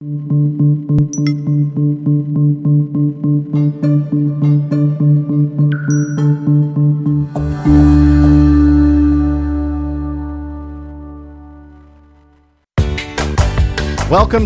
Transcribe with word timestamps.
Welcome 0.00 0.46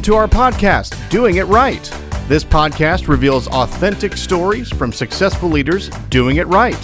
to 0.01 0.15
our 0.15 0.27
podcast, 0.27 1.11
Doing 1.11 1.37
It 1.37 1.45
Right. 1.45 1.85
This 2.29 2.45
podcast 2.45 3.07
reveals 3.09 3.47
authentic 3.49 4.17
stories 4.17 4.71
from 4.71 4.91
successful 4.91 5.51
leaders 5.51 5.91
doing 6.09 6.37
it 6.37 6.47
right. 6.47 6.79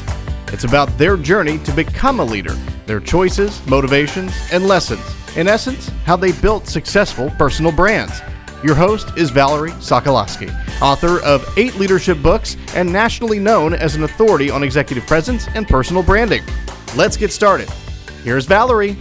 It's 0.52 0.64
about 0.64 0.88
their 0.98 1.16
journey 1.16 1.56
to 1.60 1.72
become 1.72 2.20
a 2.20 2.24
leader, 2.24 2.52
their 2.84 3.00
choices, 3.00 3.66
motivations, 3.66 4.34
and 4.52 4.66
lessons. 4.68 5.00
In 5.38 5.48
essence, 5.48 5.88
how 6.04 6.16
they 6.16 6.32
built 6.32 6.66
successful 6.66 7.30
personal 7.38 7.72
brands. 7.72 8.20
Your 8.64 8.74
host 8.74 9.16
is 9.16 9.30
Valerie 9.30 9.70
Sokolowski, 9.72 10.52
author 10.82 11.22
of 11.22 11.48
eight 11.56 11.76
leadership 11.76 12.20
books 12.20 12.56
and 12.74 12.92
nationally 12.92 13.38
known 13.38 13.72
as 13.72 13.94
an 13.94 14.02
authority 14.02 14.50
on 14.50 14.64
executive 14.64 15.06
presence 15.06 15.46
and 15.54 15.68
personal 15.68 16.02
branding. 16.02 16.42
Let's 16.96 17.16
get 17.16 17.30
started. 17.30 17.70
Here's 18.24 18.46
Valerie. 18.46 18.96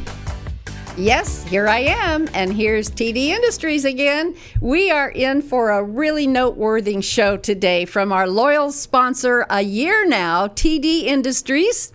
Yes, 0.95 1.43
here 1.43 1.67
I 1.67 1.79
am, 1.79 2.27
and 2.35 2.53
here's 2.53 2.91
TD 2.91 3.29
Industries 3.29 3.83
again. 3.85 4.35
We 4.61 4.91
are 4.91 5.09
in 5.09 5.41
for 5.41 5.71
a 5.71 5.83
really 5.83 6.27
noteworthy 6.27 7.01
show 7.01 7.35
today 7.37 7.85
from 7.85 8.11
our 8.11 8.27
loyal 8.27 8.71
sponsor, 8.71 9.47
a 9.49 9.61
year 9.61 10.07
now, 10.07 10.47
TD 10.47 11.03
Industries, 11.03 11.93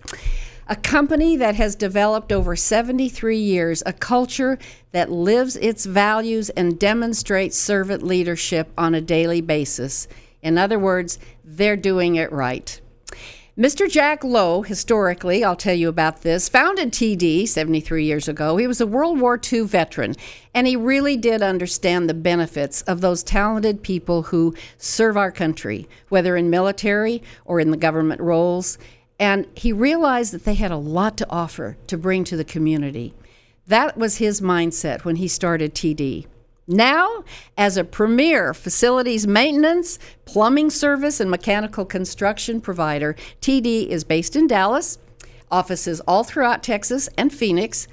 a 0.67 0.75
company 0.75 1.35
that 1.37 1.55
has 1.55 1.75
developed 1.75 2.31
over 2.31 2.55
73 2.55 3.37
years 3.37 3.83
a 3.85 3.93
culture 3.93 4.57
that 4.91 5.11
lives 5.11 5.55
its 5.57 5.85
values 5.85 6.49
and 6.51 6.79
demonstrates 6.79 7.57
servant 7.57 8.03
leadership 8.03 8.71
on 8.77 8.95
a 8.95 9.01
daily 9.01 9.41
basis. 9.41 10.07
In 10.41 10.57
other 10.57 10.79
words, 10.79 11.19
they're 11.43 11.77
doing 11.77 12.15
it 12.15 12.31
right. 12.31 12.79
Mr. 13.55 13.87
Jack 13.87 14.23
Lowe, 14.23 14.63
historically, 14.63 15.43
I'll 15.43 15.55
tell 15.55 15.75
you 15.75 15.87
about 15.87 16.23
this, 16.23 16.49
founded 16.49 16.91
TD 16.91 17.47
73 17.47 18.03
years 18.03 18.27
ago. 18.27 18.57
He 18.57 18.65
was 18.65 18.81
a 18.81 18.87
World 18.87 19.19
War 19.19 19.39
II 19.39 19.61
veteran, 19.67 20.15
and 20.55 20.65
he 20.65 20.75
really 20.75 21.15
did 21.15 21.43
understand 21.43 22.09
the 22.09 22.15
benefits 22.15 22.81
of 22.83 23.01
those 23.01 23.21
talented 23.21 23.83
people 23.83 24.23
who 24.23 24.55
serve 24.79 25.17
our 25.17 25.31
country, 25.31 25.87
whether 26.09 26.35
in 26.35 26.49
military 26.49 27.21
or 27.45 27.59
in 27.59 27.69
the 27.69 27.77
government 27.77 28.21
roles. 28.21 28.79
And 29.23 29.47
he 29.55 29.71
realized 29.71 30.33
that 30.33 30.43
they 30.43 30.55
had 30.55 30.71
a 30.71 30.75
lot 30.75 31.15
to 31.15 31.29
offer 31.29 31.77
to 31.87 31.97
bring 31.97 32.25
to 32.25 32.35
the 32.35 32.43
community. 32.43 33.13
That 33.65 33.97
was 33.97 34.17
his 34.17 34.41
mindset 34.41 35.05
when 35.05 35.15
he 35.15 35.29
started 35.29 35.73
TD. 35.73 36.25
Now, 36.67 37.23
as 37.57 37.77
a 37.77 37.85
premier 37.85 38.53
facilities 38.53 39.25
maintenance, 39.25 39.97
plumbing 40.25 40.71
service, 40.71 41.21
and 41.21 41.31
mechanical 41.31 41.85
construction 41.85 42.59
provider, 42.59 43.15
TD 43.39 43.87
is 43.87 44.03
based 44.03 44.35
in 44.35 44.45
Dallas, 44.45 44.97
offices 45.49 46.01
all 46.01 46.25
throughout 46.25 46.61
Texas 46.61 47.07
and 47.17 47.33
Phoenix, 47.33 47.87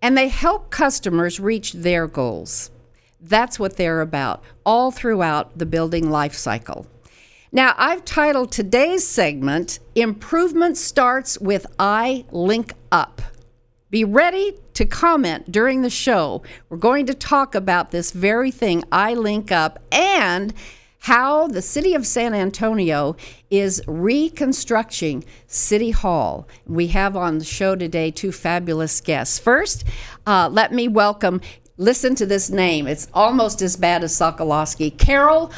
and 0.00 0.16
they 0.16 0.28
help 0.28 0.70
customers 0.70 1.40
reach 1.40 1.72
their 1.72 2.06
goals. 2.06 2.70
That's 3.20 3.58
what 3.58 3.78
they're 3.78 4.00
about, 4.00 4.44
all 4.64 4.92
throughout 4.92 5.58
the 5.58 5.66
building 5.66 6.08
life 6.08 6.34
cycle. 6.34 6.86
Now, 7.50 7.72
I've 7.78 8.04
titled 8.04 8.52
today's 8.52 9.06
segment 9.06 9.78
Improvement 9.94 10.76
Starts 10.76 11.40
with 11.40 11.66
I 11.78 12.26
Link 12.30 12.74
Up. 12.92 13.22
Be 13.88 14.04
ready 14.04 14.52
to 14.74 14.84
comment 14.84 15.50
during 15.50 15.80
the 15.80 15.88
show. 15.88 16.42
We're 16.68 16.76
going 16.76 17.06
to 17.06 17.14
talk 17.14 17.54
about 17.54 17.90
this 17.90 18.12
very 18.12 18.50
thing, 18.50 18.84
I 18.92 19.14
Link 19.14 19.50
Up, 19.50 19.78
and 19.90 20.52
how 20.98 21.46
the 21.46 21.62
city 21.62 21.94
of 21.94 22.06
San 22.06 22.34
Antonio 22.34 23.16
is 23.48 23.80
reconstructing 23.86 25.24
City 25.46 25.90
Hall. 25.90 26.46
We 26.66 26.88
have 26.88 27.16
on 27.16 27.38
the 27.38 27.46
show 27.46 27.74
today 27.76 28.10
two 28.10 28.30
fabulous 28.30 29.00
guests. 29.00 29.38
First, 29.38 29.84
uh, 30.26 30.50
let 30.52 30.74
me 30.74 30.86
welcome, 30.86 31.40
listen 31.78 32.14
to 32.16 32.26
this 32.26 32.50
name, 32.50 32.86
it's 32.86 33.08
almost 33.14 33.62
as 33.62 33.74
bad 33.74 34.04
as 34.04 34.12
Sokolowski, 34.12 34.98
Carol 34.98 35.50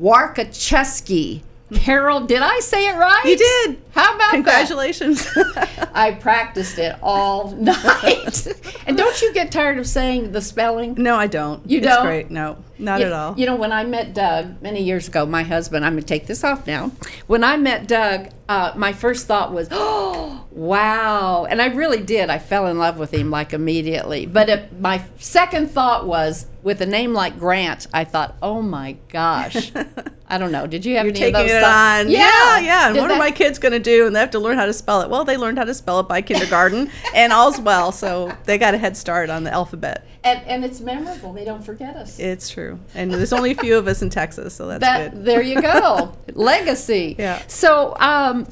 Warkoczewski. 0.00 1.42
Carol, 1.74 2.20
did 2.26 2.42
I 2.42 2.60
say 2.60 2.86
it 2.88 2.94
right? 2.94 3.22
You 3.24 3.36
did. 3.36 3.82
How 3.92 4.14
about 4.14 4.30
Congratulations. 4.30 5.26
I 5.94 6.12
practiced 6.12 6.78
it 6.78 6.96
all 7.02 7.50
night. 7.52 8.46
and 8.86 8.96
don't 8.96 9.20
you 9.22 9.32
get 9.32 9.50
tired 9.50 9.78
of 9.78 9.86
saying 9.86 10.32
the 10.32 10.40
spelling? 10.40 10.94
no, 10.94 11.16
I 11.16 11.26
don't. 11.26 11.68
You 11.68 11.78
it's 11.78 11.86
don't? 11.86 12.04
great. 12.04 12.30
No, 12.30 12.58
not 12.78 13.00
You- 13.00 13.06
at 13.06 13.12
all. 13.12 13.34
You 13.36 13.46
know, 13.46 13.56
when 13.56 13.72
I 13.72 13.84
met 13.84 14.14
Doug 14.14 14.60
many 14.62 14.82
years 14.82 15.08
ago, 15.08 15.26
my 15.26 15.42
husband, 15.42 15.84
I'm 15.84 15.92
going 15.94 16.02
to 16.02 16.06
take 16.06 16.26
this 16.26 16.42
off 16.44 16.66
now. 16.66 16.90
When 17.26 17.44
I 17.44 17.56
met 17.56 17.86
Doug, 17.86 18.28
uh, 18.48 18.72
my 18.76 18.92
first 18.92 19.26
thought 19.26 19.52
was, 19.52 19.68
oh, 19.70 20.44
wow. 20.50 21.44
And 21.48 21.60
I 21.62 21.66
really 21.66 22.02
did. 22.02 22.30
I 22.30 22.38
fell 22.38 22.66
in 22.66 22.78
love 22.78 22.98
with 22.98 23.12
him 23.12 23.30
like 23.30 23.52
immediately. 23.52 24.26
But 24.26 24.48
it, 24.48 24.80
my 24.80 25.02
second 25.18 25.70
thought 25.70 26.06
was, 26.06 26.46
with 26.62 26.80
a 26.80 26.86
name 26.86 27.12
like 27.12 27.38
Grant, 27.38 27.86
I 27.92 28.04
thought, 28.04 28.36
oh 28.40 28.62
my 28.62 28.96
gosh. 29.10 29.70
I 30.28 30.38
don't 30.38 30.50
know. 30.50 30.66
Did 30.66 30.86
you 30.86 30.96
have 30.96 31.04
You're 31.04 31.14
any 31.14 31.26
of 31.26 31.32
those 31.34 31.50
it 31.50 31.60
thoughts? 31.60 32.04
on. 32.06 32.10
Yeah, 32.10 32.58
yeah. 32.60 32.86
And 32.86 32.94
Did 32.94 33.02
what 33.02 33.10
are 33.10 33.18
my 33.18 33.30
kids 33.30 33.58
going 33.58 33.72
to 33.72 33.78
do? 33.78 34.06
And 34.06 34.16
they 34.16 34.20
have 34.20 34.30
to 34.30 34.38
learn 34.38 34.56
how 34.56 34.64
to 34.64 34.72
spell 34.72 35.02
it. 35.02 35.10
Well, 35.10 35.24
they 35.24 35.36
learned 35.36 35.58
how 35.58 35.64
to 35.64 35.74
spell 35.74 36.00
it 36.00 36.08
by 36.08 36.22
kindergarten, 36.22 36.90
and 37.14 37.32
all's 37.34 37.60
well. 37.60 37.92
So 37.92 38.32
they 38.44 38.56
got 38.56 38.72
a 38.72 38.78
head 38.78 38.96
start 38.96 39.28
on 39.28 39.44
the 39.44 39.52
alphabet. 39.52 40.06
And, 40.24 40.40
and 40.46 40.64
it's 40.64 40.80
memorable. 40.80 41.34
They 41.34 41.44
don't 41.44 41.62
forget 41.62 41.96
us. 41.96 42.18
It's 42.18 42.48
true. 42.48 42.78
And 42.94 43.12
there's 43.12 43.32
only 43.34 43.50
a 43.52 43.54
few 43.54 43.76
of 43.76 43.86
us 43.86 44.00
in 44.00 44.08
Texas, 44.08 44.54
so 44.54 44.66
that's 44.66 44.80
that 44.80 45.12
good. 45.12 45.24
there 45.26 45.42
you 45.42 45.60
go 45.60 46.16
legacy 46.32 47.14
Yeah. 47.18 47.42
so 47.46 47.94
um, 47.98 48.46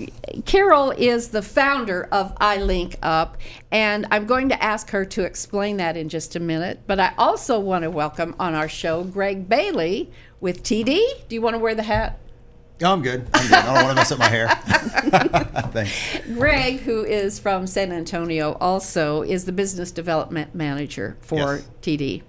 carol 0.45 0.91
is 0.93 1.29
the 1.29 1.41
founder 1.43 2.05
of 2.13 2.35
ilink 2.37 2.97
up 3.03 3.37
and 3.71 4.07
i'm 4.11 4.25
going 4.27 4.49
to 4.51 4.63
ask 4.63 4.91
her 4.91 5.05
to 5.05 5.25
explain 5.25 5.79
that 5.79 5.97
in 5.97 6.09
just 6.09 6.37
a 6.37 6.41
minute 6.41 6.81
but 6.87 7.01
i 7.01 7.13
also 7.19 7.59
want 7.59 7.83
to 7.83 7.91
welcome 7.91 8.35
on 8.39 8.55
our 8.55 8.69
show 8.69 9.03
greg 9.05 9.49
bailey 9.49 10.11
with 10.41 10.63
td 10.63 11.01
do 11.29 11.35
you 11.35 11.43
want 11.43 11.55
to 11.55 11.59
wear 11.59 11.75
the 11.75 11.83
hat 11.83 12.19
Oh, 12.83 12.93
I'm 12.93 13.03
good. 13.03 13.27
I'm 13.33 13.47
good. 13.47 13.53
I 13.55 13.65
don't 13.67 13.75
want 13.85 13.89
to 13.91 13.95
mess 13.95 14.11
up 14.13 14.19
my 14.19 14.29
hair. 14.29 14.49
Thanks. 15.73 16.19
greg 16.35 16.81
who 16.81 17.05
is 17.05 17.39
from 17.39 17.67
san 17.67 17.93
antonio 17.93 18.53
also 18.61 19.23
is 19.23 19.45
the 19.45 19.53
business 19.53 19.91
development 19.91 20.55
manager 20.55 21.17
for 21.21 21.57
Yes. 21.57 21.69
td 21.83 22.23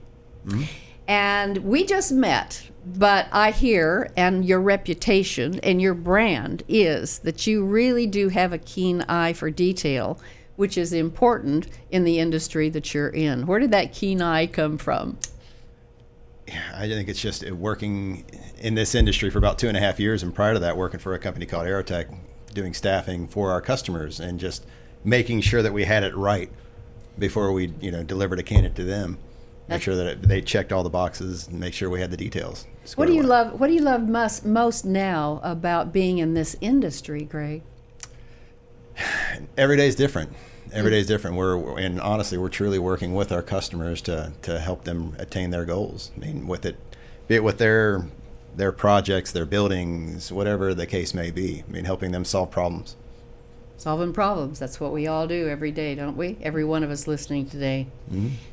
mm-hmm. 0.46 0.64
and 1.08 1.58
we 1.59 1.86
just 1.86 2.12
met 2.12 2.69
but 2.86 3.28
i 3.31 3.52
hear 3.52 4.12
and 4.18 4.46
your 4.46 4.59
reputation 4.62 5.59
and 5.62 5.81
your 5.81 5.94
brand 5.94 6.64
is 6.68 7.20
that 7.20 7.46
you 7.47 7.66
really 7.66 8.08
do 8.08 8.30
have 8.30 8.53
a 8.53 8.58
keen 8.58 9.02
eye 9.03 9.34
for 9.34 9.50
detail 9.50 10.20
which 10.56 10.78
is 10.78 10.94
important 10.94 11.68
in 11.91 12.03
the 12.03 12.20
industry 12.20 12.70
that 12.70 12.94
you're 12.94 13.09
in 13.09 13.46
where 13.46 13.59
did 13.59 13.72
that 13.72 13.94
keen 13.94 14.22
eye 14.22 14.46
come 14.47 14.78
from 14.78 15.18
I 16.75 16.87
think 16.87 17.09
it's 17.09 17.21
just 17.21 17.47
uh, 17.47 17.55
working 17.55 18.25
in 18.59 18.75
this 18.75 18.95
industry 18.95 19.29
for 19.29 19.37
about 19.37 19.59
two 19.59 19.67
and 19.67 19.77
a 19.77 19.79
half 19.79 19.99
years, 19.99 20.23
and 20.23 20.33
prior 20.33 20.53
to 20.53 20.59
that, 20.59 20.77
working 20.77 20.99
for 20.99 21.13
a 21.13 21.19
company 21.19 21.45
called 21.45 21.65
Aerotek, 21.65 22.15
doing 22.53 22.73
staffing 22.73 23.27
for 23.27 23.51
our 23.51 23.61
customers, 23.61 24.19
and 24.19 24.39
just 24.39 24.65
making 25.03 25.41
sure 25.41 25.61
that 25.61 25.73
we 25.73 25.83
had 25.83 26.03
it 26.03 26.15
right 26.15 26.49
before 27.17 27.51
we, 27.51 27.73
you 27.79 27.91
know, 27.91 28.03
delivered 28.03 28.39
a 28.39 28.43
candidate 28.43 28.75
to 28.75 28.83
them. 28.83 29.17
Make 29.69 29.81
sure 29.81 29.95
that 29.95 30.05
it, 30.05 30.21
they 30.21 30.41
checked 30.41 30.73
all 30.73 30.83
the 30.83 30.89
boxes, 30.89 31.47
and 31.47 31.59
make 31.59 31.73
sure 31.73 31.89
we 31.89 32.01
had 32.01 32.11
the 32.11 32.17
details. 32.17 32.67
what 32.95 33.07
do 33.07 33.13
you 33.13 33.21
away. 33.21 33.29
love 33.29 33.59
what 33.59 33.67
do 33.67 33.73
you 33.73 33.81
love 33.81 34.07
most, 34.07 34.45
most 34.45 34.85
now 34.85 35.39
about 35.41 35.93
being 35.93 36.17
in 36.17 36.33
this 36.33 36.55
industry 36.59 37.23
greg 37.23 37.61
every 39.57 39.77
day 39.77 39.87
is 39.87 39.95
different. 39.95 40.31
Every 40.73 40.89
day 40.91 41.00
is 41.00 41.07
different. 41.07 41.38
We're 41.38 41.78
and 41.78 42.01
honestly, 42.01 42.38
we're 42.38 42.50
truly 42.50 42.79
working 42.79 43.13
with 43.13 43.31
our 43.31 43.44
customers 43.44 44.01
to 44.03 44.34
to 44.41 44.59
help 44.59 44.84
them 44.85 45.16
attain 45.19 45.51
their 45.51 45.66
goals. 45.66 46.11
I 46.16 46.19
mean, 46.19 46.47
with 46.47 46.66
it, 46.66 46.78
be 47.28 47.35
it 47.35 47.44
with 47.44 47.59
their 47.59 48.08
their 48.55 48.72
projects, 48.72 49.31
their 49.31 49.46
buildings, 49.46 50.31
whatever 50.31 50.73
the 50.73 50.85
case 50.85 51.14
may 51.14 51.31
be. 51.31 51.64
I 51.67 51.72
mean, 51.72 51.85
helping 51.85 52.11
them 52.11 52.25
solve 52.25 52.52
problems. 52.52 52.96
solving 53.75 54.14
problems 54.14 54.59
that's 54.59 54.79
what 54.79 54.93
we 54.93 55.08
all 55.08 55.28
do 55.28 55.49
every 55.49 55.72
day 55.72 55.96
don't 55.96 56.16
we 56.16 56.37
every 56.41 56.64
one 56.64 56.84
of 56.84 56.91
us 56.91 57.08
listening 57.08 57.46
today 57.49 57.87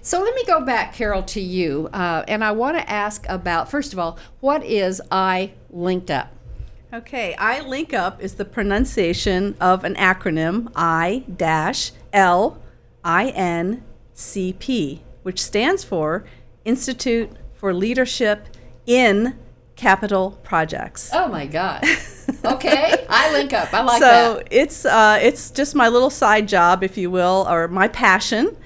so 0.00 0.20
let 0.20 0.34
me 0.34 0.42
go 0.44 0.64
back 0.64 0.94
carol 0.94 1.22
to 1.22 1.40
you 1.40 1.88
uh, 1.92 2.24
and 2.26 2.42
i 2.42 2.50
want 2.50 2.76
to 2.76 2.90
ask 2.90 3.26
about 3.28 3.70
first 3.70 3.92
of 3.92 3.98
all 3.98 4.18
what 4.40 4.64
is 4.64 5.00
i 5.12 5.52
linked 5.70 6.10
up 6.10 6.32
Okay, 6.92 7.34
I 7.36 7.60
link 7.60 7.94
up 7.94 8.20
is 8.20 8.34
the 8.34 8.44
pronunciation 8.44 9.54
of 9.60 9.84
an 9.84 9.94
acronym 9.94 10.72
I 10.74 11.22
dash 11.36 11.92
L 12.12 12.60
I 13.04 13.28
N 13.28 13.82
C 14.14 14.52
P, 14.52 15.02
which 15.22 15.40
stands 15.42 15.84
for 15.84 16.24
Institute 16.64 17.30
for 17.52 17.72
Leadership 17.74 18.48
in 18.86 19.38
Capital 19.76 20.32
Projects. 20.42 21.10
oh 21.14 21.28
my 21.28 21.46
god 21.46 21.82
okay 22.44 23.06
i 23.08 23.32
link 23.32 23.52
up 23.54 23.72
i 23.72 23.80
like 23.80 23.98
so 24.02 24.34
that 24.34 24.48
it's 24.50 24.84
uh, 24.84 25.18
it's 25.22 25.50
just 25.50 25.74
my 25.74 25.88
little 25.88 26.10
side 26.10 26.46
job, 26.46 26.82
if 26.84 26.98
you 26.98 27.10
will, 27.10 27.46
or 27.48 27.66
my 27.66 27.88
passion. 27.88 28.56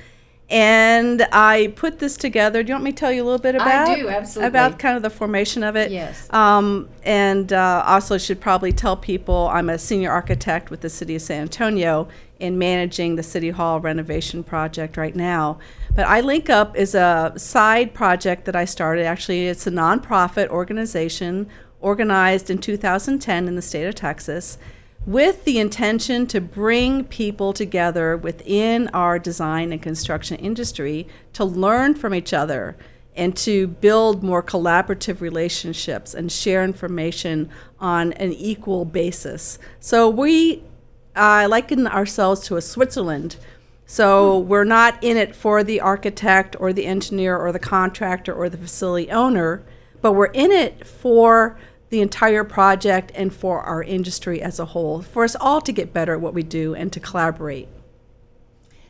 And 0.51 1.27
I 1.33 1.73
put 1.75 1.99
this 1.99 2.17
together. 2.17 2.63
Do 2.63 2.69
you 2.69 2.75
want 2.75 2.85
me 2.85 2.93
to 2.93 2.97
tell 2.97 3.11
you 3.11 3.23
a 3.23 3.25
little 3.25 3.39
bit 3.39 3.55
about? 3.55 3.89
I 3.89 3.95
do, 3.97 4.09
absolutely. 4.09 4.49
About 4.49 4.79
kind 4.79 4.97
of 4.97 5.03
the 5.03 5.11
formation 5.11 5.63
of 5.63 5.75
it. 5.75 5.91
Yes. 5.91 6.31
Um, 6.33 6.89
and 7.03 7.53
uh, 7.53 7.83
also 7.87 8.19
should 8.19 8.41
probably 8.41 8.73
tell 8.73 8.97
people 8.97 9.49
I'm 9.51 9.71
a 9.71 9.79
senior 9.79 10.11
architect 10.11 10.71
with 10.71 10.83
the 10.83 10.91
city 10.91 11.17
of 11.17 11.23
San 11.23 11.43
Antonio 11.43 12.09
in 12.39 12.59
managing 12.59 13.17
the 13.17 13.23
city 13.23 13.51
hall 13.51 13.81
renovation 13.81 14.45
project 14.45 14.99
right 14.99 15.17
now. 15.17 15.59
But 15.95 16.07
I 16.07 16.21
Link 16.21 16.51
Up 16.51 16.77
is 16.77 16.95
a 16.95 17.33
side 17.37 17.95
project 17.95 18.45
that 18.45 18.55
I 18.55 18.67
started. 18.67 19.07
Actually, 19.07 19.47
it's 19.47 19.67
a 19.67 19.71
nonprofit 19.71 20.49
organization 20.49 21.49
organized 21.81 22.51
in 22.51 22.59
2010 22.59 23.49
in 23.49 23.55
the 23.55 23.63
state 23.63 23.87
of 23.87 23.95
Texas 23.95 24.59
with 25.07 25.45
the 25.45 25.59
intention 25.59 26.27
to 26.27 26.41
bring 26.41 27.05
people 27.05 27.53
together 27.53 28.17
within 28.17 28.89
our 28.89 29.19
design 29.19 29.73
and 29.73 29.83
construction 29.83 30.37
industry 30.39 31.07
to 31.33 31.45
learn 31.45 31.95
from 31.95 32.15
each 32.15 32.33
other 32.33 32.77
and 33.17 33.37
to 33.37 33.67
build 33.67 34.23
more 34.23 34.43
collaborative 34.43 35.21
relationships 35.21 36.15
and 36.15 36.33
share 36.33 36.65
information 36.65 37.49
on 37.79 38.13
an 38.15 38.33
equal 38.33 38.85
basis. 38.85 39.59
So 39.79 40.09
we 40.09 40.63
uh, 41.15 41.47
liken 41.49 41.87
ourselves 41.87 42.41
to 42.49 42.57
a 42.57 42.63
Switzerland. 42.63 43.37
So 43.87 44.39
we're 44.39 44.65
not 44.65 45.03
in 45.05 45.17
it 45.17 45.37
for 45.37 45.63
the 45.63 45.81
architect 45.81 46.57
or 46.59 46.73
the 46.73 46.87
engineer 46.87 47.37
or 47.37 47.53
the 47.53 47.59
contractor 47.59 48.33
or 48.33 48.49
the 48.49 48.57
facility 48.57 49.11
owner, 49.11 49.63
but 50.01 50.13
we're 50.13 50.27
in 50.27 50.51
it 50.51 50.87
for 50.87 51.57
the 51.95 52.01
entire 52.01 52.43
project 52.43 53.13
and 53.15 53.33
for 53.33 53.61
our 53.61 53.81
industry 53.81 54.43
as 54.43 54.59
a 54.59 54.65
whole, 54.65 55.01
for 55.01 55.23
us 55.23 55.37
all 55.41 55.61
to 55.61 55.71
get 55.71 55.93
better 55.93 56.15
at 56.15 56.21
what 56.21 56.35
we 56.35 56.43
do 56.43 56.75
and 56.75 56.93
to 56.93 56.99
collaborate. 56.99 57.69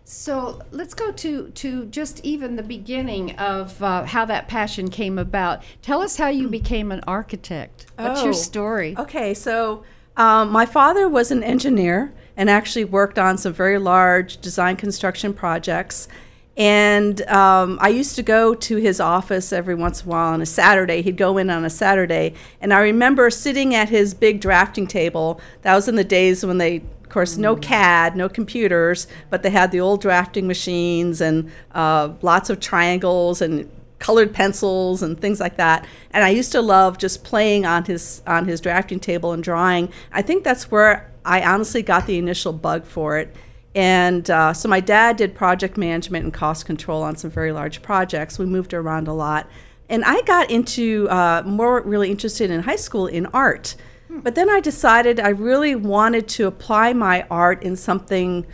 So 0.05 0.63
let's 0.71 0.95
go 0.95 1.13
to 1.13 1.51
to 1.51 1.85
just 1.87 2.25
even 2.25 2.57
the 2.57 2.63
beginning 2.63 3.33
of 3.37 3.83
uh, 3.83 4.05
how 4.05 4.25
that 4.25 4.49
passion 4.49 4.89
came 4.89 5.19
about. 5.19 5.63
Tell 5.83 6.01
us 6.01 6.17
how 6.17 6.29
you 6.29 6.49
became 6.49 6.91
an 6.93 7.03
architect. 7.07 7.85
What's 7.99 8.23
your 8.23 8.31
Oh. 8.31 8.33
story? 8.51 8.95
Okay, 8.99 9.35
so 9.35 9.85
um, 10.17 10.51
my 10.51 10.65
father 10.65 11.07
was 11.07 11.31
an 11.31 11.43
engineer 11.43 12.15
and 12.39 12.49
actually 12.49 12.87
worked 12.87 13.19
on 13.19 13.37
some 13.37 13.53
very 13.53 13.79
large 13.79 14.39
design 14.41 14.77
construction 14.77 15.35
projects. 15.35 16.09
And 16.57 17.21
um, 17.29 17.79
I 17.81 17.89
used 17.89 18.15
to 18.17 18.23
go 18.23 18.55
to 18.55 18.77
his 18.77 19.01
office 19.01 19.53
every 19.53 19.75
once 19.75 20.03
in 20.03 20.09
a 20.09 20.11
while 20.11 20.33
on 20.33 20.41
a 20.41 20.47
Saturday. 20.47 21.03
He'd 21.03 21.17
go 21.17 21.37
in 21.37 21.51
on 21.51 21.65
a 21.65 21.71
Saturday. 21.71 22.35
And 22.61 22.73
I 22.73 22.81
remember 22.81 23.29
sitting 23.31 23.75
at 23.75 23.89
his 23.89 24.15
big 24.15 24.41
drafting 24.41 24.87
table. 24.87 25.41
That 25.63 25.75
was 25.75 25.89
in 25.89 25.97
the 25.97 26.05
days 26.05 26.47
when 26.47 26.59
they, 26.59 26.77
of 26.77 27.09
course, 27.09 27.37
no 27.37 27.57
CAD, 27.57 28.15
no 28.17 28.29
computers, 28.29 29.09
but 29.31 29.43
they 29.43 29.51
had 29.51 29.73
the 29.73 29.81
old 29.81 30.01
drafting 30.01 30.47
machines 30.47 31.21
and 31.21 31.51
uh, 31.73 32.13
lots 32.23 32.51
of 32.51 32.61
triangles 32.61 33.43
and 33.43 33.69
colored 33.99 34.35
pencils 34.35 35.03
and 35.03 35.19
things 35.19 35.41
like 35.41 35.57
that. 35.57 35.87
And 36.13 36.25
I 36.25 36.29
used 36.29 36.53
to 36.53 36.61
love 36.61 36.99
just 36.99 37.25
playing 37.25 37.65
on 37.65 37.85
his 37.87 38.23
on 38.27 38.47
his 38.47 38.61
drafting 38.61 39.01
table 39.01 39.33
and 39.33 39.43
drawing. 39.43 39.91
I 40.13 40.23
think 40.23 40.45
that's 40.45 40.71
where 40.71 41.11
I 41.25 41.43
honestly 41.43 41.83
got 41.83 42.07
the 42.07 42.19
initial 42.19 42.53
bug 42.53 42.85
for 42.85 43.19
it. 43.19 43.35
And 43.75 44.31
uh, 44.31 44.53
so 44.53 44.69
my 44.69 44.81
dad 44.81 45.17
did 45.17 45.35
project 45.35 45.77
management 45.77 46.25
and 46.25 46.33
cost 46.33 46.65
control 46.65 47.03
on 47.03 47.17
some 47.17 47.31
very 47.31 47.53
large 47.53 47.83
projects. 47.83 48.39
We 48.39 48.47
moved 48.47 48.73
around 48.73 49.09
a 49.09 49.13
lot. 49.13 49.49
And 49.89 50.05
I 50.05 50.23
got 50.23 50.51
into 50.51 51.09
uh, 51.11 51.43
more 51.45 51.83
really 51.83 52.11
interested 52.11 52.51
in 52.51 52.63
high 52.63 52.77
school 52.77 53.07
in 53.07 53.27
art. 53.27 53.75
But 54.09 54.35
then 54.35 54.49
I 54.49 54.61
decided 54.61 55.19
I 55.19 55.31
really 55.31 55.75
wanted 55.75 56.29
to 56.29 56.47
apply 56.47 56.93
my 56.93 57.27
art 57.31 57.63
in 57.63 57.75
something 57.77 58.47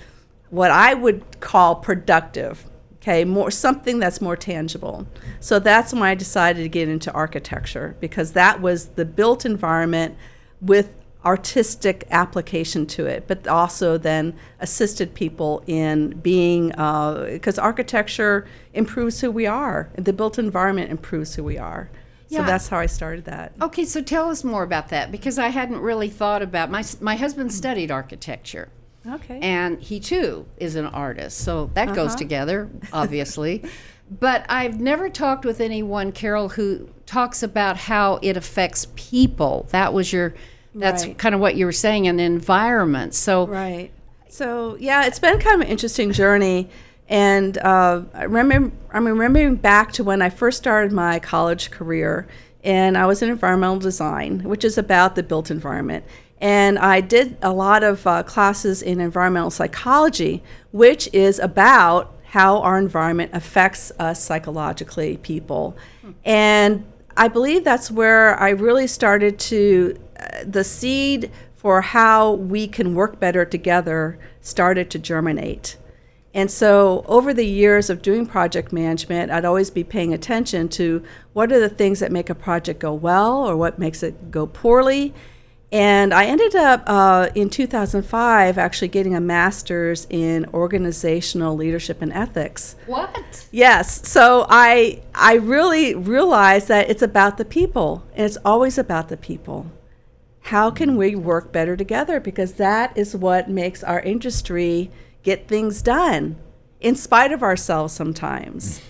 what 0.49 0.71
I 0.71 0.95
would 0.95 1.41
call 1.41 1.77
productive. 1.77 2.67
Okay, 2.97 3.25
more 3.25 3.51
something 3.51 3.99
that's 3.99 4.21
more 4.21 4.37
tangible. 4.37 5.07
So 5.41 5.59
that's 5.59 5.93
when 5.93 6.03
I 6.03 6.15
decided 6.15 6.63
to 6.63 6.69
get 6.69 6.89
into 6.89 7.11
architecture 7.13 7.97
because 7.99 8.33
that 8.33 8.61
was 8.61 8.89
the 8.89 9.07
built 9.07 9.47
environment 9.47 10.17
with 10.61 10.93
artistic 11.25 12.07
application 12.11 12.87
to 12.87 13.07
it, 13.07 13.29
but 13.29 13.47
also 13.47 13.99
then 13.99 14.35
assisted 14.59 15.15
people 15.15 15.63
in 15.67 16.11
being 16.21 16.73
uh, 16.73 17.27
because 17.31 17.59
architecture 17.59 18.47
improves 18.73 19.21
who 19.21 19.31
we 19.31 19.47
are, 19.47 19.91
the 19.97 20.13
built 20.13 20.39
environment 20.39 20.91
improves 20.91 21.35
who 21.35 21.45
we 21.45 21.59
are. 21.59 21.91
Yeah. 22.29 22.41
So 22.41 22.47
that's 22.47 22.69
how 22.69 22.79
I 22.79 22.87
started 22.87 23.25
that. 23.25 23.53
Okay, 23.61 23.85
so 23.85 24.01
tell 24.01 24.31
us 24.31 24.45
more 24.45 24.63
about 24.63 24.89
that 24.91 25.11
because 25.11 25.39
I 25.39 25.49
hadn't 25.49 25.81
really 25.81 26.09
thought 26.09 26.43
about 26.43 26.71
my 26.71 26.85
my 27.01 27.17
husband 27.17 27.53
studied 27.53 27.91
architecture. 27.91 28.69
Okay. 29.07 29.39
and 29.41 29.81
he 29.81 29.99
too 29.99 30.47
is 30.59 30.77
an 30.77 30.87
artist. 30.87 31.39
So 31.39 31.71
that 31.75 31.89
uh-huh. 31.89 31.95
goes 31.95 32.15
together, 32.15 32.69
obviously. 32.93 33.65
but 34.11 34.45
I've 34.49 34.81
never 34.81 35.09
talked 35.09 35.45
with 35.45 35.61
anyone, 35.61 36.13
Carol, 36.13 36.51
who 36.51 36.89
talks 37.07 37.43
about 37.43 37.77
how 37.77 38.19
it 38.23 38.37
affects 38.37 38.89
people. 38.97 39.67
That 39.71 39.95
was 39.95 40.13
your, 40.13 40.35
that's 40.75 41.07
Right. 41.07 41.19
kind 41.19 41.35
of 41.35 41.41
what 41.41 41.55
you 41.57 41.67
were 41.67 41.73
saying, 41.73 42.07
an 42.07 42.21
environment. 42.21 43.15
So 43.15 43.47
Right. 43.47 43.91
So 44.29 44.77
yeah, 44.79 45.07
it's 45.07 45.19
been 45.19 45.39
kind 45.41 45.57
of 45.61 45.67
an 45.67 45.73
interesting 45.73 46.13
journey, 46.13 46.69
and 47.09 47.59
uh, 47.59 48.03
I 48.15 48.25
remember 48.25 48.71
I'm 48.93 49.07
remembering 49.07 49.57
back 49.57 49.93
to 49.93 50.05
when 50.05 50.23
I 50.23 50.31
first 50.31 50.59
started 50.59 50.93
my 50.93 51.19
college 51.19 51.71
career, 51.73 52.29
and 52.63 52.97
I 52.97 53.07
was 53.07 53.23
in 53.23 53.29
environmental 53.31 53.79
design, 53.81 54.41
which 54.45 54.65
is 54.65 54.79
about 54.79 55.17
the 55.17 55.23
built 55.25 55.51
environment. 55.51 56.05
And 56.41 56.79
I 56.79 57.01
did 57.01 57.37
a 57.43 57.53
lot 57.53 57.83
of 57.83 58.07
uh, 58.07 58.23
classes 58.23 58.81
in 58.83 59.01
environmental 59.01 59.51
psychology, 59.51 60.43
which 60.71 61.09
is 61.13 61.39
about 61.39 62.15
how 62.25 62.61
our 62.61 62.79
environment 62.79 63.33
affects 63.35 63.91
us 63.99 64.23
psychologically, 64.23 65.17
people. 65.19 65.77
And 66.25 66.85
I 67.17 67.29
believe 67.29 67.65
that's 67.65 67.91
where 67.91 68.39
I 68.41 68.51
really 68.51 68.87
started 68.87 69.39
to, 69.41 69.99
the 70.45 70.65
seed 70.65 71.31
for 71.57 71.83
how 71.83 72.33
we 72.33 72.67
can 72.67 72.95
work 72.95 73.21
better 73.21 73.45
together 73.45 74.19
started 74.41 74.91
to 74.91 74.99
germinate. 74.99 75.77
And 76.33 76.51
so, 76.51 77.05
over 77.09 77.35
the 77.35 77.45
years 77.45 77.91
of 77.91 78.03
doing 78.03 78.25
project 78.25 78.73
management, 78.73 79.33
I'd 79.33 79.45
always 79.45 79.69
be 79.69 79.83
paying 79.83 80.15
attention 80.15 80.69
to 80.71 81.03
what 81.33 81.51
are 81.51 81.59
the 81.59 81.69
things 81.69 81.99
that 82.01 82.13
make 82.13 82.31
a 82.31 82.37
project 82.37 82.79
go 82.79 82.95
well 82.95 83.49
or 83.49 83.57
what 83.57 83.79
makes 83.81 84.03
it 84.03 84.31
go 84.31 84.47
poorly. 84.47 85.13
And 85.73 86.13
I 86.13 86.27
ended 86.27 86.57
up 86.57 86.83
uh, 86.87 87.29
in 87.35 87.49
2005 87.49 88.59
actually 88.59 88.89
getting 88.89 89.15
a 89.15 89.21
master's 89.21 90.07
in 90.11 90.47
organizational 90.53 91.55
leadership 91.55 92.03
and 92.03 92.13
ethics. 92.13 92.75
what? 92.87 93.47
Yes. 93.53 94.09
So 94.09 94.47
I 94.49 95.03
I 95.15 95.35
really 95.35 95.95
realized 95.95 96.69
that 96.69 96.91
it's 96.91 97.03
about 97.03 97.39
the 97.39 97.45
people. 97.45 98.05
And 98.15 98.27
it's 98.27 98.39
always 98.45 98.79
about 98.79 99.09
the 99.09 99.17
people. 99.17 99.67
How 100.41 100.71
can 100.71 100.97
we 100.97 101.15
work 101.15 101.53
better 101.53 101.77
together? 101.77 102.19
Because 102.21 102.55
that 102.55 102.97
is 102.97 103.15
what 103.15 103.49
makes 103.49 103.85
our 103.85 104.01
industry 104.01 104.91
get 105.23 105.47
things 105.47 105.83
done, 105.83 106.37
in 106.81 106.97
spite 106.97 107.33
of 107.33 107.43
ourselves 107.43 107.93
sometimes. 107.93 108.81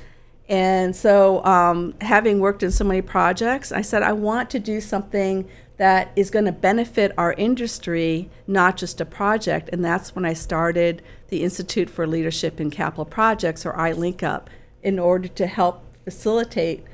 And 0.49 0.97
so, 0.97 1.45
um, 1.45 1.95
having 2.00 2.40
worked 2.40 2.62
in 2.62 2.73
so 2.73 2.85
many 2.85 3.02
projects, 3.02 3.71
I 3.71 3.83
said 3.83 4.02
I 4.02 4.12
want 4.12 4.50
to 4.50 4.59
do 4.59 4.80
something 4.80 5.49
that 5.76 6.11
is 6.14 6.28
going 6.28 6.45
to 6.45 6.52
benefit 6.52 7.12
our 7.16 7.33
industry, 7.35 8.28
not 8.47 8.76
just 8.76 9.00
a 9.00 9.04
project. 9.04 9.71
And 9.73 9.85
that's 9.85 10.14
when 10.14 10.25
I 10.25 10.33
started 10.33 11.02
the 11.28 11.42
Institute 11.42 11.88
for 11.88 12.07
Leadership 12.07 12.61
in 12.61 12.71
Capital 12.71 13.04
Projects, 13.04 13.64
or 13.64 13.73
iLinkUp, 13.75 14.47
in 14.83 14.99
order 14.99 15.28
to 15.28 15.47
help 15.47 15.85
facilitate 16.04 16.85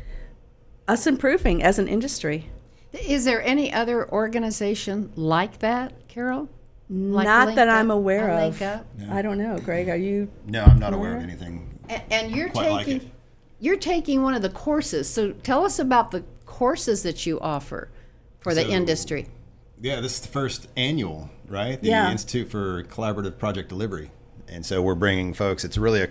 us 0.87 1.07
improving 1.07 1.63
as 1.63 1.79
an 1.79 1.89
industry. 1.89 2.51
Is 2.97 3.25
there 3.25 3.43
any 3.43 3.73
other 3.73 4.09
organization 4.11 5.13
like 5.17 5.59
that, 5.61 6.09
Carol? 6.09 6.49
Like 6.89 7.25
not 7.27 7.47
Link 7.49 7.57
that 7.57 7.69
I'm 7.69 7.91
aware 7.91 8.31
of. 8.31 8.61
Link 8.61 8.63
Up? 8.63 8.87
I 9.11 9.23
don't 9.23 9.39
know, 9.39 9.59
Greg. 9.59 9.89
Are 9.89 9.97
you? 9.97 10.29
No, 10.47 10.65
I'm 10.65 10.79
not 10.79 10.95
aware 10.95 11.17
of 11.17 11.23
anything. 11.23 11.79
And, 11.89 12.03
and 12.11 12.31
you're 12.37 12.49
Quite 12.51 12.71
like 12.71 12.87
taking 12.87 13.09
it. 13.09 13.13
you're 13.61 13.77
taking 13.77 14.23
one 14.23 14.35
of 14.35 14.43
the 14.43 14.51
courses. 14.51 15.09
So 15.09 15.33
tell 15.33 15.65
us 15.65 15.79
about 15.81 16.11
the 16.13 16.25
courses 16.47 17.03
that 17.03 17.27
you 17.27 17.41
offer 17.41 17.89
for 18.41 18.55
the 18.55 18.63
So- 18.63 18.69
industry. 18.69 19.27
Yeah, 19.81 20.01
this 20.01 20.15
is 20.15 20.21
the 20.21 20.29
first 20.29 20.69
annual, 20.77 21.29
right? 21.49 21.79
The 21.81 21.89
Yeah. 21.89 22.11
Institute 22.11 22.51
for 22.51 22.83
Collaborative 22.85 23.37
Project 23.39 23.69
Delivery. 23.69 24.11
And 24.49 24.65
so 24.65 24.81
we're 24.81 24.95
bringing 24.95 25.35
folks, 25.35 25.65
it's 25.65 25.77
really 25.77 26.01
a, 26.03 26.09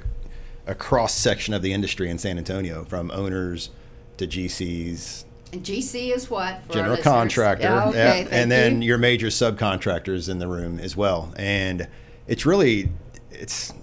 a 0.68 0.75
cross 0.75 1.15
section 1.15 1.54
of 1.54 1.62
the 1.63 1.74
industry 1.74 2.10
in 2.10 2.18
San 2.20 2.38
Antonio 2.38 2.84
from 2.84 3.10
owners 3.12 3.70
to 4.18 4.27
GCs, 4.27 5.24
And 5.55 5.63
GC 5.65 6.13
is 6.13 6.29
what? 6.29 6.65
for 6.65 6.74
general 6.74 6.97
contractor, 6.97 7.69
okay, 7.88 8.27
and 8.29 8.51
then 8.51 8.81
you. 8.81 8.89
your 8.89 8.97
major 8.97 9.27
subcontractors 9.27 10.27
in 10.29 10.39
the 10.39 10.47
room 10.47 10.79
as 10.79 10.97
well. 10.97 11.33
And 11.38 11.88
it's 12.27 12.45
really 12.45 12.89
it's 13.31 13.74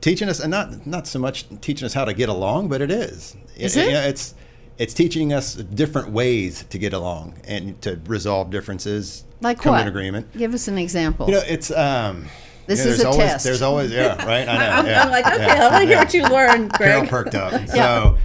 teaching 0.00 0.28
us, 0.28 0.40
and 0.40 0.50
not 0.50 0.86
not 0.86 1.06
so 1.06 1.18
much 1.18 1.46
teaching 1.62 1.86
us 1.86 1.94
how 1.94 2.04
to 2.04 2.12
get 2.12 2.28
along, 2.28 2.68
but 2.68 2.82
it 2.82 2.90
is. 2.90 3.34
Is 3.56 3.76
It- 3.76 3.88
it? 3.88 3.90
yeah, 3.92 4.06
it's 4.06 4.34
it's 4.76 4.94
teaching 4.94 5.32
us 5.32 5.54
different 5.54 6.10
ways 6.10 6.64
to 6.70 6.78
get 6.78 6.92
along 6.92 7.34
and 7.44 7.80
to 7.82 7.98
resolve 8.06 8.50
differences, 8.50 9.24
like 9.40 9.58
come 9.60 9.72
what? 9.72 9.82
in 9.82 9.88
agreement. 9.88 10.30
Give 10.36 10.52
us 10.54 10.68
an 10.68 10.78
example. 10.78 11.26
You 11.28 11.32
know, 11.36 11.42
it's 11.48 11.70
um, 11.70 12.26
This 12.66 12.80
You 12.80 12.84
know, 12.84 12.90
is 12.92 12.98
there's 12.98 13.00
a 13.00 13.08
always, 13.08 13.30
test. 13.30 13.44
There's 13.44 13.62
always, 13.62 13.90
yeah, 13.90 14.24
right? 14.26 14.46
I 14.46 14.56
know. 14.58 14.70
I'm, 14.70 14.86
yeah, 14.86 15.02
I'm 15.02 15.10
like, 15.10 15.26
okay, 15.26 15.46
yeah, 15.46 15.66
I 15.66 15.70
want 15.70 15.82
to 15.82 15.88
hear 15.88 15.96
what 15.98 16.14
you 16.14 16.22
learned, 16.24 16.72
Carol 16.74 17.00
Greg. 17.00 17.10
perked 17.10 17.34
up. 17.34 17.68
So, 17.70 18.18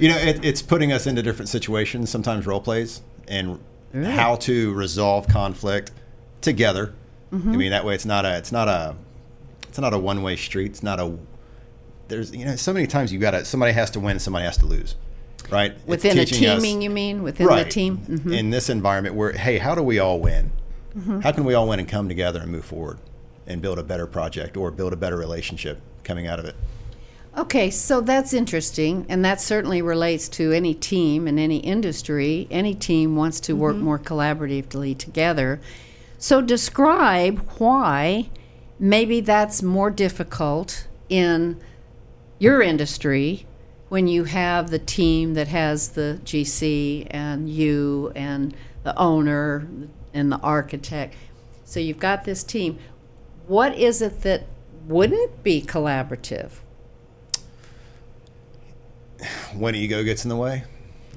you 0.00 0.08
know, 0.08 0.16
it, 0.16 0.44
it's 0.44 0.62
putting 0.62 0.92
us 0.92 1.06
into 1.06 1.22
different 1.22 1.48
situations, 1.48 2.10
sometimes 2.10 2.46
role 2.46 2.60
plays, 2.60 3.02
and 3.28 3.60
how 3.92 4.36
to 4.36 4.72
resolve 4.72 5.28
conflict 5.28 5.92
together. 6.40 6.94
Mm-hmm. 7.32 7.52
I 7.52 7.56
mean, 7.56 7.70
that 7.70 7.84
way 7.84 7.94
it's 7.94 8.04
not 8.06 8.24
a, 8.24 8.36
it's 8.36 8.52
not 8.52 8.68
a, 8.68 8.96
it's 9.68 9.78
not 9.78 9.92
a 9.92 9.98
one 9.98 10.22
way 10.22 10.36
street. 10.36 10.70
It's 10.72 10.82
not 10.82 10.98
a, 10.98 11.16
there's, 12.08 12.34
you 12.34 12.44
know, 12.44 12.56
so 12.56 12.72
many 12.72 12.86
times 12.86 13.12
you 13.12 13.18
got 13.18 13.32
to, 13.32 13.44
somebody 13.44 13.72
has 13.72 13.90
to 13.92 14.00
win, 14.00 14.18
somebody 14.18 14.44
has 14.44 14.56
to 14.58 14.66
lose, 14.66 14.96
right? 15.50 15.76
Within 15.86 16.18
a 16.18 16.24
teaching 16.24 16.48
us- 16.48 16.62
teaming, 16.62 16.82
you 16.82 16.90
mean? 16.90 17.22
Within 17.22 17.46
right. 17.46 17.64
the 17.64 17.70
team? 17.70 17.98
Mhm. 17.98 18.36
In 18.36 18.50
this 18.50 18.68
environment 18.68 19.14
where, 19.14 19.32
hey, 19.32 19.58
how 19.58 19.74
do 19.74 19.82
we 19.82 19.98
all 19.98 20.18
win? 20.18 20.50
Mm-hmm. 20.96 21.20
How 21.20 21.30
can 21.32 21.44
we 21.44 21.54
all 21.54 21.68
win 21.68 21.78
and 21.78 21.88
come 21.88 22.08
together 22.08 22.40
and 22.40 22.50
move 22.50 22.64
forward 22.64 22.98
and 23.46 23.62
build 23.62 23.78
a 23.78 23.82
better 23.84 24.06
project 24.06 24.56
or 24.56 24.70
build 24.72 24.92
a 24.92 24.96
better 24.96 25.16
relationship 25.16 25.80
coming 26.02 26.26
out 26.26 26.38
of 26.40 26.46
it? 26.46 26.56
Okay, 27.38 27.70
so 27.70 28.00
that's 28.00 28.32
interesting, 28.32 29.06
and 29.08 29.24
that 29.24 29.40
certainly 29.40 29.80
relates 29.80 30.28
to 30.30 30.50
any 30.50 30.74
team 30.74 31.28
in 31.28 31.38
any 31.38 31.58
industry. 31.58 32.48
Any 32.50 32.74
team 32.74 33.14
wants 33.14 33.38
to 33.40 33.54
work 33.54 33.76
mm-hmm. 33.76 33.84
more 33.84 33.98
collaboratively 34.00 34.98
together. 34.98 35.60
So, 36.18 36.40
describe 36.40 37.38
why 37.58 38.30
maybe 38.80 39.20
that's 39.20 39.62
more 39.62 39.90
difficult 39.90 40.88
in 41.08 41.60
your 42.40 42.62
industry 42.62 43.46
when 43.90 44.08
you 44.08 44.24
have 44.24 44.70
the 44.70 44.80
team 44.80 45.34
that 45.34 45.48
has 45.48 45.90
the 45.90 46.18
GC 46.24 47.06
and 47.10 47.48
you 47.48 48.10
and 48.16 48.54
the 48.82 48.96
owner 48.98 49.68
and 50.12 50.32
the 50.32 50.38
architect. 50.38 51.14
So, 51.64 51.78
you've 51.78 52.00
got 52.00 52.24
this 52.24 52.42
team. 52.42 52.80
What 53.46 53.78
is 53.78 54.02
it 54.02 54.22
that 54.22 54.46
wouldn't 54.88 55.44
be 55.44 55.62
collaborative? 55.62 56.50
When 59.54 59.74
ego 59.74 60.02
gets 60.04 60.24
in 60.24 60.28
the 60.28 60.36
way. 60.36 60.64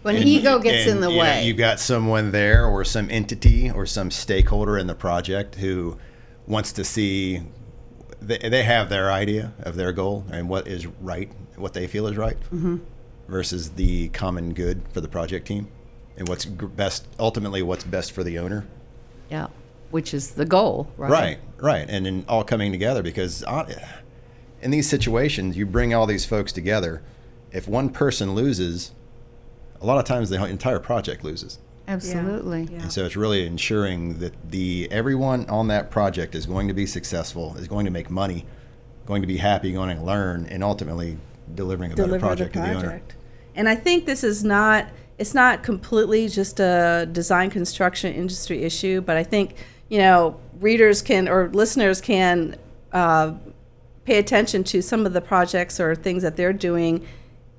When 0.02 0.16
And- 0.18 0.26
ego 0.26 0.60
gets 0.60 0.88
in 0.88 1.00
the 1.00 1.10
you 1.10 1.16
know, 1.18 1.22
way. 1.22 1.46
you've 1.46 1.58
got 1.58 1.80
someone 1.80 2.32
there 2.32 2.66
or 2.66 2.84
some 2.84 3.10
entity 3.10 3.72
or 3.72 3.86
some 3.86 4.12
stakeholder 4.12 4.78
in 4.78 4.88
the 4.88 4.96
project 4.96 5.56
who 5.56 5.98
wants 6.46 6.74
to 6.74 6.84
see 6.84 7.42
they, 8.22 8.38
they 8.38 8.64
have 8.64 8.90
their 8.90 9.12
idea 9.12 9.54
of 9.60 9.76
their 9.76 9.92
goal 9.94 10.26
and 10.32 10.50
what 10.50 10.68
is 10.68 10.88
right, 11.02 11.32
what 11.56 11.74
they 11.74 11.88
feel 11.88 12.08
is 12.08 12.18
right, 12.18 12.38
Mm-hmm. 12.54 12.78
versus 13.30 13.72
the 13.72 14.10
common 14.10 14.54
good 14.54 14.82
for 14.92 15.00
the 15.02 15.08
project 15.08 15.48
team 15.48 15.68
and 16.18 16.28
what's 16.28 16.46
best, 16.46 17.08
ultimately, 17.20 17.62
what's 17.62 17.84
best 17.86 18.12
for 18.12 18.24
the 18.24 18.38
owner. 18.40 18.66
yeah, 19.30 19.48
which 19.92 20.14
is 20.14 20.32
the 20.32 20.46
goal, 20.46 20.92
right? 20.98 21.10
Right, 21.12 21.38
right, 21.60 21.86
and 21.90 22.06
then 22.06 22.26
all 22.28 22.44
coming 22.44 22.72
together 22.74 23.02
because 23.04 23.44
uh, 23.46 23.66
in 24.62 24.72
these 24.72 24.90
situations, 24.90 25.56
you 25.56 25.66
bring 25.66 25.94
all 25.94 26.06
these 26.08 26.26
folks 26.26 26.52
together. 26.52 27.02
If 27.54 27.68
one 27.68 27.90
person 27.90 28.36
loses, 28.36 28.92
a 29.80 29.86
lot 29.86 29.98
of 30.00 30.06
times 30.06 30.30
the 30.30 30.44
entire 30.44 30.80
project 30.80 31.24
loses. 31.24 31.60
Absolutely. 31.88 32.64
Yeah. 32.72 32.84
And 32.84 32.92
so 32.92 33.06
it's 33.06 33.16
really 33.16 33.46
ensuring 33.46 34.20
that 34.20 34.52
the 34.52 34.88
everyone 34.90 35.50
on 35.50 35.68
that 35.68 35.92
project 35.92 36.36
is 36.36 36.46
going 36.46 36.68
to 36.68 36.74
be 36.74 36.86
successful, 36.86 37.56
is 37.58 37.68
going 37.68 37.86
to 37.86 37.92
make 37.92 38.10
money, 38.10 38.46
going 39.06 39.22
to 39.22 39.28
be 39.28 39.38
happy, 39.38 39.72
going 39.74 39.96
to 39.96 40.04
learn, 40.04 40.46
and 40.48 40.64
ultimately 40.64 41.18
delivering 41.54 41.92
a 41.92 41.96
better 41.96 42.20
project 42.20 42.54
the 42.54 42.62
to 42.62 42.66
the 42.66 42.74
owner. 42.74 42.88
project. 42.88 43.16
And 43.56 43.70
I 43.70 43.76
think 43.76 44.06
this 44.06 44.24
is 44.24 44.44
not 44.44 44.88
it's 45.18 45.34
not 45.34 45.62
completely 45.62 46.28
just 46.28 46.60
a 46.60 47.08
design 47.12 47.50
construction 47.50 48.14
industry 48.14 48.64
issue, 48.64 49.02
but 49.02 49.18
I 49.18 49.24
think 49.24 49.56
you 49.90 50.00
know 50.00 50.40
readers 50.60 51.02
can 51.02 51.28
or 51.28 51.50
listeners 51.50 52.00
can 52.00 52.56
uh, 52.94 53.34
pay 54.06 54.18
attention 54.18 54.64
to 54.64 54.82
some 54.82 55.06
of 55.06 55.14
the 55.14 55.22
projects 55.22 55.80
or 55.80 55.96
things 55.96 56.24
that 56.24 56.38
they're 56.38 56.54
doing 56.54 57.06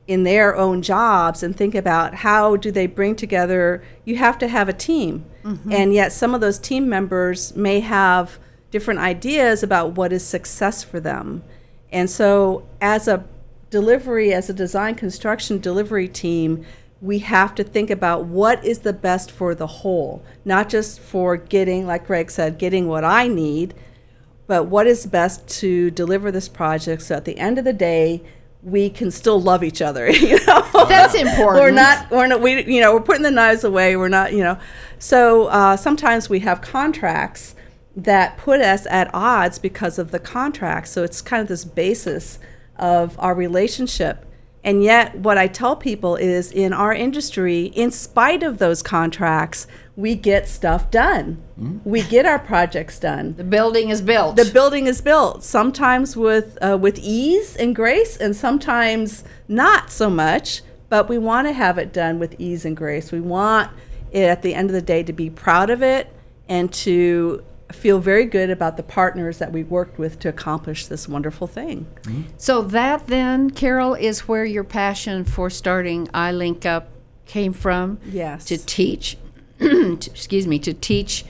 in 0.07 0.23
their 0.23 0.55
own 0.55 0.83
jobs 0.83 1.43
and 1.43 1.57
think 1.57 1.75
about 1.75 2.17
how 2.17 2.57
do 2.57 2.71
they 2.71 2.87
bring 2.87 3.17
together 3.17 3.83
you 4.05 4.17
have 4.17 4.37
to 4.39 4.49
have 4.49 4.69
a 4.69 4.73
team. 4.73 5.25
Mm-hmm. 5.43 5.73
And 5.73 5.95
yet 5.95 6.13
some 6.13 6.35
of 6.35 6.41
those 6.41 6.59
team 6.59 6.89
members 6.89 7.57
may 7.57 7.81
have 7.81 8.39
different 8.71 9.01
ideas 9.01 9.63
about 9.63 9.93
what 9.93 10.13
is 10.13 10.27
success 10.27 10.85
for 10.85 11.01
them. 11.01 11.43
And 11.91 12.11
so 12.11 12.67
as 12.81 13.09
a 13.09 13.25
delivery 13.71 14.33
as 14.33 14.49
a 14.49 14.55
design 14.55 14.95
construction 14.95 15.59
delivery 15.59 16.07
team 16.07 16.65
we 17.01 17.19
have 17.19 17.55
to 17.57 17.65
think 17.65 17.91
about 17.91 18.25
what 18.25 18.65
is 18.65 18.81
the 18.81 18.93
best 18.93 19.29
for 19.33 19.53
the 19.53 19.67
whole 19.67 20.23
not 20.45 20.69
just 20.69 21.01
for 21.01 21.37
getting 21.37 21.85
like 21.85 22.07
greg 22.07 22.31
said 22.31 22.57
getting 22.57 22.87
what 22.87 23.03
i 23.03 23.27
need 23.27 23.75
but 24.47 24.65
what 24.65 24.87
is 24.87 25.07
best 25.07 25.47
to 25.49 25.91
deliver 25.91 26.31
this 26.31 26.49
project. 26.49 27.03
So 27.03 27.17
at 27.17 27.25
the 27.25 27.39
end 27.39 27.59
of 27.59 27.65
the 27.65 27.73
day 27.73 28.23
we 28.64 28.88
can 28.88 29.11
still 29.11 29.40
love 29.40 29.62
each 29.62 29.83
other 29.83 30.11
you 30.11 30.38
know? 30.47 30.87
That's 30.88 31.14
important. 31.14 31.62
we're 31.62 31.71
not 31.71 32.11
we're 32.11 32.26
not 32.26 32.40
we 32.40 32.64
you 32.64 32.80
know 32.80 32.94
we're 32.94 33.00
putting 33.00 33.23
the 33.23 33.30
knives 33.30 33.62
away 33.64 33.97
we're 33.97 34.09
not 34.09 34.33
you 34.33 34.42
know. 34.42 34.59
So 34.99 35.47
uh, 35.47 35.76
sometimes 35.76 36.28
we 36.30 36.40
have 36.40 36.61
contracts 36.61 37.54
that 37.97 38.38
put 38.38 38.61
us 38.61 38.87
at 38.87 39.11
odds 39.14 39.59
because 39.59 39.99
of 39.99 40.11
the 40.11 40.18
contract. 40.18 40.88
So 40.88 41.04
it's 41.04 41.21
kind 41.23 41.42
of 41.42 41.49
this 41.49 41.64
basis 41.64 42.38
of 42.76 43.16
our 43.21 43.35
relationship 43.35 44.26
and 44.64 44.83
yet 44.83 45.14
what 45.16 45.38
i 45.38 45.47
tell 45.47 45.76
people 45.76 46.16
is 46.16 46.50
in 46.50 46.73
our 46.73 46.92
industry 46.92 47.66
in 47.66 47.90
spite 47.90 48.42
of 48.42 48.59
those 48.59 48.83
contracts 48.83 49.66
we 49.97 50.16
get 50.16 50.49
stuff 50.49 50.90
done. 50.90 51.40
We 51.85 52.02
get 52.02 52.26
our 52.26 52.38
projects 52.40 52.99
done. 52.99 53.37
The 53.37 53.44
building 53.44 53.90
is 53.90 54.02
built. 54.02 54.37
the 54.37 54.44
building 54.44 54.87
is 54.87 55.00
built 55.00 55.44
sometimes 55.44 56.16
with 56.16 56.59
uh, 56.61 56.76
with 56.80 56.99
ease 56.99 57.54
and 57.56 57.76
grace 57.76 58.16
and 58.16 58.35
sometimes 58.35 59.23
not 59.47 59.90
so 59.90 60.11
much 60.11 60.62
but 60.88 61.09
we 61.09 61.18
want 61.18 61.47
to 61.49 61.52
have 61.52 61.78
it 61.78 61.92
done 61.92 62.18
with 62.18 62.37
ease 62.38 62.64
and 62.64 62.76
grace. 62.76 63.11
We 63.11 63.21
want 63.21 63.71
it 64.12 64.23
at 64.23 64.42
the 64.42 64.54
end 64.54 64.71
of 64.71 64.75
the 64.75 64.83
day 64.83 65.02
to 65.02 65.12
be 65.12 65.30
proud 65.30 65.71
of 65.71 65.83
it 65.83 66.09
and 66.49 66.73
to 66.73 67.42
feel 67.75 67.99
very 67.99 68.25
good 68.25 68.50
about 68.50 68.76
the 68.76 68.83
partners 68.83 69.38
that 69.38 69.52
we 69.52 69.62
worked 69.62 69.99
with 69.99 70.19
to 70.21 70.28
accomplish 70.28 70.87
this 70.87 71.09
wonderful 71.09 71.47
thing 71.47 71.87
so 72.37 72.62
that 72.62 73.07
then, 73.09 73.50
Carol, 73.50 73.95
is 73.95 74.28
where 74.28 74.45
your 74.45 74.64
passion 74.64 75.25
for 75.25 75.50
starting 75.50 76.07
iLink 76.09 76.64
Up 76.64 76.88
came 77.26 77.52
from. 77.52 77.99
Yes. 78.07 78.45
To 78.47 78.59
teach, 78.59 79.16
to- 79.59 79.99
excuse 80.11 80.47
me, 80.47 80.59
to 80.61 80.73
teach 80.73 81.25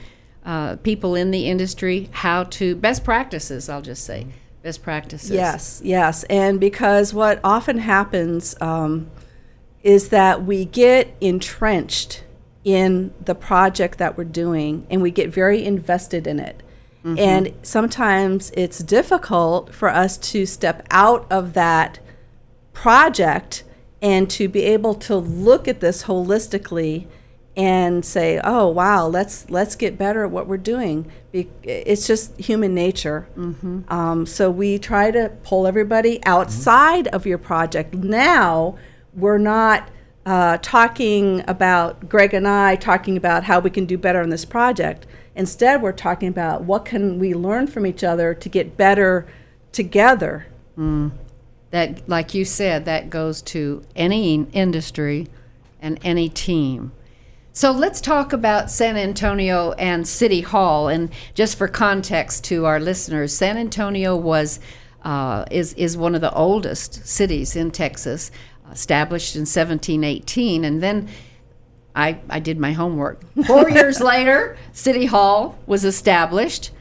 uh, 0.45 0.77
people 0.77 1.15
in 1.15 1.31
the 1.31 1.49
industry 1.49 2.09
how 2.13 2.45
to 2.45 2.77
best 2.77 3.05
practices. 3.05 3.69
I'll 3.69 3.83
just 3.83 4.05
say 4.05 4.27
best 4.63 4.83
practices. 4.83 5.31
Yes, 5.31 5.81
yes. 5.85 6.25
And 6.25 6.61
because 6.61 7.15
what 7.15 7.41
often 7.45 7.79
happens 7.79 8.55
um, 8.61 9.11
is 9.83 10.11
that 10.11 10.45
we 10.45 10.65
get 10.65 11.15
entrenched 11.21 12.25
in 12.65 13.13
the 13.23 13.35
project 13.35 13.99
that 13.99 14.17
we're 14.17 14.25
doing 14.25 14.87
and 14.91 15.03
we 15.03 15.11
get 15.11 15.29
very 15.29 15.65
invested 15.65 16.27
in 16.27 16.41
it. 16.41 16.63
Mm-hmm. 17.05 17.19
And 17.19 17.53
sometimes 17.63 18.51
it's 18.57 18.79
difficult 18.79 19.75
for 19.75 19.91
us 19.91 20.17
to 20.17 20.47
step 20.47 20.87
out 20.91 21.31
of 21.31 21.53
that 21.53 22.01
project 22.73 23.65
and 24.01 24.29
to 24.31 24.49
be 24.49 24.63
able 24.63 24.95
to 24.95 25.17
look 25.17 25.69
at 25.69 25.81
this 25.81 26.05
holistically 26.05 27.07
and 27.57 28.05
say, 28.05 28.41
"Oh, 28.43 28.69
wow, 28.69 29.07
let's 29.07 29.49
let's 29.49 29.77
get 29.77 29.97
better 29.97 30.25
at 30.25 30.31
what 30.31 30.47
we're 30.47 30.57
doing." 30.57 31.11
Be- 31.31 31.51
It's 31.63 32.07
just 32.07 32.39
human 32.39 32.75
nature. 32.75 33.29
Mm-hmm. 33.37 33.83
Um, 33.93 34.27
so 34.27 34.51
we 34.51 34.79
try 34.79 35.11
to 35.11 35.31
pull 35.43 35.67
everybody 35.67 36.17
mm-hmm. 36.17 36.29
outside 36.29 37.07
of 37.09 37.27
your 37.27 37.39
project. 37.39 37.95
Now 37.95 38.77
we're 39.15 39.39
not 39.39 39.89
uh, 40.27 40.59
talking 40.63 41.45
about 41.47 42.09
Greg 42.09 42.35
and 42.35 42.49
I 42.49 42.77
talking 42.77 43.17
about 43.17 43.45
how 43.45 43.61
we 43.61 43.71
can 43.71 43.85
do 43.85 43.99
better 43.99 44.23
on 44.23 44.31
this 44.31 44.45
project. 44.45 45.07
Instead, 45.37 45.83
we're 45.83 45.93
talking 45.93 46.29
about 46.29 46.63
what 46.63 46.85
can 46.85 47.19
we 47.19 47.35
learn 47.35 47.67
from 47.67 47.87
each 47.87 48.05
other 48.05 48.35
to 48.35 48.49
get 48.49 48.77
better 48.77 49.27
together. 49.73 50.47
That, 51.71 52.09
like 52.09 52.35
you 52.35 52.45
said, 52.45 52.85
that 52.85 53.11
goes 53.11 53.43
to 53.43 53.83
any 53.97 54.47
industry 54.53 55.27
and 55.81 55.99
any 56.05 56.29
team. 56.29 56.93
So 57.53 57.71
let's 57.71 58.01
talk 58.01 58.33
about 58.33 58.71
San 58.71 58.97
Antonio 58.97 59.73
and 59.73 60.07
City 60.09 60.41
Hall. 60.41 60.89
And 60.89 61.11
just 61.35 61.57
for 61.57 61.69
context 61.69 62.45
to 62.45 62.65
our 62.65 62.81
listeners, 62.81 63.37
San 63.37 63.57
Antonio 63.57 64.17
was 64.17 64.59
uh, 65.05 65.45
is 65.51 65.75
is 65.75 65.97
one 65.97 66.15
of 66.15 66.21
the 66.21 66.33
oldest 66.33 67.07
cities 67.07 67.55
in 67.55 67.71
Texas, 67.71 68.31
established 68.71 69.35
in 69.37 69.41
1718, 69.41 70.65
and 70.65 70.83
then. 70.83 71.09
I, 71.97 72.19
I 72.29 72.41
did 72.41 72.59
my 72.59 72.73
homework. 72.73 73.23
Four 73.47 73.71
years 73.79 74.01
later, 74.01 74.57
City 74.73 75.05
Hall 75.07 75.57
was 75.65 75.85
established, 75.85 76.73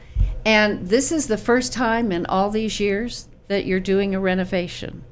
and 0.44 0.88
this 0.88 1.12
is 1.12 1.28
the 1.28 1.36
first 1.36 1.72
time 1.72 2.10
in 2.10 2.26
all 2.26 2.50
these 2.50 2.80
years 2.80 3.28
that 3.46 3.64
you're 3.64 3.78
doing 3.78 4.14
a 4.14 4.18
renovation. 4.18 5.04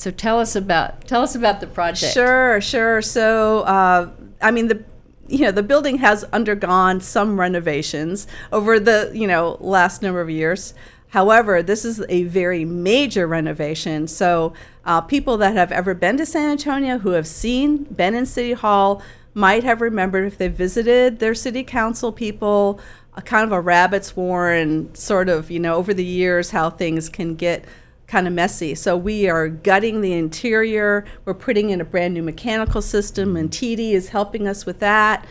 So 0.00 0.10
tell 0.10 0.40
us 0.40 0.56
about 0.56 1.06
tell 1.06 1.22
us 1.22 1.34
about 1.34 1.60
the 1.60 1.66
project. 1.66 2.14
Sure, 2.14 2.58
sure. 2.62 3.02
So, 3.02 3.60
uh, 3.60 4.10
I 4.40 4.50
mean, 4.50 4.68
the 4.68 4.82
you 5.28 5.40
know 5.40 5.50
the 5.50 5.62
building 5.62 5.98
has 5.98 6.24
undergone 6.32 7.00
some 7.02 7.38
renovations 7.38 8.26
over 8.50 8.80
the 8.80 9.10
you 9.14 9.26
know 9.26 9.58
last 9.60 10.00
number 10.00 10.22
of 10.22 10.30
years. 10.30 10.72
However, 11.10 11.62
this 11.62 11.84
is 11.84 12.02
a 12.08 12.24
very 12.24 12.64
major 12.64 13.26
renovation. 13.26 14.06
So, 14.06 14.52
uh, 14.84 15.00
people 15.02 15.36
that 15.38 15.54
have 15.54 15.72
ever 15.72 15.92
been 15.94 16.16
to 16.18 16.26
San 16.26 16.50
Antonio, 16.50 16.98
who 16.98 17.10
have 17.10 17.26
seen, 17.26 17.84
been 17.84 18.14
in 18.14 18.26
City 18.26 18.52
Hall, 18.52 19.02
might 19.34 19.64
have 19.64 19.80
remembered 19.80 20.26
if 20.26 20.38
they 20.38 20.48
visited 20.48 21.18
their 21.18 21.34
city 21.34 21.62
council 21.62 22.12
people, 22.12 22.80
a 23.14 23.22
kind 23.22 23.44
of 23.44 23.52
a 23.52 23.60
rabbit's 23.60 24.16
warren 24.16 24.94
sort 24.94 25.28
of, 25.28 25.50
you 25.50 25.58
know, 25.58 25.74
over 25.74 25.92
the 25.92 26.04
years, 26.04 26.50
how 26.50 26.70
things 26.70 27.08
can 27.08 27.34
get 27.34 27.64
kind 28.06 28.26
of 28.26 28.32
messy. 28.32 28.74
So 28.74 28.96
we 28.96 29.28
are 29.28 29.48
gutting 29.48 30.00
the 30.00 30.12
interior. 30.12 31.04
We're 31.24 31.34
putting 31.34 31.70
in 31.70 31.80
a 31.80 31.84
brand 31.84 32.14
new 32.14 32.22
mechanical 32.22 32.82
system, 32.82 33.36
and 33.36 33.50
TD 33.50 33.92
is 33.92 34.08
helping 34.08 34.48
us 34.48 34.66
with 34.66 34.80
that. 34.80 35.26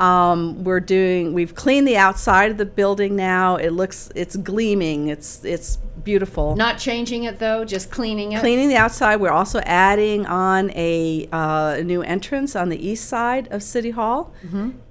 Um, 0.00 0.64
we're 0.64 0.80
doing. 0.80 1.34
We've 1.34 1.54
cleaned 1.54 1.86
the 1.86 1.98
outside 1.98 2.50
of 2.50 2.56
the 2.56 2.64
building 2.64 3.16
now. 3.16 3.56
It 3.56 3.70
looks. 3.70 4.10
It's 4.14 4.34
gleaming. 4.36 5.08
It's 5.08 5.44
it's 5.44 5.76
beautiful. 6.04 6.56
Not 6.56 6.78
changing 6.78 7.24
it 7.24 7.38
though, 7.38 7.64
just 7.64 7.90
cleaning 7.90 8.32
it. 8.32 8.40
Cleaning 8.40 8.68
the 8.68 8.76
outside. 8.76 9.16
We're 9.16 9.30
also 9.30 9.60
adding 9.60 10.26
on 10.26 10.70
a, 10.70 11.28
uh, 11.30 11.76
a 11.78 11.84
new 11.84 12.02
entrance 12.02 12.56
on 12.56 12.70
the 12.70 12.88
east 12.88 13.08
side 13.08 13.48
of 13.50 13.62
City 13.62 13.90
Hall, 13.90 14.32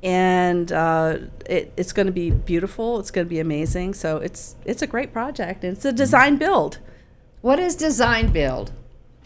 and 0.04 0.72
uh, 0.72 1.18
it, 1.50 1.74
it's 1.76 1.92
going 1.92 2.06
to 2.06 2.14
be 2.14 2.30
beautiful. 2.30 3.00
It's 3.00 3.12
going 3.12 3.26
to 3.26 3.30
be 3.30 3.40
amazing. 3.40 3.96
So 3.96 4.18
it's 4.18 4.56
it's 4.66 4.82
a 4.82 4.88
great 4.88 5.12
project, 5.12 5.64
and 5.64 5.76
it's 5.76 5.86
a 5.86 5.92
design 5.92 6.38
build. 6.38 6.80
What 7.42 7.60
is 7.60 7.76
design 7.76 8.32
build? 8.32 8.72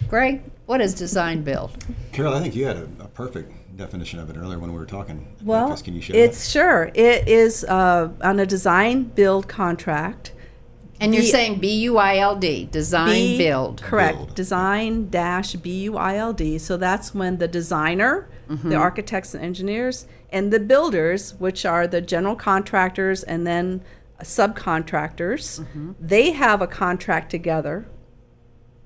Greg, 0.08 0.44
what 0.66 0.82
is 0.82 0.94
design 0.94 1.44
build? 1.44 1.72
Carol, 2.12 2.34
I 2.34 2.42
think 2.42 2.56
you 2.56 2.66
had 2.66 2.78
a, 2.78 2.88
a 3.00 3.08
perfect 3.08 3.52
definition 3.75 4.20
of 4.20 4.30
it 4.30 4.38
earlier 4.38 4.60
when 4.60 4.72
we 4.72 4.77
were 4.80 4.86
talking. 4.86 5.36
Well, 5.44 5.70
this. 5.70 5.82
can 5.82 5.94
you 5.96 6.01
share 6.01 6.15
it's 6.15 6.50
sure 6.50 6.92
it 6.94 7.27
is 7.27 7.63
uh, 7.63 8.10
on 8.22 8.39
a 8.39 8.46
design 8.46 9.03
build 9.03 9.48
contract. 9.48 10.32
And 11.00 11.13
you're 11.13 11.24
The- 11.24 11.30
saying 11.30 11.60
B 11.60 11.74
U 11.82 11.98
I 11.98 12.18
L 12.18 12.36
D, 12.36 12.65
design 12.72 13.10
B- 13.13 13.38
build. 13.38 13.82
Correct. 13.82 14.15
Build. 14.18 14.36
Design 14.36 15.10
dash 15.10 15.53
B 15.56 15.84
U 15.84 15.98
I 15.98 16.15
L 16.18 16.34
D. 16.34 16.58
So 16.58 16.77
that's 16.77 17.13
when 17.13 17.38
the 17.38 17.48
designer, 17.48 18.30
Mm-hmm. 18.50 18.70
the 18.70 18.75
architects 18.75 19.34
and 19.34 19.44
engineers, 19.44 20.06
and 20.30 20.51
the 20.51 20.60
builders, 20.60 21.34
which 21.39 21.65
are 21.65 21.88
the 21.88 22.01
general 22.01 22.36
contractors 22.36 23.24
and 23.24 23.48
then 23.48 23.82
subcontractors, 24.22 25.62
Mm-hmm. 25.62 25.92
they 26.00 26.32
have 26.32 26.62
a 26.62 26.68
contract 26.68 27.32
together. 27.32 27.86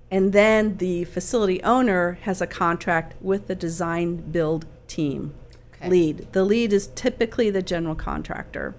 And 0.10 0.32
then 0.32 0.78
the 0.78 1.04
facility 1.04 1.62
owner 1.64 2.18
has 2.22 2.40
a 2.42 2.48
contract 2.48 3.16
with 3.22 3.48
the 3.48 3.56
design 3.56 4.16
build 4.32 4.66
team 4.88 5.34
Okay. 5.76 5.90
lead. 5.90 6.28
The 6.32 6.44
lead 6.44 6.74
is 6.74 6.88
typically 6.88 7.50
the 7.50 7.62
general 7.62 7.96
contractor. 7.96 8.76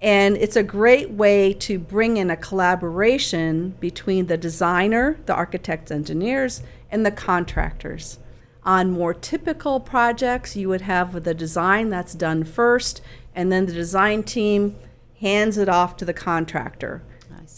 And 0.00 0.36
it's 0.36 0.56
a 0.56 0.62
great 0.62 1.10
way 1.10 1.52
to 1.54 1.78
bring 1.78 2.16
in 2.16 2.30
a 2.30 2.36
collaboration 2.36 3.74
between 3.80 4.26
the 4.26 4.38
designer, 4.38 5.18
the 5.26 5.34
architects, 5.34 5.90
engineers, 5.90 6.62
and 6.90 7.04
the 7.04 7.10
contractors. 7.10 8.18
On 8.64 8.90
more 8.90 9.12
typical 9.12 9.80
projects, 9.80 10.56
you 10.56 10.68
would 10.68 10.82
have 10.82 11.24
the 11.24 11.34
design 11.34 11.90
that's 11.90 12.14
done 12.14 12.44
first, 12.44 13.02
and 13.34 13.50
then 13.52 13.66
the 13.66 13.72
design 13.72 14.22
team 14.22 14.76
hands 15.20 15.58
it 15.58 15.68
off 15.68 15.96
to 15.98 16.04
the 16.04 16.14
contractor. 16.14 17.02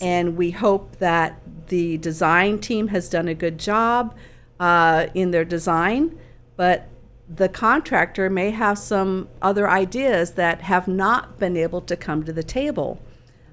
And 0.01 0.37
we 0.37 0.51
hope 0.51 0.97
that 0.99 1.41
the 1.69 1.99
design 1.99 2.59
team 2.59 2.89
has 2.89 3.09
done 3.09 3.29
a 3.29 3.35
good 3.35 3.59
job 3.59 4.17
uh, 4.59 5.07
in 5.15 5.31
their 5.31 5.45
design, 5.45 6.19
but 6.57 6.89
the 7.37 7.49
contractor 7.49 8.29
may 8.29 8.51
have 8.51 8.79
some 8.79 9.29
other 9.41 9.69
ideas 9.69 10.33
that 10.33 10.63
have 10.63 10.87
not 10.87 11.39
been 11.39 11.57
able 11.57 11.81
to 11.81 11.97
come 11.97 12.25
to 12.25 12.33
the 12.33 12.43
table. 12.43 13.01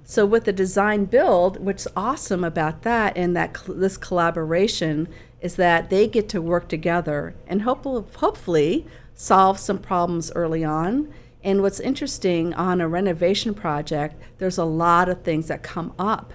So 0.04 0.26
with 0.26 0.46
the 0.46 0.54
design 0.54 1.06
build, 1.06 1.64
what's 1.64 1.88
awesome 1.96 2.44
about 2.44 2.82
that 2.82 3.16
and 3.16 3.36
that 3.38 3.56
cl- 3.56 3.78
this 3.78 3.96
collaboration 3.96 5.08
is 5.40 5.56
that 5.56 5.90
they 5.90 6.08
get 6.08 6.28
to 6.30 6.42
work 6.42 6.68
together 6.68 7.36
and 7.48 7.62
hope- 7.62 8.16
hopefully 8.16 8.88
solve 9.14 9.60
some 9.60 9.78
problems 9.78 10.32
early 10.36 10.64
on. 10.64 11.14
And 11.44 11.62
what's 11.62 11.80
interesting 11.80 12.54
on 12.56 12.82
a 12.82 12.88
renovation 12.88 13.54
project, 13.54 14.16
there's 14.40 14.58
a 14.58 14.66
lot 14.66 15.08
of 15.08 15.22
things 15.22 15.48
that 15.48 15.64
come 15.64 15.94
up. 15.98 16.34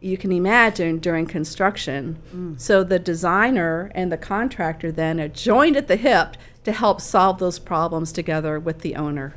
You 0.00 0.16
can 0.16 0.30
imagine 0.30 0.98
during 0.98 1.26
construction. 1.26 2.54
So 2.58 2.84
the 2.84 2.98
designer 2.98 3.90
and 3.94 4.12
the 4.12 4.16
contractor 4.18 4.92
then 4.92 5.18
are 5.20 5.28
joined 5.28 5.76
at 5.76 5.88
the 5.88 5.96
hip 5.96 6.36
to 6.64 6.72
help 6.72 7.00
solve 7.00 7.38
those 7.38 7.58
problems 7.58 8.12
together 8.12 8.60
with 8.60 8.80
the 8.80 8.94
owner. 8.94 9.34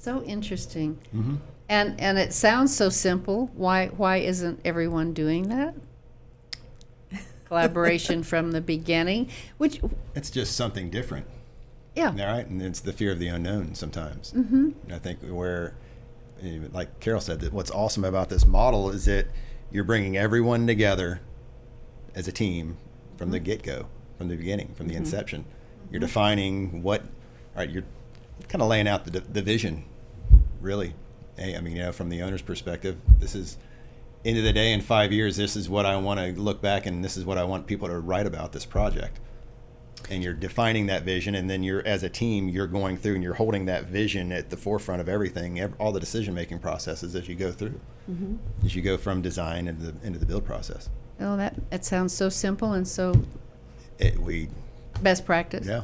So 0.00 0.22
interesting. 0.22 0.98
Mm-hmm. 1.14 1.36
And 1.68 2.00
and 2.00 2.18
it 2.18 2.32
sounds 2.32 2.74
so 2.74 2.88
simple. 2.88 3.50
Why 3.54 3.88
why 3.88 4.18
isn't 4.18 4.60
everyone 4.64 5.12
doing 5.12 5.48
that? 5.48 5.74
Collaboration 7.46 8.22
from 8.22 8.52
the 8.52 8.60
beginning, 8.60 9.30
which 9.56 9.80
It's 10.14 10.30
just 10.30 10.54
something 10.54 10.90
different. 10.90 11.26
yeah, 11.94 12.10
All 12.10 12.16
right, 12.16 12.46
and 12.46 12.60
it's 12.60 12.80
the 12.80 12.92
fear 12.92 13.10
of 13.10 13.18
the 13.18 13.28
unknown 13.28 13.74
sometimes. 13.74 14.32
Mm-hmm. 14.32 14.70
I 14.92 14.98
think 14.98 15.20
where, 15.22 15.74
eh, 16.42 16.58
like 16.72 17.00
Carol 17.00 17.22
said, 17.22 17.40
that 17.40 17.54
what's 17.54 17.70
awesome 17.70 18.04
about 18.04 18.28
this 18.28 18.44
model 18.44 18.90
is 18.90 19.06
that 19.06 19.28
you're 19.70 19.84
bringing 19.84 20.16
everyone 20.16 20.66
together 20.66 21.20
as 22.14 22.26
a 22.28 22.32
team 22.32 22.76
from 23.16 23.30
the 23.30 23.38
mm-hmm. 23.38 23.44
get 23.44 23.62
go, 23.62 23.86
from 24.16 24.28
the 24.28 24.36
beginning, 24.36 24.74
from 24.74 24.88
the 24.88 24.94
mm-hmm. 24.94 25.04
inception. 25.04 25.44
You're 25.90 26.00
mm-hmm. 26.00 26.06
defining 26.06 26.82
what, 26.82 27.02
all 27.02 27.08
right, 27.56 27.70
you're 27.70 27.84
kind 28.48 28.62
of 28.62 28.68
laying 28.68 28.88
out 28.88 29.04
the, 29.04 29.20
the 29.20 29.42
vision, 29.42 29.84
really. 30.60 30.94
Hey, 31.36 31.56
I 31.56 31.60
mean, 31.60 31.76
you 31.76 31.82
know, 31.82 31.92
from 31.92 32.08
the 32.08 32.22
owner's 32.22 32.42
perspective, 32.42 32.96
this 33.18 33.34
is, 33.34 33.58
end 34.24 34.38
of 34.38 34.44
the 34.44 34.52
day, 34.52 34.72
in 34.72 34.80
five 34.80 35.12
years, 35.12 35.36
this 35.36 35.54
is 35.54 35.68
what 35.68 35.86
I 35.86 35.96
want 35.96 36.18
to 36.20 36.40
look 36.40 36.60
back 36.60 36.86
and 36.86 37.04
this 37.04 37.16
is 37.16 37.24
what 37.24 37.38
I 37.38 37.44
want 37.44 37.66
people 37.66 37.88
to 37.88 37.98
write 37.98 38.26
about 38.26 38.52
this 38.52 38.64
project 38.64 39.20
and 40.10 40.22
you're 40.22 40.32
defining 40.32 40.86
that 40.86 41.02
vision 41.02 41.34
and 41.34 41.48
then 41.48 41.62
you're 41.62 41.86
as 41.86 42.02
a 42.02 42.08
team 42.08 42.48
you're 42.48 42.66
going 42.66 42.96
through 42.96 43.14
and 43.14 43.22
you're 43.22 43.34
holding 43.34 43.66
that 43.66 43.84
vision 43.84 44.32
at 44.32 44.50
the 44.50 44.56
forefront 44.56 45.00
of 45.00 45.08
everything 45.08 45.62
all 45.78 45.92
the 45.92 46.00
decision 46.00 46.34
making 46.34 46.58
processes 46.58 47.14
as 47.14 47.28
you 47.28 47.34
go 47.34 47.52
through 47.52 47.80
mm-hmm. 48.10 48.36
as 48.64 48.74
you 48.74 48.82
go 48.82 48.96
from 48.96 49.22
design 49.22 49.68
into 49.68 49.92
the, 49.92 50.06
into 50.06 50.18
the 50.18 50.26
build 50.26 50.44
process 50.44 50.88
oh 51.20 51.36
that 51.36 51.54
that 51.70 51.84
sounds 51.84 52.12
so 52.12 52.28
simple 52.28 52.72
and 52.72 52.86
so 52.86 53.12
it, 53.98 54.18
we 54.18 54.48
best 55.02 55.24
practice. 55.24 55.66
yeah 55.66 55.82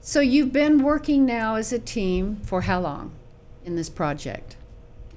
So 0.00 0.20
you've 0.20 0.52
been 0.52 0.82
working 0.82 1.26
now 1.26 1.56
as 1.56 1.72
a 1.72 1.78
team 1.78 2.36
for 2.42 2.62
how 2.62 2.80
long 2.80 3.12
in 3.64 3.76
this 3.76 3.90
project? 3.90 4.56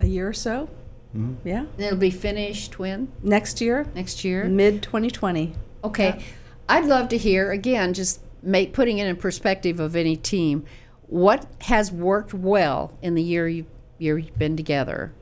A 0.01 0.07
year 0.07 0.27
or 0.27 0.33
so? 0.33 0.69
Mm-hmm. 1.15 1.47
Yeah. 1.47 1.59
And 1.59 1.79
it'll 1.79 1.97
be 1.97 2.11
finished 2.11 2.79
when? 2.79 3.11
Next 3.21 3.61
year, 3.61 3.87
Next 3.95 4.23
year? 4.23 4.43
mid 4.45 4.83
2020. 4.83 5.53
Okay. 5.83 6.23
I'd 6.67 6.86
love 6.86 7.10
to 7.10 7.17
hear 7.17 7.52
again, 7.52 7.93
just 7.93 8.21
make, 8.41 8.73
putting 8.73 8.97
it 8.97 9.08
in 9.08 9.15
perspective 9.15 9.80
of 9.80 9.95
any 9.95 10.15
team, 10.15 10.65
what 11.08 11.45
has 11.62 11.91
worked 11.91 12.34
well 12.34 12.97
in 13.02 13.15
the 13.15 13.23
year 13.23 13.47
you, 13.47 13.65
year 13.97 14.17
you've 14.17 14.38
been 14.38 14.58
together 14.58 15.13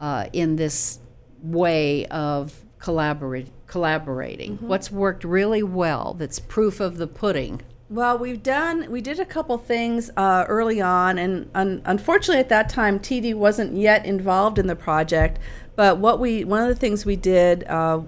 uh, 0.00 0.26
in 0.32 0.56
this 0.56 0.98
way 1.42 2.06
of 2.06 2.64
collaborate, 2.78 3.48
collaborating? 3.66 4.58
What's 4.60 4.90
worked 4.90 5.24
really 5.24 5.62
well 5.62 6.14
that's 6.14 6.38
proof 6.38 6.80
of 6.80 6.96
the 6.96 7.06
pudding? 7.06 7.62
Well, 7.88 8.18
we've 8.18 8.42
done, 8.42 8.90
we 8.90 9.00
did 9.00 9.20
a 9.20 9.24
couple 9.24 9.56
things 9.58 10.10
uh, 10.16 10.44
early 10.48 10.80
on, 10.80 11.18
and 11.18 11.48
un- 11.54 11.82
unfortunately 11.84 12.40
at 12.40 12.48
that 12.48 12.68
time, 12.68 12.98
TD 12.98 13.34
wasn't 13.34 13.76
yet 13.76 14.04
involved 14.04 14.58
in 14.58 14.66
the 14.66 14.74
project. 14.74 15.38
But 15.76 15.98
what 15.98 16.18
we, 16.18 16.42
one 16.42 16.62
of 16.62 16.68
the 16.68 16.74
things 16.74 17.06
we 17.06 17.14
did 17.14 17.62
uh, 17.64 18.00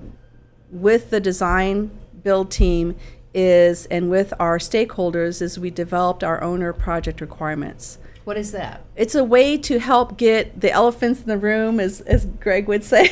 with 0.71 1.11
the 1.11 1.21
design 1.21 1.91
build 2.29 2.51
team 2.51 2.95
is, 3.33 3.87
and 3.87 4.11
with 4.11 4.35
our 4.39 4.59
stakeholders, 4.59 5.41
is 5.41 5.59
we 5.59 5.71
developed 5.71 6.23
our 6.23 6.43
owner 6.43 6.75
project 6.75 7.23
requirements. 7.23 7.97
What 8.25 8.37
is 8.37 8.53
that? 8.53 8.83
It's 8.97 9.15
a 9.15 9.25
way 9.25 9.57
to 9.57 9.79
help 9.79 10.19
get 10.19 10.61
the 10.61 10.71
elephants 10.71 11.21
in 11.23 11.27
the 11.29 11.39
room, 11.39 11.81
as, 11.81 12.03
as 12.03 12.27
Greg 12.27 12.69
would 12.69 12.85
say, 12.85 13.09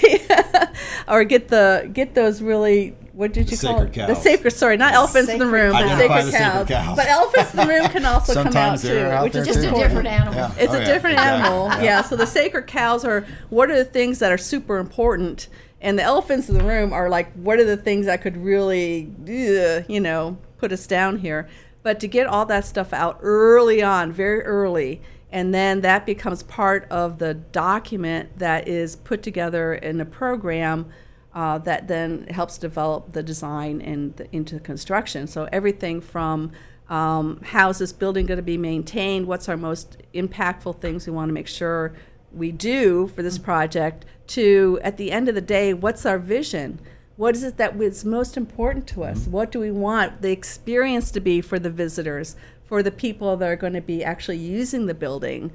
or 1.09 1.25
get 1.25 1.49
the 1.49 1.89
get 1.95 2.15
those 2.15 2.43
really 2.43 2.95
what 3.15 3.33
did 3.33 3.51
you 3.51 3.57
The 3.57 3.67
call 3.67 3.79
sacred 3.79 3.97
it? 4.03 4.07
The 4.09 4.15
sacred 4.15 4.51
sorry, 4.51 4.77
not 4.77 4.93
elephants 4.93 5.31
in 5.31 5.39
the 5.39 5.47
room, 5.47 5.73
but 5.73 5.89
sacred 5.89 6.11
Identify 6.11 6.23
the 6.25 6.31
sacred 6.33 6.43
cows. 6.43 6.69
cows. 6.69 6.97
But 6.97 7.07
elephants 7.07 7.51
in 7.55 7.57
the 7.57 7.67
room 7.67 7.89
can 7.89 8.05
also 8.05 8.35
come 8.43 8.55
out 8.55 8.79
too, 8.79 8.99
out 8.99 9.25
which 9.25 9.35
is 9.35 9.47
Just 9.47 9.61
a 9.61 9.63
too. 9.63 9.69
important. 9.69 9.89
different 10.05 10.09
animal. 10.09 10.35
Yeah. 10.35 10.53
It's 10.59 10.75
Oh, 10.75 10.77
a 10.77 10.81
yeah. 10.81 10.85
different 10.93 11.15
Exactly. 11.15 11.49
animal. 11.51 11.69
Yeah. 11.69 11.83
Yeah. 11.83 12.03
So 12.03 12.17
the 12.17 12.27
sacred 12.27 12.67
cows 12.67 13.03
are 13.07 13.25
what 13.49 13.71
are 13.71 13.77
the 13.79 13.87
things 13.87 14.19
that 14.19 14.31
are 14.33 14.37
super 14.39 14.77
important, 14.77 15.49
and 15.81 15.99
the 15.99 16.03
elephants 16.03 16.49
in 16.49 16.57
the 16.57 16.65
room 16.65 16.93
are 16.93 17.09
like 17.09 17.33
what 17.35 17.59
are 17.59 17.65
the 17.65 17.77
things 17.77 18.07
that 18.07 18.23
could 18.23 18.37
really, 18.37 19.13
you 19.27 20.01
know, 20.01 20.39
put 20.59 20.73
us 20.73 20.87
down 20.87 21.19
here. 21.19 21.49
But 21.83 22.01
to 22.01 22.09
get 22.09 22.27
all 22.27 22.47
that 22.47 22.65
stuff 22.65 22.93
out 22.93 23.19
early 23.23 23.83
on, 23.83 24.13
very 24.13 24.43
early, 24.43 25.01
and 25.31 25.55
then 25.55 25.83
that 25.83 26.07
becomes 26.07 26.43
part 26.43 26.87
of 26.91 27.19
the 27.19 27.35
document 27.35 28.39
that 28.39 28.67
is 28.67 28.97
put 28.97 29.23
together 29.23 29.75
in 29.75 30.01
a 30.01 30.05
program. 30.05 30.87
Uh, 31.35 31.59
that 31.59 31.87
then 31.87 32.27
helps 32.29 32.57
develop 32.57 33.13
the 33.13 33.23
design 33.23 33.83
and 33.83 34.17
the, 34.17 34.27
into 34.35 34.59
construction. 34.59 35.27
So 35.27 35.47
everything 35.53 36.01
from 36.01 36.51
um, 36.89 37.41
how 37.43 37.69
is 37.69 37.79
this 37.79 37.93
building 37.93 38.25
going 38.27 38.39
to 38.39 38.43
be 38.43 38.57
maintained? 38.57 39.27
What's 39.27 39.49
our 39.49 39.57
most 39.57 39.99
impactful 40.15 40.81
things 40.81 41.07
we 41.07 41.13
want 41.13 41.29
to 41.29 41.35
make 41.35 41.49
sure 41.49 41.95
we 42.37 42.53
do 42.53 43.09
for 43.09 43.23
this 43.23 43.39
project 43.39 44.05
to 44.29 44.79
at 44.83 44.97
the 44.97 45.13
end 45.13 45.29
of 45.29 45.35
the 45.35 45.41
day, 45.41 45.73
what's 45.73 46.07
our 46.07 46.19
vision? 46.19 46.81
What 47.17 47.35
is 47.35 47.43
it 47.43 47.57
that 47.57 47.81
is 47.81 48.05
most 48.05 48.37
important 48.37 48.87
to 48.89 49.05
us? 49.05 49.27
What 49.27 49.51
do 49.51 49.59
we 49.59 49.71
want 49.71 50.21
the 50.21 50.33
experience 50.33 51.11
to 51.13 51.21
be 51.21 51.41
for 51.41 51.59
the 51.59 51.71
visitors, 51.71 52.37
for 52.65 52.83
the 52.83 52.91
people 52.91 53.37
that 53.39 53.49
are 53.49 53.57
going 53.57 53.73
to 53.73 53.81
be 53.81 54.05
actually 54.05 54.37
using 54.37 54.87
the 54.87 54.95
building? 54.95 55.51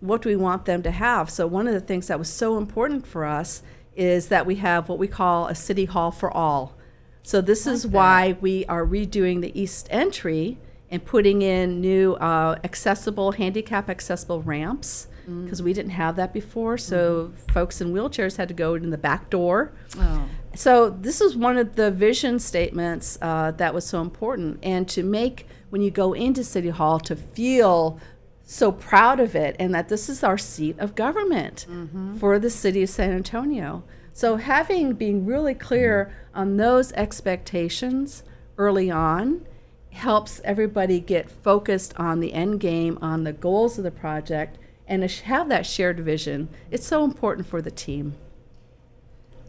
What 0.00 0.22
do 0.22 0.28
we 0.28 0.36
want 0.36 0.64
them 0.64 0.82
to 0.82 0.90
have? 0.90 1.30
So, 1.30 1.46
one 1.46 1.68
of 1.68 1.74
the 1.74 1.80
things 1.80 2.08
that 2.08 2.18
was 2.18 2.28
so 2.28 2.58
important 2.58 3.06
for 3.06 3.24
us 3.24 3.62
is 3.94 4.28
that 4.28 4.44
we 4.44 4.56
have 4.56 4.88
what 4.88 4.98
we 4.98 5.06
call 5.06 5.46
a 5.46 5.54
city 5.54 5.84
hall 5.84 6.10
for 6.10 6.30
all. 6.30 6.74
So, 7.22 7.40
this 7.40 7.66
is 7.66 7.86
why 7.86 8.36
we 8.40 8.66
are 8.66 8.84
redoing 8.84 9.40
the 9.40 9.58
east 9.58 9.86
entry 9.90 10.58
and 10.90 11.04
putting 11.04 11.42
in 11.42 11.80
new 11.80 12.14
uh, 12.14 12.58
accessible, 12.64 13.32
handicap 13.32 13.88
accessible 13.88 14.42
ramps 14.42 15.06
Mm. 15.28 15.44
because 15.44 15.62
we 15.62 15.72
didn't 15.72 15.92
have 15.92 16.16
that 16.16 16.32
before. 16.32 16.76
So, 16.76 17.32
mm-hmm. 17.32 17.52
folks 17.52 17.80
in 17.80 17.92
wheelchairs 17.92 18.36
had 18.36 18.48
to 18.48 18.54
go 18.54 18.74
in 18.74 18.90
the 18.90 18.98
back 18.98 19.30
door. 19.30 19.72
Oh. 19.98 20.28
So 20.54 20.90
this 20.90 21.20
is 21.20 21.36
one 21.36 21.58
of 21.58 21.74
the 21.74 21.90
vision 21.90 22.38
statements 22.38 23.18
uh, 23.20 23.50
that 23.52 23.74
was 23.74 23.84
so 23.84 24.00
important, 24.00 24.60
and 24.62 24.88
to 24.88 25.02
make 25.02 25.46
when 25.70 25.82
you 25.82 25.90
go 25.90 26.12
into 26.12 26.44
City 26.44 26.68
Hall 26.68 27.00
to 27.00 27.16
feel 27.16 27.98
so 28.44 28.70
proud 28.70 29.18
of 29.18 29.34
it, 29.34 29.56
and 29.58 29.74
that 29.74 29.88
this 29.88 30.08
is 30.08 30.22
our 30.22 30.38
seat 30.38 30.78
of 30.78 30.94
government 30.94 31.66
mm-hmm. 31.68 32.16
for 32.18 32.38
the 32.38 32.50
city 32.50 32.82
of 32.82 32.90
San 32.90 33.12
Antonio. 33.12 33.82
So 34.12 34.36
having 34.36 34.92
being 34.92 35.26
really 35.26 35.54
clear 35.54 36.12
mm-hmm. 36.12 36.38
on 36.38 36.56
those 36.56 36.92
expectations 36.92 38.22
early 38.56 38.90
on 38.90 39.46
helps 39.90 40.40
everybody 40.44 41.00
get 41.00 41.30
focused 41.30 41.94
on 41.96 42.20
the 42.20 42.32
end 42.32 42.60
game, 42.60 42.98
on 43.00 43.24
the 43.24 43.32
goals 43.32 43.78
of 43.78 43.84
the 43.84 43.90
project, 43.90 44.58
and 44.86 45.08
to 45.08 45.24
have 45.24 45.48
that 45.48 45.66
shared 45.66 46.00
vision. 46.00 46.48
It's 46.70 46.86
so 46.86 47.04
important 47.04 47.46
for 47.46 47.62
the 47.62 47.70
team. 47.70 48.14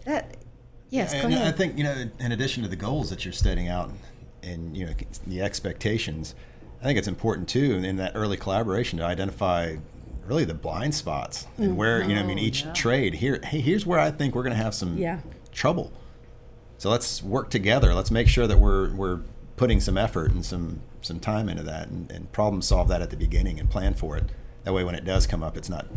That, 0.05 0.37
yes, 0.89 1.13
go 1.13 1.19
and 1.21 1.35
I 1.35 1.51
think 1.51 1.77
you 1.77 1.83
know, 1.83 2.09
in 2.19 2.31
addition 2.31 2.63
to 2.63 2.69
the 2.69 2.75
goals 2.75 3.09
that 3.09 3.25
you're 3.25 3.33
setting 3.33 3.67
out, 3.67 3.91
and 4.43 4.75
you 4.77 4.85
know 4.85 4.93
the 5.25 5.41
expectations, 5.41 6.35
I 6.81 6.85
think 6.85 6.97
it's 6.97 7.07
important 7.07 7.49
too 7.49 7.75
in 7.75 7.97
that 7.97 8.13
early 8.15 8.37
collaboration 8.37 8.99
to 8.99 9.05
identify 9.05 9.77
really 10.25 10.45
the 10.45 10.53
blind 10.53 10.93
spots 10.95 11.45
and 11.57 11.73
mm. 11.73 11.75
where 11.75 12.01
you 12.01 12.15
know 12.15 12.21
I 12.21 12.23
mean 12.23 12.39
oh, 12.39 12.43
each 12.43 12.65
trade 12.73 13.15
here. 13.15 13.39
Hey, 13.43 13.59
here's 13.59 13.85
where 13.85 13.99
I 13.99 14.11
think 14.11 14.35
we're 14.35 14.43
going 14.43 14.55
to 14.55 14.63
have 14.63 14.75
some 14.75 14.97
Yeah. 14.97 15.19
trouble. 15.51 15.91
So 16.77 16.89
let's 16.89 17.23
work 17.23 17.49
together. 17.49 17.93
Let's 17.93 18.11
make 18.11 18.27
sure 18.27 18.47
that 18.47 18.59
we're 18.59 18.93
we're 18.93 19.21
putting 19.57 19.79
some 19.79 19.97
effort 19.97 20.31
and 20.31 20.45
some 20.45 20.81
some 21.01 21.19
time 21.19 21.49
into 21.49 21.63
that 21.63 21.87
and, 21.87 22.11
and 22.11 22.31
problem 22.31 22.61
solve 22.61 22.87
that 22.89 23.01
at 23.01 23.09
the 23.09 23.17
beginning 23.17 23.59
and 23.59 23.69
plan 23.69 23.93
for 23.93 24.17
it. 24.17 24.25
That 24.65 24.73
way, 24.73 24.83
when 24.83 24.95
it 24.95 25.05
does 25.05 25.25
come 25.25 25.41
up, 25.43 25.57
it's 25.57 25.69
not 25.69 25.87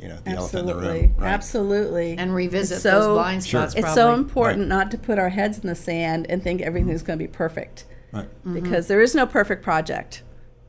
you 0.00 0.08
know 0.08 0.18
the 0.24 0.30
elephant 0.30 0.60
in 0.60 0.66
the 0.66 0.72
Absolutely, 0.72 1.00
room. 1.02 1.14
Right? 1.18 1.30
absolutely. 1.32 2.16
And 2.18 2.34
revisit 2.34 2.76
It's 2.76 2.82
those 2.84 3.06
blind 3.06 3.44
Sure. 3.44 3.68
spots. 3.68 3.74
It's 3.74 3.94
so 3.94 4.14
important 4.14 4.60
Right. 4.62 4.68
not 4.68 4.90
to 4.92 4.98
put 4.98 5.18
our 5.18 5.28
heads 5.28 5.58
in 5.58 5.66
the 5.66 5.74
sand 5.74 6.26
and 6.28 6.42
think 6.42 6.62
everything's 6.62 7.02
mm-hmm. 7.02 7.06
going 7.06 7.18
to 7.18 7.24
be 7.26 7.28
perfect 7.32 7.84
Right. 8.12 8.24
Mm-hmm. 8.24 8.54
because 8.54 8.86
there 8.86 9.02
is 9.02 9.14
no 9.14 9.26
perfect 9.26 9.62
project. 9.62 10.22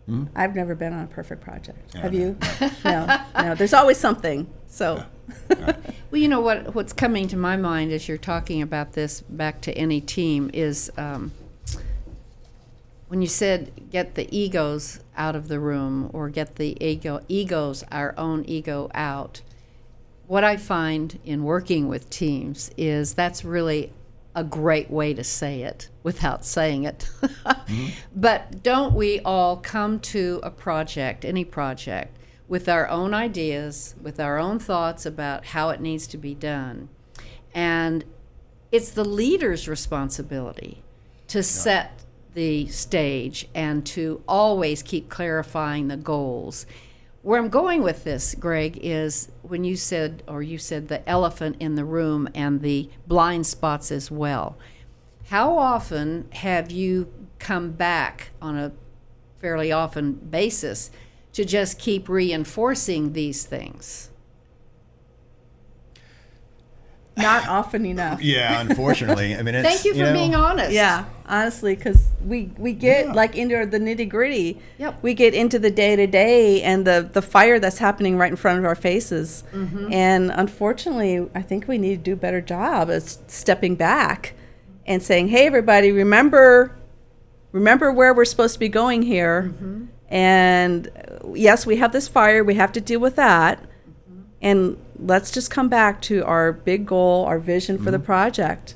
Mm-hmm. 0.10 0.26
I've 0.36 0.56
never 0.56 0.76
been 0.76 0.94
on 0.94 1.06
a 1.06 1.08
perfect 1.08 1.42
project. 1.42 1.96
Yeah, 1.96 2.02
Have 2.02 2.14
no, 2.14 2.20
you? 2.20 2.38
no, 2.84 3.20
no. 3.42 3.56
There's 3.56 3.74
always 3.74 3.98
something. 3.98 4.52
So, 4.68 5.06
Well, 5.50 6.20
you 6.20 6.28
know 6.28 6.42
what? 6.42 6.76
What's 6.76 6.92
coming 6.92 7.30
to 7.30 7.38
my 7.38 7.56
mind 7.56 7.94
as 7.94 8.10
you're 8.10 8.18
talking 8.18 8.62
about 8.62 8.94
this, 8.94 9.22
back 9.22 9.62
to 9.62 9.72
any 9.78 10.02
team, 10.02 10.50
is 10.54 10.92
um, 10.98 11.32
when 13.12 13.22
you 13.22 13.28
said 13.28 13.74
get 13.90 14.16
the 14.16 14.26
egos 14.34 15.02
out 15.18 15.36
of 15.36 15.50
the 15.50 15.60
room 15.60 16.10
or 16.14 16.30
get 16.30 16.56
the 16.56 16.78
ego 16.80 17.20
egos, 17.28 17.84
our 17.92 18.14
own 18.18 18.46
ego 18.46 18.90
out. 18.94 19.42
What 20.28 20.46
I 20.46 20.56
find 20.56 21.20
in 21.26 21.44
working 21.44 21.90
with 21.90 22.10
teams 22.10 22.72
is 22.78 23.14
that's 23.14 23.44
really 23.44 23.92
a 24.34 24.46
great 24.46 24.90
way 24.90 25.14
to 25.14 25.26
say 25.26 25.62
it 25.64 25.90
without 26.04 26.46
saying 26.46 26.86
it. 26.86 27.10
Mm-hmm. 27.22 27.88
But 28.16 28.64
don't 28.64 28.94
we 28.94 29.20
all 29.20 29.58
come 29.58 30.00
to 30.16 30.40
a 30.42 30.50
project, 30.50 31.26
any 31.26 31.44
project, 31.44 32.18
with 32.48 32.70
our 32.70 32.88
own 32.88 33.14
ideas, 33.14 33.94
with 34.02 34.22
our 34.22 34.38
own 34.38 34.58
thoughts 34.58 35.06
about 35.06 35.48
how 35.48 35.70
it 35.72 35.82
needs 35.82 36.08
to 36.08 36.18
be 36.18 36.34
done? 36.34 36.88
And 37.54 38.06
it's 38.72 38.92
the 38.92 39.04
leader's 39.04 39.68
responsibility 39.68 40.82
to 41.28 41.44
set 41.44 42.02
the 42.34 42.68
stage 42.68 43.48
and 43.54 43.86
to 43.88 44.22
always 44.28 44.84
keep 44.84 45.10
clarifying 45.10 45.88
the 45.88 45.98
goals. 45.98 46.66
Where 47.24 47.40
I'm 47.40 47.50
going 47.50 47.84
with 47.84 48.04
this, 48.04 48.36
Greg, 48.36 48.80
is 48.82 49.30
when 49.42 49.64
you 49.64 49.76
said, 49.76 50.24
or 50.28 50.42
you 50.42 50.58
said 50.58 50.88
the 50.88 51.08
elephant 51.08 51.58
in 51.60 51.76
the 51.76 51.86
room 51.86 52.28
and 52.34 52.62
the 52.62 52.90
blind 53.08 53.46
spots 53.46 53.92
as 53.92 54.10
well. 54.10 54.58
How 55.30 55.58
often 55.58 56.28
have 56.32 56.72
you 56.72 57.12
come 57.40 57.72
back 57.72 58.32
on 58.42 58.58
a 58.58 58.72
fairly 59.40 59.72
often 59.72 60.14
basis 60.14 60.92
to 61.34 61.46
just 61.46 61.80
keep 61.80 62.10
reinforcing 62.10 63.14
these 63.14 63.46
things? 63.46 64.11
Not 67.18 67.48
often 67.48 67.86
enough. 67.86 68.22
Yeah, 68.24 68.62
unfortunately. 68.62 69.36
I 69.36 69.42
mean, 69.42 69.56
it's, 69.60 69.68
Thank 69.68 69.84
you 69.86 69.94
for 69.94 70.06
know, 70.10 70.14
being 70.14 70.34
honest. 70.36 70.72
Yeah, 70.72 71.06
honestly, 71.28 71.76
because 71.76 72.08
we 72.26 72.52
we 72.58 72.74
get 72.74 73.08
Yeah. 73.08 73.14
like 73.14 73.36
into 73.36 73.66
the 73.66 73.80
nitty 73.80 74.08
gritty. 74.10 74.60
Yep. 74.78 75.00
We 75.02 75.14
get 75.14 75.34
into 75.34 75.60
the 75.60 75.72
day 75.72 75.96
to 75.96 76.08
day 76.08 76.62
and 76.62 76.86
the 76.88 77.08
the 77.12 77.22
fire 77.22 77.60
that's 77.60 77.78
happening 77.80 78.18
right 78.18 78.32
in 78.32 78.38
front 78.38 78.60
of 78.60 78.66
our 78.66 78.76
faces. 78.76 79.44
And 79.54 80.32
unfortunately, 80.32 81.28
I 81.36 81.42
think 81.42 81.68
we 81.68 81.78
need 81.78 81.98
to 81.98 82.02
do 82.04 82.14
a 82.14 82.18
better 82.18 82.42
job 82.42 82.90
of 82.90 83.04
stepping 83.28 83.76
back 83.76 84.34
and 84.88 85.04
saying, 85.04 85.28
"Hey, 85.30 85.46
everybody, 85.48 85.92
remember, 85.92 86.76
remember 87.52 87.92
where 87.92 88.14
we're 88.14 88.26
supposed 88.26 88.54
to 88.54 88.60
be 88.60 88.70
going 88.70 89.02
here." 89.04 89.54
And 90.10 90.88
uh, 90.90 91.30
yes, 91.34 91.66
we 91.66 91.78
have 91.78 91.92
this 91.92 92.08
fire. 92.08 92.44
We 92.44 92.56
have 92.56 92.72
to 92.74 92.82
deal 92.82 93.00
with 93.00 93.16
that. 93.16 93.60
And 94.42 94.78
let's 94.98 95.32
just 95.32 95.52
come 95.52 95.70
back 95.70 96.02
to 96.04 96.26
our 96.26 96.52
big 96.52 96.86
goal, 96.86 97.26
our 97.26 97.40
vision 97.40 97.78
for 97.78 97.92
the 97.92 98.00
project. 98.00 98.76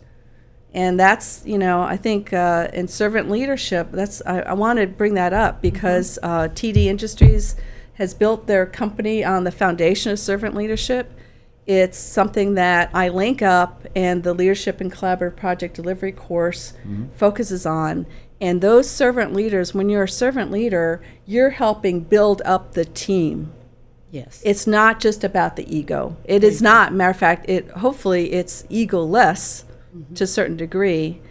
And 0.74 1.00
that's 1.00 1.42
you 1.46 1.58
know 1.58 1.84
i 1.84 1.96
think 1.96 2.34
uh, 2.34 2.68
in 2.74 2.90
servant 2.90 3.30
leadership 3.32 3.88
that's 3.94 4.22
i, 4.26 4.42
I 4.42 4.54
want 4.54 4.78
to 4.80 4.88
bring 4.88 5.14
that 5.14 5.32
up 5.32 5.62
because 5.62 6.20
uh, 6.22 6.50
td 6.50 6.88
industries 6.88 7.56
has 7.94 8.14
built 8.14 8.46
their 8.46 8.66
company 8.66 9.24
on 9.24 9.46
the 9.46 9.52
foundation 9.52 10.12
of 10.12 10.20
servant 10.20 10.54
leadership. 10.54 11.18
It's 11.66 11.98
something 11.98 12.56
that 12.56 12.90
i 12.94 13.08
link 13.08 13.42
up 13.42 13.88
and 13.96 14.24
the 14.24 14.34
leadership 14.34 14.82
and 14.82 14.92
collaborative 14.92 15.38
project 15.38 15.76
delivery 15.76 16.12
course 16.12 16.74
focuses 17.16 17.66
on. 17.66 18.06
And 18.42 18.60
those 18.60 18.90
servant 18.90 19.32
leaders 19.34 19.74
when 19.74 19.88
you're 19.90 20.04
a 20.04 20.10
servant 20.10 20.52
leader 20.52 21.02
you're 21.26 21.52
helping 21.52 22.02
build 22.02 22.42
up 22.44 22.74
the 22.74 22.84
team 22.84 23.54
Yes. 24.16 24.42
it's 24.46 24.66
not 24.66 25.00
just 25.00 25.24
about 25.24 25.56
the 25.58 25.76
ego. 25.76 26.16
It 26.24 26.44
is 26.44 26.62
not. 26.62 26.94
Matter 26.94 27.12
of 27.12 27.18
fact, 27.18 27.50
it 27.50 27.70
hopefully 27.72 28.32
it's 28.32 28.66
ego-less 28.70 29.66
mm-hmm. 29.96 30.14
to 30.14 30.24
a 30.24 30.28
certain 30.28 30.56
degree, 30.56 31.22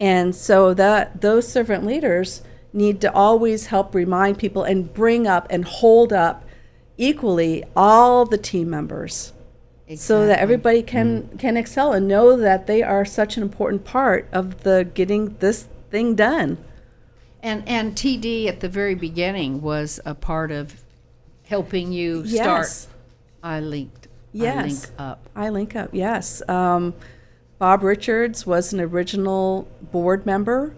and 0.00 0.34
so 0.34 0.72
that 0.74 1.20
those 1.20 1.46
servant 1.46 1.84
leaders 1.84 2.42
need 2.72 3.00
to 3.02 3.12
always 3.12 3.66
help 3.66 3.94
remind 3.94 4.38
people 4.38 4.62
and 4.62 4.94
bring 4.94 5.26
up 5.26 5.46
and 5.50 5.64
hold 5.64 6.12
up 6.12 6.44
equally 6.96 7.64
all 7.74 8.24
the 8.24 8.38
team 8.38 8.70
members 8.70 9.32
so 9.96 10.26
that 10.26 10.38
everybody 10.38 10.82
can 10.82 11.22
mm-hmm. 11.22 11.36
can 11.36 11.56
excel 11.56 11.92
and 11.92 12.06
know 12.06 12.36
that 12.36 12.66
they 12.66 12.82
are 12.82 13.04
such 13.04 13.36
an 13.36 13.42
important 13.42 13.84
part 13.84 14.28
of 14.32 14.62
the 14.62 14.88
getting 14.94 15.36
this 15.38 15.68
thing 15.90 16.14
done. 16.14 16.58
And 17.42 17.66
and 17.66 17.94
TD 17.94 18.46
at 18.46 18.60
the 18.60 18.68
very 18.68 18.94
beginning 18.94 19.62
was 19.62 19.98
a 20.04 20.14
part 20.14 20.52
of 20.52 20.82
helping 21.50 21.92
you 21.92 22.24
start. 22.26 22.60
Yes. 22.60 22.88
I 23.42 23.60
linked. 23.60 24.06
I 24.06 24.10
Yes. 24.32 24.64
link 24.84 24.94
up. 24.98 25.28
I 25.34 25.48
link 25.50 25.74
up, 25.76 25.90
yes. 25.92 26.48
Um, 26.48 26.94
Bob 27.58 27.82
Richards 27.82 28.46
was 28.46 28.72
an 28.72 28.80
original 28.80 29.66
board 29.92 30.24
member, 30.24 30.72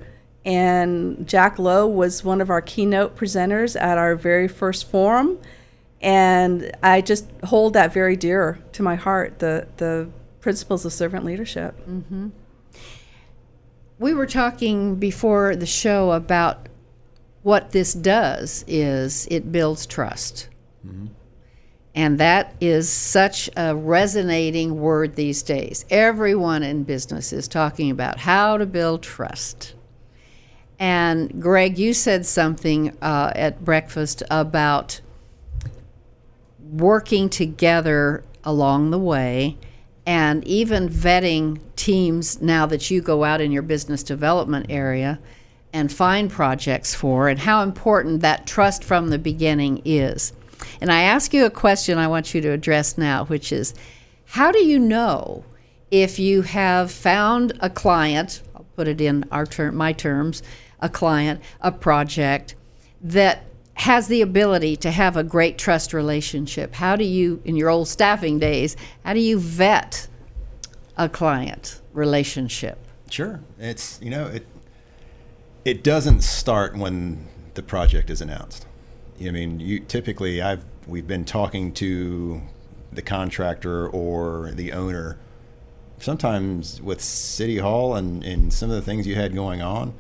and 0.45 1.29
Jack 1.29 1.59
Lowe 1.59 1.87
was 1.87 2.25
one 2.25 2.41
of 2.41 2.49
our 2.51 2.63
keynote 2.63 3.17
presenters 3.17 3.79
at 3.81 3.99
our 3.99 4.17
very 4.17 4.49
first 4.49 4.91
forum. 4.91 5.39
And 6.01 6.73
I 6.83 7.01
just 7.03 7.29
hold 7.45 7.75
that 7.75 7.93
very 7.93 8.17
dear 8.17 8.59
to 8.73 8.83
my 8.83 8.97
heart 8.97 9.39
the, 9.39 9.69
the 9.77 10.09
principles 10.41 10.85
of 10.85 10.93
servant 10.93 11.25
leadership. 11.25 11.77
We 14.01 14.15
were 14.15 14.27
talking 14.27 14.97
before 14.97 15.55
the 15.55 15.67
show 15.67 16.11
about 16.11 16.69
what 17.43 17.71
this 17.71 17.93
does 17.93 18.65
is 18.67 19.29
it 19.31 19.53
builds 19.53 19.87
trust. 19.87 20.49
And 21.95 22.19
that 22.19 22.55
is 22.61 22.91
such 22.91 23.51
a 23.57 23.77
resonating 23.77 24.81
word 24.81 25.15
these 25.15 25.43
days. 25.43 25.85
Everyone 25.91 26.63
in 26.63 26.85
business 26.85 27.33
is 27.33 27.49
talking 27.49 27.91
about 27.91 28.19
how 28.19 28.57
to 28.57 28.65
build 28.65 29.03
trust. 29.03 29.75
And 30.79 31.41
Greg, 31.41 31.79
you 31.79 31.93
said 31.93 32.25
something 32.25 32.97
uh, 33.03 33.33
at 33.35 33.65
breakfast 33.65 34.23
about 34.31 35.01
working 36.73 37.29
together 37.29 38.25
along 38.43 38.91
the 38.91 38.99
way 38.99 39.59
and 40.07 40.45
even 40.47 40.89
vetting 40.89 41.61
teams 41.77 42.41
now 42.41 42.67
that 42.67 42.91
you 42.91 43.01
go 43.01 43.23
out 43.23 43.41
in 43.41 43.53
your 43.53 43.63
business 43.63 44.03
development 44.03 44.67
area 44.69 45.21
and 45.73 45.93
find 45.93 46.31
projects 46.31 46.95
for, 46.95 47.29
and 47.29 47.41
how 47.41 47.63
important 47.63 48.21
that 48.21 48.47
trust 48.47 48.83
from 48.85 49.09
the 49.09 49.19
beginning 49.19 49.81
is. 49.85 50.33
And 50.81 50.91
I 50.93 51.03
ask 51.03 51.33
you 51.33 51.45
a 51.45 51.51
question 51.51 51.99
I 51.99 52.09
want 52.09 52.35
you 52.35 52.41
to 52.41 52.51
address 52.51 52.99
now, 52.99 53.25
which 53.27 53.53
is 53.53 53.75
how 54.27 54.51
do 54.51 54.65
you 54.65 54.79
know 54.79 55.45
if 55.91 56.19
you 56.19 56.43
have 56.43 56.91
found 56.91 57.53
a 57.61 57.69
client, 57.69 58.43
I'll 58.57 58.67
put 58.77 58.89
it 58.89 59.01
in 59.01 59.25
our 59.31 59.47
my 59.73 59.93
terms, 59.93 60.43
a 60.81 60.89
client, 60.89 61.41
a 61.61 61.71
project 61.71 62.55
that 63.03 63.45
has 63.75 64.09
the 64.09 64.23
ability 64.23 64.77
to 64.77 64.91
have 64.91 65.17
a 65.17 65.23
great 65.23 65.59
trust 65.59 65.93
relationship. 65.93 66.75
How 66.75 66.97
do 66.97 67.05
you, 67.05 67.43
in 67.45 67.57
your 67.57 67.69
old 67.69 67.89
staffing 67.89 68.39
days, 68.39 68.77
how 69.05 69.13
do 69.13 69.21
you 69.21 69.39
vet 69.39 70.09
a 70.97 71.09
client 71.09 71.81
relationship? 71.93 72.79
Sure, 73.11 73.41
it's 73.59 74.01
you 74.03 74.11
know 74.11 74.27
it. 74.27 74.47
It 75.65 75.85
doesn't 75.85 76.23
start 76.23 76.77
when 76.77 77.29
the 77.55 77.63
project 77.63 78.09
is 78.09 78.21
announced. 78.21 78.67
I 79.29 79.31
mean, 79.31 79.61
you 79.61 79.81
typically 79.81 80.43
I've 80.43 80.65
we've 80.87 81.07
been 81.07 81.25
talking 81.25 81.73
to 81.75 82.43
the 82.93 83.03
contractor 83.03 83.89
or 83.89 84.51
the 84.53 84.73
owner. 84.73 85.19
Sometimes 85.99 86.83
with 86.83 87.01
City 87.01 87.59
Hall 87.59 87.95
and, 87.95 88.25
and 88.25 88.53
some 88.53 88.71
of 88.71 88.77
the 88.77 88.83
things 88.83 89.07
you 89.07 89.15
had 89.15 89.35
going 89.35 89.63
on, 89.63 89.95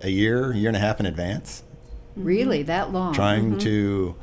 a 0.00 0.08
year, 0.08 0.52
year 0.52 0.68
and 0.68 0.76
a 0.76 0.80
half 0.80 1.00
in 1.00 1.06
advance. 1.06 1.64
Mm-hmm. 2.12 2.24
Really, 2.24 2.62
that 2.64 2.92
long? 2.92 3.12
Trying 3.12 3.50
mm-hmm. 3.50 3.58
to 3.58 4.14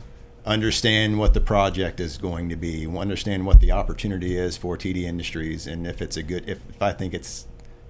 understand 0.46 1.20
what 1.20 1.34
the 1.34 1.42
project 1.42 2.00
is 2.00 2.18
going 2.18 2.50
to 2.50 2.56
be, 2.56 2.88
understand 2.88 3.46
what 3.46 3.60
the 3.60 3.72
opportunity 3.72 4.38
is 4.38 4.56
for 4.56 4.78
TD 4.78 5.04
Industries, 5.04 5.68
and 5.68 5.86
if 5.86 6.02
it's 6.02 6.16
a 6.16 6.24
good, 6.24 6.48
if, 6.48 6.60
if 6.70 6.82
I 6.82 6.94
think 6.94 7.14
it's 7.14 7.46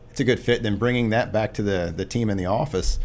it's 0.10 0.20
a 0.20 0.24
good 0.24 0.40
fit, 0.40 0.64
then 0.64 0.78
bringing 0.78 1.10
that 1.12 1.32
back 1.32 1.54
to 1.56 1.62
the 1.62 1.94
the 1.96 2.06
team 2.06 2.30
in 2.30 2.38
the 2.38 2.48
office 2.48 3.00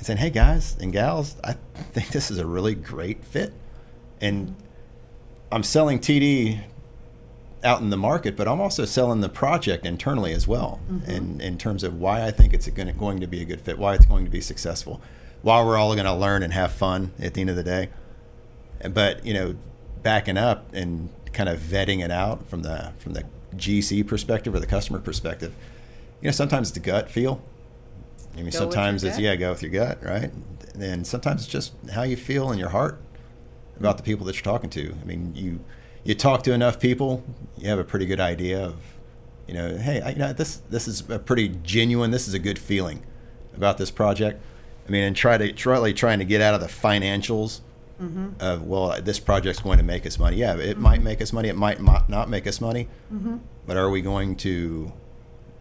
and 0.00 0.06
saying, 0.06 0.18
"Hey 0.18 0.30
guys 0.30 0.78
and 0.80 0.92
gals, 0.92 1.36
I 1.44 1.56
think 1.92 2.08
this 2.08 2.30
is 2.30 2.38
a 2.38 2.46
really 2.46 2.74
great 2.74 3.22
fit," 3.22 3.52
and 4.18 4.54
I'm 5.52 5.62
selling 5.62 5.98
TD 5.98 6.60
out 7.62 7.82
in 7.82 7.90
the 7.90 7.98
market, 7.98 8.34
but 8.34 8.48
I'm 8.48 8.62
also 8.62 8.86
selling 8.86 9.20
the 9.20 9.28
project 9.28 9.84
internally 9.84 10.32
as 10.32 10.48
well, 10.48 10.80
mm-hmm. 10.90 11.10
in 11.10 11.40
in 11.42 11.58
terms 11.58 11.84
of 11.84 12.00
why 12.00 12.24
I 12.24 12.30
think 12.30 12.54
it's 12.54 12.66
going 12.68 12.96
going 12.96 13.20
to 13.20 13.26
be 13.26 13.42
a 13.42 13.44
good 13.44 13.60
fit, 13.60 13.78
why 13.78 13.94
it's 13.94 14.06
going 14.06 14.24
to 14.24 14.30
be 14.30 14.40
successful, 14.40 15.02
why 15.42 15.62
we're 15.62 15.76
all 15.76 15.92
going 15.94 16.06
to 16.06 16.14
learn 16.14 16.42
and 16.42 16.54
have 16.54 16.72
fun 16.72 17.12
at 17.20 17.34
the 17.34 17.42
end 17.42 17.50
of 17.50 17.56
the 17.56 17.62
day. 17.62 17.90
But 18.90 19.26
you 19.26 19.34
know, 19.34 19.54
backing 20.02 20.38
up 20.38 20.72
and 20.72 21.10
kind 21.34 21.50
of 21.50 21.58
vetting 21.58 22.02
it 22.02 22.10
out 22.10 22.48
from 22.48 22.62
the 22.62 22.94
from 22.98 23.12
the 23.12 23.24
GC 23.54 24.06
perspective 24.06 24.54
or 24.54 24.60
the 24.60 24.66
customer 24.66 24.98
perspective, 24.98 25.54
you 26.22 26.28
know, 26.28 26.32
sometimes 26.32 26.70
it's 26.70 26.78
the 26.78 26.80
gut 26.80 27.10
feel. 27.10 27.42
I 28.34 28.36
mean, 28.36 28.46
Go 28.46 28.50
sometimes 28.50 29.04
it's 29.04 29.16
gut. 29.16 29.22
yeah, 29.22 29.36
go 29.36 29.50
with 29.50 29.62
your 29.62 29.72
gut, 29.72 30.02
right? 30.02 30.30
And 30.78 31.06
sometimes 31.06 31.42
it's 31.42 31.50
just 31.50 31.72
how 31.92 32.02
you 32.02 32.16
feel 32.16 32.52
in 32.52 32.58
your 32.58 32.68
heart 32.70 33.00
about 33.78 33.96
the 33.96 34.02
people 34.02 34.26
that 34.26 34.36
you're 34.36 34.42
talking 34.42 34.70
to. 34.70 34.94
I 35.00 35.04
mean, 35.04 35.34
you 35.34 35.60
you 36.04 36.14
talk 36.14 36.42
to 36.44 36.52
enough 36.52 36.80
people, 36.80 37.22
you 37.58 37.68
have 37.68 37.78
a 37.78 37.84
pretty 37.84 38.06
good 38.06 38.20
idea 38.20 38.64
of, 38.64 38.76
you 39.46 39.54
know, 39.54 39.76
hey, 39.76 40.00
I, 40.00 40.10
you 40.10 40.18
know, 40.18 40.32
this 40.32 40.62
this 40.70 40.86
is 40.88 41.08
a 41.10 41.18
pretty 41.18 41.48
genuine. 41.62 42.10
This 42.10 42.28
is 42.28 42.34
a 42.34 42.38
good 42.38 42.58
feeling 42.58 43.02
about 43.54 43.78
this 43.78 43.90
project. 43.90 44.40
I 44.86 44.90
mean, 44.90 45.04
and 45.04 45.16
try 45.16 45.36
to 45.36 45.52
try 45.52 45.92
trying 45.92 46.18
to 46.20 46.24
get 46.24 46.40
out 46.40 46.54
of 46.54 46.60
the 46.60 46.66
financials 46.66 47.60
mm-hmm. 48.00 48.28
of 48.40 48.62
well, 48.62 49.00
this 49.00 49.20
project's 49.20 49.60
going 49.60 49.78
to 49.78 49.84
make 49.84 50.06
us 50.06 50.18
money. 50.18 50.36
Yeah, 50.36 50.56
it 50.56 50.78
might 50.78 50.96
mm-hmm. 50.96 51.04
make 51.04 51.22
us 51.22 51.32
money. 51.32 51.48
It 51.48 51.56
might 51.56 51.80
not 51.80 52.28
make 52.28 52.46
us 52.46 52.60
money. 52.60 52.88
Mm-hmm. 53.12 53.38
But 53.66 53.76
are 53.76 53.90
we 53.90 54.00
going 54.02 54.36
to 54.36 54.92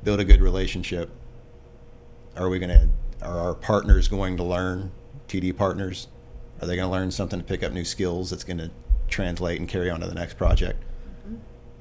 build 0.03 0.19
a 0.19 0.25
good 0.25 0.41
relationship? 0.41 1.11
Are 2.35 2.49
we 2.49 2.59
going 2.59 2.69
to? 2.69 2.89
Are 3.25 3.39
our 3.39 3.53
partners 3.53 4.07
going 4.07 4.37
to 4.37 4.43
learn? 4.43 4.91
TD 5.29 5.55
partners, 5.55 6.07
are 6.61 6.67
they 6.67 6.75
going 6.75 6.87
to 6.87 6.91
learn 6.91 7.11
something 7.11 7.39
to 7.39 7.45
pick 7.45 7.63
up 7.63 7.71
new 7.71 7.85
skills 7.85 8.31
that's 8.31 8.43
going 8.43 8.57
to 8.57 8.71
translate 9.07 9.59
and 9.59 9.69
carry 9.69 9.89
on 9.89 10.01
to 10.01 10.07
the 10.07 10.15
next 10.15 10.37
project? 10.37 10.83
Mm-hmm. 11.25 11.35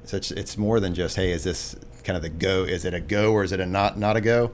So 0.05 0.17
it's, 0.17 0.31
it's 0.31 0.57
more 0.57 0.79
than 0.79 0.93
just 0.93 1.15
hey, 1.15 1.31
is 1.31 1.43
this 1.43 1.75
kind 2.03 2.15
of 2.15 2.21
the 2.21 2.29
go? 2.29 2.63
Is 2.63 2.85
it 2.85 2.93
a 2.93 3.01
go 3.01 3.33
or 3.33 3.43
is 3.43 3.51
it 3.51 3.59
a 3.59 3.65
not 3.65 3.97
not 3.97 4.15
a 4.15 4.21
go? 4.21 4.51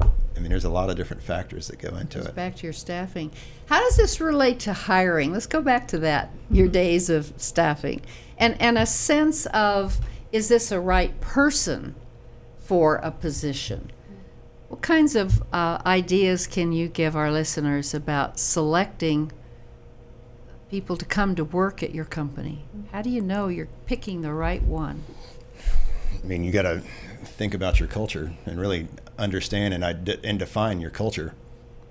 I 0.00 0.40
mean, 0.40 0.48
there's 0.48 0.64
a 0.64 0.70
lot 0.70 0.88
of 0.88 0.96
different 0.96 1.22
factors 1.22 1.68
that 1.68 1.78
go 1.78 1.94
into 1.96 2.20
it. 2.20 2.34
Back 2.34 2.56
to 2.56 2.62
your 2.62 2.72
staffing. 2.72 3.30
How 3.66 3.80
does 3.80 3.96
this 3.96 4.18
relate 4.18 4.60
to 4.60 4.72
hiring? 4.72 5.30
Let's 5.30 5.46
go 5.46 5.60
back 5.60 5.86
to 5.88 5.98
that, 5.98 6.30
your 6.50 6.66
mm-hmm. 6.66 6.72
days 6.72 7.10
of 7.10 7.34
staffing. 7.36 8.00
And 8.38 8.60
and 8.60 8.78
a 8.78 8.86
sense 8.86 9.46
of 9.46 10.00
is 10.30 10.48
this 10.48 10.72
a 10.72 10.80
right 10.80 11.20
person 11.20 11.94
for 12.58 12.96
a 12.96 13.10
position? 13.10 13.90
What 14.72 14.80
kinds 14.80 15.16
of 15.16 15.42
uh, 15.52 15.82
ideas 15.84 16.46
can 16.46 16.72
you 16.72 16.88
give 16.88 17.14
our 17.14 17.30
listeners 17.30 17.92
about 17.92 18.38
selecting 18.38 19.30
people 20.70 20.96
to 20.96 21.04
come 21.04 21.34
to 21.34 21.44
work 21.44 21.82
at 21.82 21.94
your 21.94 22.06
company? 22.06 22.64
How 22.90 23.02
do 23.02 23.10
you 23.10 23.20
know 23.20 23.48
you're 23.48 23.68
picking 23.84 24.22
the 24.22 24.32
right 24.32 24.62
one? 24.62 25.04
I 26.24 26.26
mean, 26.26 26.42
you 26.42 26.52
got 26.52 26.62
to 26.62 26.80
think 27.22 27.52
about 27.52 27.80
your 27.80 27.86
culture 27.86 28.32
and 28.46 28.58
really 28.58 28.88
understand 29.18 29.74
and 29.74 29.84
ide- 29.84 30.20
and 30.24 30.38
define 30.38 30.80
your 30.80 30.90
culture. 30.90 31.34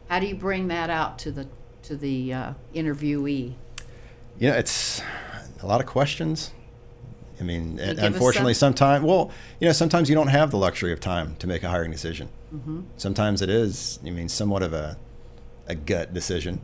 How 0.10 0.20
do 0.20 0.26
you 0.26 0.36
bring 0.36 0.68
that 0.70 0.90
out 0.90 1.20
to 1.20 1.32
the 1.32 1.48
to 1.84 1.96
the 1.96 2.34
uh, 2.34 2.54
interviewee? 2.74 3.54
You 4.40 4.50
know, 4.50 4.56
it's 4.56 5.04
a 5.62 5.68
lot 5.68 5.82
of 5.82 5.86
questions. 5.86 6.52
I 7.40 7.44
mean, 7.44 7.74
you 7.74 7.78
give 7.78 8.00
us 8.00 8.06
unfortunately, 8.06 8.56
some? 8.56 8.70
sometimes, 8.74 9.06
well, 9.06 9.30
you 9.60 9.68
know, 9.68 9.72
sometimes 9.72 10.10
you 10.10 10.16
don't 10.16 10.30
have 10.30 10.50
the 10.50 10.58
luxury 10.58 10.92
of 10.92 11.00
time 11.00 11.36
to 11.36 11.46
make 11.46 11.62
a 11.62 11.70
hiring 11.70 11.92
decision. 11.92 12.30
Sometimes 12.98 13.42
it 13.42 13.50
is, 13.50 14.00
I 14.06 14.10
mean, 14.10 14.30
somewhat 14.30 14.64
of 14.64 14.74
a, 14.74 14.98
a 15.68 15.76
gut 15.76 16.14
decision, 16.14 16.62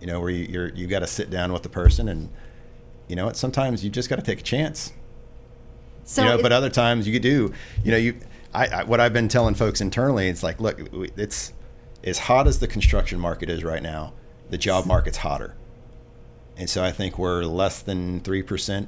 you 0.00 0.06
know, 0.06 0.20
where 0.20 0.30
you, 0.30 0.44
you're, 0.44 0.68
you 0.74 0.86
got 0.86 1.00
to 1.00 1.06
sit 1.06 1.30
down 1.30 1.52
with 1.52 1.62
the 1.62 1.68
person 1.68 2.08
and, 2.08 2.30
you 3.08 3.16
know, 3.16 3.26
what, 3.26 3.36
sometimes 3.36 3.84
you 3.84 3.90
just 3.90 4.08
got 4.08 4.16
to 4.16 4.22
take 4.22 4.40
a 4.40 4.44
chance. 4.44 4.92
So 6.04 6.22
you 6.22 6.28
know, 6.28 6.42
but 6.42 6.52
other 6.52 6.70
times 6.70 7.06
you 7.06 7.12
could 7.12 7.22
do, 7.22 7.52
you 7.82 7.90
know, 7.90 7.96
you, 7.96 8.20
I, 8.52 8.66
I, 8.66 8.84
what 8.84 9.00
I've 9.00 9.12
been 9.12 9.28
telling 9.28 9.54
folks 9.54 9.80
internally, 9.80 10.28
it's 10.28 10.42
like, 10.42 10.60
look, 10.60 10.80
it's 11.16 11.52
as 12.04 12.18
hot 12.18 12.46
as 12.46 12.60
the 12.60 12.68
construction 12.68 13.18
market 13.18 13.48
is 13.50 13.64
right 13.64 13.82
now, 13.82 14.12
the 14.50 14.58
job 14.58 14.86
market's 14.86 15.18
hotter. 15.18 15.56
And 16.56 16.70
so 16.70 16.84
I 16.84 16.92
think 16.92 17.18
we're 17.18 17.44
less 17.44 17.82
than 17.82 18.20
3% 18.20 18.86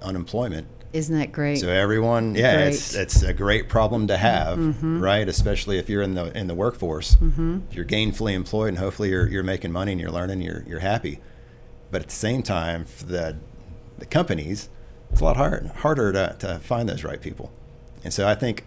unemployment. 0.00 0.68
Isn't 0.94 1.18
that 1.18 1.32
great? 1.32 1.58
So 1.58 1.68
everyone, 1.68 2.34
yeah, 2.36 2.60
it's 2.60 2.92
Great. 2.92 3.02
it's 3.02 3.22
a 3.22 3.34
great 3.34 3.68
problem 3.68 4.06
to 4.06 4.16
have, 4.16 4.58
Mm-hmm. 4.58 5.00
right? 5.02 5.28
Especially 5.28 5.76
if 5.78 5.88
you're 5.90 6.02
in 6.02 6.14
the 6.14 6.36
in 6.38 6.46
the 6.46 6.54
workforce, 6.54 7.16
if 7.20 7.74
you're 7.74 7.84
gainfully 7.84 8.32
employed, 8.32 8.68
and 8.70 8.78
hopefully 8.78 9.10
you're 9.10 9.26
you're 9.28 9.42
making 9.42 9.72
money 9.72 9.92
and 9.92 10.00
you're 10.00 10.10
learning, 10.12 10.40
you're 10.40 10.64
you're 10.66 10.78
happy. 10.80 11.20
But 11.90 12.00
at 12.02 12.08
the 12.08 12.14
same 12.14 12.42
time, 12.42 12.84
for 12.86 13.04
the 13.04 13.36
the 13.98 14.06
companies, 14.06 14.68
it's 15.10 15.20
a 15.20 15.24
lot 15.24 15.36
hard, 15.36 15.66
harder 15.76 16.12
to, 16.12 16.36
to 16.40 16.58
find 16.60 16.88
those 16.88 17.04
right 17.04 17.20
people. 17.20 17.52
And 18.02 18.12
so 18.12 18.26
I 18.26 18.34
think 18.34 18.64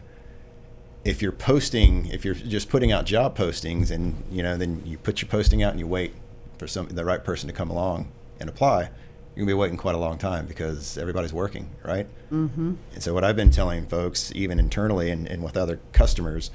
if 1.06 1.22
you're 1.22 1.32
posting, 1.32 2.06
if 2.08 2.24
you're 2.26 2.34
just 2.34 2.70
putting 2.70 2.92
out 2.92 3.06
job 3.06 3.38
postings, 3.38 3.90
and 3.92 4.24
you 4.32 4.44
know, 4.44 4.58
then 4.58 4.82
you 4.86 4.98
put 4.98 5.22
your 5.22 5.30
posting 5.30 5.64
out 5.64 5.72
and 5.72 5.80
you 5.80 5.88
wait 5.88 6.14
for 6.58 6.68
some 6.68 6.88
the 6.90 7.06
right 7.06 7.24
person 7.24 7.48
to 7.48 7.54
come 7.54 7.70
along 7.70 8.12
and 8.40 8.50
apply, 8.50 8.90
you're 9.38 9.46
gonna 9.46 9.56
be 9.56 9.60
waiting 9.60 9.78
quite 9.78 9.94
a 9.94 10.00
long 10.00 10.18
time 10.18 10.48
because 10.48 10.98
everybody's 10.98 11.32
working, 11.32 11.70
right? 11.86 12.08
Mm-hmm. 12.32 12.74
And 12.96 13.04
so 13.04 13.14
what 13.14 13.24
I've 13.24 13.36
been 13.36 13.52
telling 13.52 13.86
folks, 13.86 14.32
even 14.34 14.58
internally 14.58 15.12
and, 15.12 15.28
and 15.28 15.44
with 15.44 15.56
other 15.56 15.80
customers, 15.92 16.50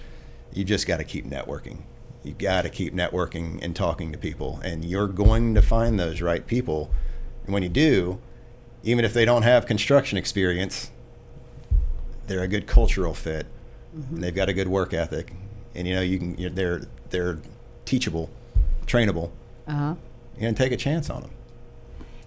you 0.53 0.65
just 0.65 0.89
got 0.89 0.97
to 0.97 1.05
keep 1.05 1.25
networking. 1.25 1.83
You 2.25 2.33
got 2.33 2.63
to 2.63 2.71
keep 2.71 2.93
networking 2.93 3.63
and 3.63 3.77
talking 3.77 4.11
to 4.11 4.19
people, 4.19 4.59
and 4.65 4.85
you're 4.85 5.07
going 5.07 5.55
to 5.55 5.63
find 5.63 5.97
those 5.97 6.21
right 6.21 6.45
people. 6.45 6.91
And 7.45 7.55
when 7.55 7.63
you 7.63 7.69
do, 7.69 8.19
even 8.83 9.05
if 9.05 9.15
they 9.15 9.25
don't 9.25 9.43
have 9.43 9.65
construction 9.65 10.19
experience, 10.19 10.91
they're 12.27 12.43
a 12.43 12.49
good 12.49 12.67
cultural 12.67 13.15
fit, 13.15 13.47
and 13.95 14.25
they've 14.25 14.35
got 14.35 14.49
a 14.49 14.53
good 14.53 14.67
work 14.67 14.93
ethic, 14.93 15.33
and 15.77 15.87
you 15.87 15.95
know 15.95 16.01
you 16.01 16.19
can 16.19 16.37
you're, 16.37 16.51
they're 16.51 16.83
they're 17.11 17.39
teachable, 17.85 18.29
trainable. 18.87 19.31
uh-huh. 19.69 19.95
You're 20.35 20.51
gonna 20.51 20.55
take 20.55 20.73
a 20.73 20.77
chance 20.77 21.09
on 21.11 21.23
them. 21.23 21.31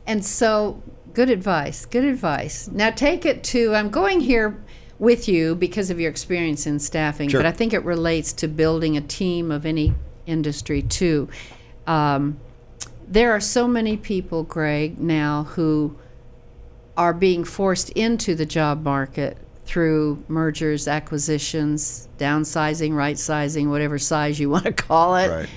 And 0.08 0.24
so, 0.24 0.82
good 1.14 1.30
advice. 1.30 1.86
Good 1.86 2.06
advice. 2.06 2.68
Now, 2.68 2.92
take 2.92 3.26
it 3.26 3.44
to. 3.46 3.74
I'm 3.76 3.90
going 3.90 4.20
here 4.22 4.62
with 5.00 5.28
you 5.28 5.56
because 5.56 5.90
of 5.90 6.00
your 6.00 6.10
experience 6.10 6.66
in 6.68 6.80
staffing, 6.80 7.30
Sure. 7.30 7.40
but 7.40 7.46
I 7.46 7.52
think 7.52 7.74
it 7.74 7.84
relates 7.84 8.32
to 8.34 8.48
building 8.48 8.96
a 8.96 9.02
team 9.02 9.52
of 9.52 9.66
any 9.66 9.94
industry 10.26 10.82
too. 10.82 11.28
Um, 11.86 12.40
there 13.08 13.32
are 13.34 13.40
so 13.40 13.68
many 13.68 13.98
people, 13.98 14.44
Greg, 14.44 15.00
now 15.00 15.44
who 15.44 15.96
are 16.98 17.14
being 17.14 17.44
forced 17.44 17.90
into 17.92 18.36
the 18.36 18.46
job 18.46 18.84
market 18.84 19.38
through 19.66 20.24
mergers, 20.28 20.88
acquisitions, 20.88 22.08
downsizing, 22.18 22.94
right 22.96 23.18
sizing, 23.20 23.70
whatever 23.70 24.00
size 24.00 24.40
you 24.40 24.50
want 24.50 24.64
to 24.66 24.72
call 24.72 25.16
it. 25.18 25.30
Right. 25.30 25.50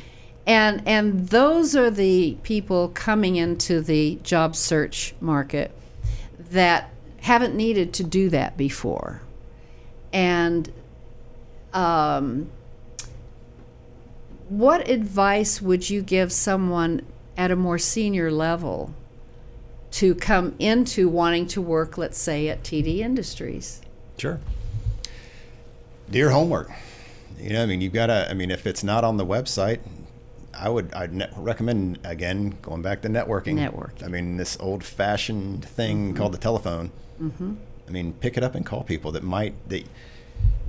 And 0.48 0.82
and 0.86 1.28
those 1.28 1.76
are 1.76 1.90
the 1.90 2.38
people 2.42 2.88
coming 2.88 3.36
into 3.36 3.82
the 3.82 4.18
job 4.22 4.56
search 4.56 5.14
market 5.20 5.70
that 6.38 6.90
haven't 7.20 7.54
needed 7.54 7.92
to 7.92 8.02
do 8.02 8.30
that 8.30 8.56
before. 8.56 9.20
And 10.10 10.72
um, 11.74 12.50
what 14.48 14.88
advice 14.88 15.60
would 15.60 15.90
you 15.90 16.00
give 16.00 16.32
someone 16.32 17.02
at 17.36 17.50
a 17.50 17.56
more 17.56 17.76
senior 17.76 18.30
level 18.30 18.94
to 19.90 20.14
come 20.14 20.54
into 20.58 21.10
wanting 21.10 21.46
to 21.48 21.60
work, 21.60 21.98
let's 21.98 22.18
say, 22.18 22.48
at 22.48 22.62
TD 22.62 23.00
Industries? 23.00 23.82
Sure. 24.16 24.40
Do 26.10 26.18
your 26.18 26.30
homework. 26.30 26.70
You 27.38 27.50
know, 27.50 27.62
I 27.62 27.66
mean, 27.66 27.82
you've 27.82 27.92
got 27.92 28.06
to. 28.06 28.30
I 28.30 28.32
mean, 28.32 28.50
if 28.50 28.66
it's 28.66 28.82
not 28.82 29.04
on 29.04 29.18
the 29.18 29.26
website, 29.26 29.80
I 30.60 30.68
would 30.68 30.92
I'd 30.94 31.12
ne- 31.14 31.30
recommend 31.36 31.98
again 32.04 32.56
going 32.62 32.82
back 32.82 33.02
to 33.02 33.08
networking. 33.08 33.54
Networking. 33.54 34.04
I 34.04 34.08
mean, 34.08 34.36
this 34.36 34.56
old-fashioned 34.60 35.64
thing 35.64 36.14
called 36.14 36.32
the 36.32 36.38
telephone. 36.38 36.90
Mm-hmm. 37.20 37.54
I 37.86 37.90
mean, 37.90 38.12
pick 38.14 38.36
it 38.36 38.42
up 38.42 38.54
and 38.54 38.64
call 38.66 38.82
people 38.84 39.12
that 39.12 39.22
might 39.22 39.54
that 39.68 39.84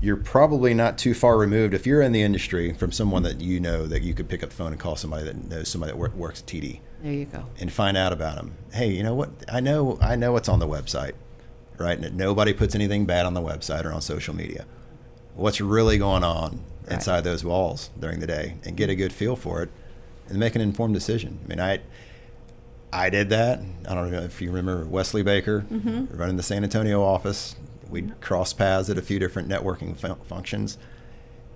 you're 0.01 0.15
probably 0.17 0.73
not 0.73 0.97
too 0.97 1.13
far 1.13 1.37
removed 1.37 1.73
if 1.73 1.85
you're 1.85 2.01
in 2.01 2.11
the 2.13 2.21
industry 2.21 2.73
from 2.73 2.91
someone 2.91 3.23
that 3.23 3.41
you 3.41 3.59
know 3.59 3.85
that 3.85 4.01
you 4.01 4.13
could 4.13 4.29
pick 4.29 4.41
up 4.43 4.49
the 4.49 4.55
phone 4.55 4.71
and 4.71 4.79
call 4.79 4.95
somebody 4.95 5.23
that 5.25 5.49
knows 5.49 5.67
somebody 5.67 5.91
that 5.91 5.97
wor- 5.97 6.09
works 6.15 6.39
at 6.41 6.45
TD 6.47 6.79
There 7.03 7.11
you 7.11 7.25
go. 7.25 7.45
and 7.59 7.71
find 7.71 7.97
out 7.97 8.13
about 8.13 8.35
them. 8.37 8.53
Hey, 8.71 8.91
you 8.91 9.03
know 9.03 9.13
what? 9.13 9.29
I 9.51 9.59
know 9.59 9.97
I 10.01 10.15
know 10.15 10.31
what's 10.31 10.47
on 10.49 10.59
the 10.59 10.67
website, 10.67 11.13
right? 11.77 11.99
And 11.99 12.15
nobody 12.17 12.53
puts 12.53 12.75
anything 12.75 13.05
bad 13.05 13.25
on 13.25 13.33
the 13.33 13.41
website 13.41 13.83
or 13.85 13.91
on 13.91 14.01
social 14.01 14.33
media. 14.33 14.65
What's 15.35 15.59
really 15.61 15.97
going 15.97 16.23
on 16.23 16.61
Right. 16.89 16.95
inside 16.95 17.21
those 17.23 17.43
walls 17.43 17.89
during 17.99 18.19
the 18.19 18.27
day, 18.27 18.55
and 18.65 18.75
get 18.75 18.89
a 18.89 18.95
good 18.95 19.13
feel 19.13 19.35
for 19.35 19.61
it, 19.63 19.69
and 20.27 20.37
make 20.39 20.55
an 20.55 20.61
informed 20.61 20.93
decision. 20.93 21.39
I 21.45 21.47
mean, 21.47 21.59
I 21.59 21.79
I 22.91 23.09
did 23.09 23.29
that. 23.29 23.59
I 23.87 23.93
don't 23.93 24.11
know 24.11 24.21
if 24.21 24.41
you 24.41 24.49
remember 24.51 24.85
Wesley 24.85 25.21
Baker 25.23 25.65
running 26.11 26.37
the 26.37 26.43
San 26.43 26.63
Antonio 26.63 27.03
office. 27.03 27.55
We'd 27.89 28.19
cross 28.21 28.53
paths 28.53 28.89
at 28.89 28.97
a 28.97 29.01
few 29.01 29.19
different 29.19 29.47
networking 29.49 29.95
fun- 29.97 30.15
functions. 30.27 30.77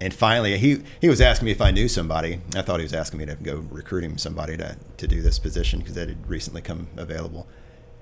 And 0.01 0.13
finally, 0.13 0.57
he, 0.57 0.83
he 0.99 1.07
was 1.07 1.21
asking 1.21 1.45
me 1.45 1.51
if 1.51 1.61
I 1.61 1.71
knew 1.71 1.87
somebody. 1.87 2.41
I 2.55 2.61
thought 2.61 2.79
he 2.79 2.83
was 2.83 2.93
asking 2.93 3.19
me 3.19 3.25
to 3.27 3.35
go 3.35 3.63
recruiting 3.71 4.17
somebody 4.17 4.57
to, 4.57 4.77
to 4.97 5.07
do 5.07 5.21
this 5.21 5.39
position 5.39 5.79
because 5.79 5.93
that 5.95 6.09
had 6.09 6.27
recently 6.29 6.61
come 6.61 6.87
available. 6.97 7.47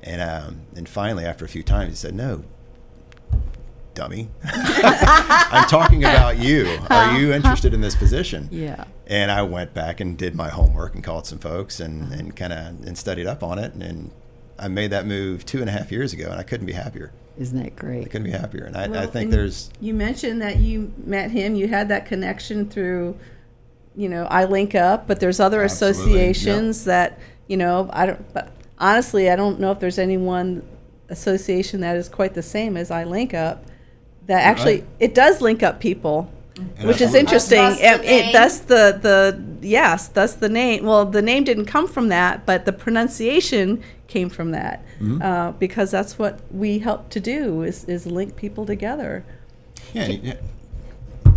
And 0.02 0.22
um, 0.22 0.62
and 0.76 0.90
finally, 0.90 1.26
after 1.26 1.46
a 1.46 1.50
few 1.50 1.62
times, 1.64 1.92
he 1.92 1.96
said, 1.96 2.16
"No, 2.16 2.44
dummy, 3.94 4.30
I'm 4.44 5.68
talking 5.68 6.04
about 6.04 6.38
you. 6.38 6.66
Are 6.90 7.04
uh-huh. 7.04 7.18
you 7.18 7.34
interested 7.34 7.74
in 7.74 7.82
this 7.82 7.96
position?" 7.96 8.50
Yeah. 8.52 8.86
And 9.08 9.32
I 9.32 9.44
went 9.44 9.74
back 9.74 10.00
and 10.00 10.18
did 10.18 10.36
my 10.36 10.50
homework 10.50 10.96
and 10.96 11.04
called 11.04 11.26
some 11.26 11.40
folks 11.40 11.80
and, 11.80 12.04
uh-huh. 12.04 12.14
and 12.14 12.36
kind 12.36 12.54
of 12.54 12.88
and 12.88 12.98
studied 12.98 13.28
up 13.28 13.44
on 13.44 13.60
it. 13.60 13.74
And, 13.74 13.84
and 13.84 14.12
I 14.58 14.68
made 14.68 14.92
that 14.92 15.06
move 15.06 15.46
two 15.46 15.60
and 15.60 15.70
a 15.70 15.74
half 15.74 15.92
years 15.92 16.14
ago, 16.14 16.30
and 16.30 16.40
I 16.40 16.44
couldn't 16.44 16.68
be 16.68 16.74
happier. 16.74 17.12
Isn't 17.38 17.62
that 17.64 17.76
great? 17.76 18.04
I 18.04 18.08
couldn't 18.08 18.26
be 18.26 18.32
happier. 18.32 18.66
And 18.66 18.78
I, 18.78 19.04
I 19.04 19.08
think 19.08 19.26
and 19.26 19.34
there's 19.34 19.72
You 19.80 19.94
mentioned 19.94 20.42
that 20.42 20.58
you 20.58 20.94
met 21.04 21.32
him. 21.32 21.56
You 21.56 21.68
had 21.68 21.88
that 21.90 22.06
connection 22.06 22.70
through, 22.70 23.18
you 23.96 24.10
know, 24.10 24.26
I 24.26 24.46
link 24.46 24.76
up, 24.76 25.08
but 25.08 25.20
there's 25.20 25.40
other 25.40 25.64
Absolutely, 25.64 26.14
yep. 26.14 26.32
associations 26.32 26.86
that 26.86 27.20
you 27.48 27.58
know. 27.58 27.90
I 27.92 28.06
don't. 28.06 28.34
But 28.34 28.52
honestly, 28.78 29.30
I 29.30 29.36
don't 29.36 29.60
know 29.60 29.72
if 29.72 29.80
there's 29.80 29.98
any 29.98 30.18
one 30.18 30.68
association 31.10 31.82
that 31.82 31.96
is 31.96 32.08
quite 32.10 32.34
the 32.34 32.44
same 32.44 32.78
as 32.78 32.92
I 32.92 33.04
link 33.06 33.34
up. 33.34 33.66
That 34.28 34.44
actually 34.44 34.82
right. 34.82 34.88
it 35.00 35.14
does 35.16 35.42
link 35.42 35.64
up 35.64 35.80
people, 35.80 36.32
And 36.78 36.88
which 36.88 37.02
is 37.02 37.14
interesting. 37.16 37.60
Thus 37.60 37.80
the 37.80 37.86
And 37.86 38.04
it, 38.04 38.08
name? 38.08 38.34
that's 38.34 38.60
the 38.60 38.98
the 39.02 39.42
yes, 39.62 40.08
that's 40.08 40.36
the 40.36 40.50
name. 40.50 40.86
Well, 40.86 41.06
the 41.06 41.22
name 41.22 41.44
didn't 41.44 41.66
come 41.66 41.88
from 41.88 42.10
that, 42.10 42.46
but 42.46 42.66
the 42.66 42.74
pronunciation 42.74 43.82
came 44.08 44.30
from 44.30 44.52
that 44.52 44.84
Mm-hmm. 45.02 45.22
uh, 45.22 45.52
because 45.54 45.90
that's 45.90 46.20
what 46.20 46.40
we 46.52 46.78
help 46.80 47.10
to 47.10 47.20
do 47.20 47.64
is 47.64 47.86
is 47.86 48.06
link 48.06 48.36
people 48.36 48.66
together. 48.68 49.26
Yeah, 49.94 50.08
yeah, 50.10 50.34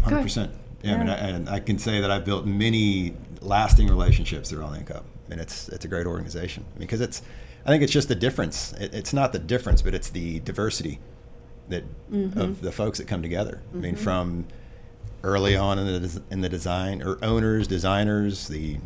hundred 0.03 0.23
percent. 0.23 0.53
Yeah, 0.83 0.94
I 0.94 0.99
mean, 0.99 1.09
I, 1.09 1.14
and 1.14 1.49
I 1.49 1.61
can 1.61 1.79
say 1.79 2.01
that 2.03 2.11
I've 2.11 2.27
built 2.27 2.44
many 2.44 3.14
lasting 3.40 3.88
relationships 3.88 4.51
through 4.51 4.66
Link 4.66 4.90
Up, 4.90 5.07
and 5.31 5.40
it's 5.40 5.68
it's 5.70 5.85
a 5.85 5.88
great 5.88 6.07
organization 6.07 6.64
because 6.79 7.01
it's. 7.01 7.23
I 7.66 7.70
think 7.70 7.83
it's 7.83 7.92
just 7.92 8.09
the 8.09 8.14
difference. 8.14 8.75
It, 8.75 8.92
it's 8.92 9.14
not 9.14 9.33
the 9.33 9.38
difference, 9.38 9.81
but 9.81 9.94
it's 9.94 10.11
the 10.11 10.40
diversity 10.40 10.99
that 11.68 11.85
of 12.37 12.61
the 12.61 12.72
folks 12.72 12.98
that 12.98 13.07
come 13.09 13.22
together. 13.22 13.61
I 13.72 13.77
mean, 13.77 13.96
from 13.96 14.46
early 15.22 15.57
on 15.57 15.79
in 15.79 15.87
the 16.03 16.22
in 16.31 16.40
the 16.42 16.48
design 16.48 17.03
or 17.03 17.18
owners, 17.24 17.66
designers, 17.66 18.48
the 18.48 18.79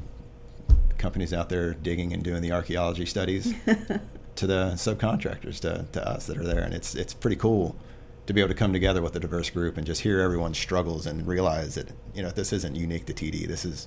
companies 0.98 1.32
out 1.32 1.48
there 1.48 1.74
digging 1.74 2.12
and 2.12 2.22
doing 2.22 2.42
the 2.42 2.50
archaeology 2.52 3.06
studies 3.06 3.54
to 4.36 4.46
the 4.46 4.72
subcontractors 4.74 5.60
to, 5.60 5.86
to 5.92 6.08
us 6.08 6.26
that 6.26 6.36
are 6.36 6.42
there 6.44 6.58
and 6.60 6.74
it's 6.74 6.96
it's 6.96 7.14
pretty 7.14 7.36
cool 7.36 7.76
to 8.26 8.32
be 8.34 8.40
able 8.40 8.48
to 8.48 8.54
come 8.54 8.72
together 8.72 9.00
with 9.00 9.14
a 9.14 9.20
diverse 9.20 9.48
group 9.48 9.76
and 9.76 9.86
just 9.86 10.00
hear 10.00 10.20
everyone's 10.20 10.58
struggles 10.58 11.06
and 11.06 11.24
realize 11.26 11.76
that 11.76 11.92
you 12.14 12.22
know 12.22 12.30
this 12.30 12.52
isn't 12.52 12.74
unique 12.74 13.06
to 13.06 13.14
TD 13.14 13.46
this 13.46 13.64
is 13.64 13.86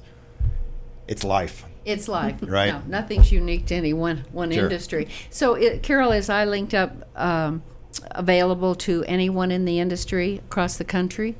it's 1.07 1.23
life 1.25 1.65
It's 1.83 2.07
life. 2.07 2.37
Right. 2.47 2.71
No, 2.73 2.81
nothing's 2.87 3.29
unique 3.31 3.65
to 3.67 3.75
any 3.75 3.91
one, 3.91 4.23
one 4.31 4.49
Sure. 4.51 4.63
industry. 4.63 5.09
So, 5.29 5.55
it, 5.55 5.83
Carol, 5.83 6.11
is 6.13 6.29
I 6.29 6.45
linked 6.45 6.73
up 6.73 6.91
um, 7.19 7.63
available 8.11 8.75
to 8.75 9.03
anyone 9.05 9.51
in 9.51 9.65
the 9.65 9.79
industry 9.79 10.41
across 10.49 10.77
the 10.77 10.85
country? 10.85 11.37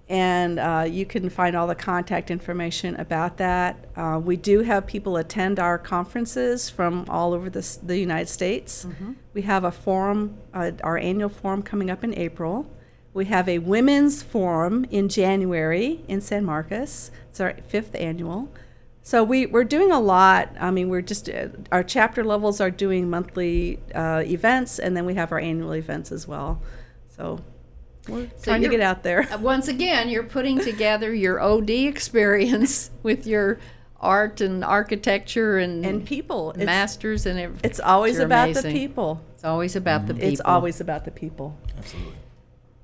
and 0.09 0.59
uh, 0.59 0.87
you 0.89 1.05
can 1.05 1.29
find 1.29 1.55
all 1.55 1.67
the 1.67 1.75
contact 1.75 2.31
information 2.31 2.97
about 2.97 3.37
that. 3.37 3.89
Uh, 3.95 4.21
we 4.23 4.37
do 4.37 4.61
have 4.61 4.87
people 4.87 5.17
attend 5.19 5.59
our 5.59 5.79
conferences 5.79 6.71
from 6.71 7.05
all 7.09 7.35
over 7.35 7.51
the, 7.51 7.79
the 7.83 7.99
United 7.99 8.29
States. 8.29 8.87
We 9.35 9.43
have 9.43 9.65
a 9.65 9.71
forum, 9.71 10.39
uh, 10.55 10.73
our 10.83 10.97
annual 10.97 11.29
forum 11.29 11.63
coming 11.63 11.91
up 11.91 12.03
in 12.03 12.15
April. 12.15 12.71
We 13.13 13.27
have 13.27 13.49
a 13.49 13.59
women's 13.59 14.23
forum 14.23 14.87
in 14.91 15.09
January 15.09 16.05
in 16.09 16.21
San 16.21 16.45
Marcos. 16.45 17.11
It's 17.29 17.41
our 17.41 17.55
fifth 17.67 17.95
annual. 17.95 18.49
So 19.03 19.25
we, 19.25 19.47
we're 19.47 19.65
doing 19.65 19.91
a 19.91 20.01
lot. 20.01 20.55
I 20.61 20.71
mean, 20.71 20.89
we're 20.89 21.03
just, 21.03 21.29
uh, 21.29 21.49
our 21.73 21.83
chapter 21.83 22.23
levels 22.25 22.61
are 22.61 22.71
doing 22.71 23.09
monthly 23.11 23.81
uh, 23.95 24.23
events, 24.25 24.79
and 24.79 24.97
then 24.97 25.07
we 25.07 25.15
have 25.15 25.33
our 25.33 25.39
annual 25.39 25.75
events 25.75 26.13
as 26.13 26.29
well. 26.29 26.63
So 27.09 27.41
we're 28.09 28.27
trying 28.43 28.61
to 28.63 28.67
you're- 28.67 28.77
get 28.77 28.81
out 28.81 29.03
there. 29.03 29.29
Once 29.41 29.69
again, 29.69 30.09
you're 30.09 30.23
putting 30.25 30.59
together 30.59 31.13
your 31.15 31.41
OD 31.41 31.71
experience 31.71 32.91
with 33.03 33.27
your 33.27 33.59
art 34.01 34.41
and 34.41 34.65
architecture 34.65 35.59
and, 35.59 35.85
And 35.85 36.07
people. 36.07 36.51
It's, 36.53 36.65
masters 36.65 37.27
and 37.27 37.39
everything. 37.39 37.69
it's 37.69 37.81
always 37.81 38.17
You're 38.17 38.27
about 38.27 38.51
amazing. 38.51 38.73
the 38.73 38.79
people. 38.79 39.21
It's 39.35 39.45
always 39.45 39.77
about 39.77 40.07
the 40.07 40.15
people. 40.15 40.29
It's 40.29 40.41
always 40.41 40.81
about 40.81 41.05
the 41.05 41.11
people. 41.11 41.57
absolutely 41.77 42.15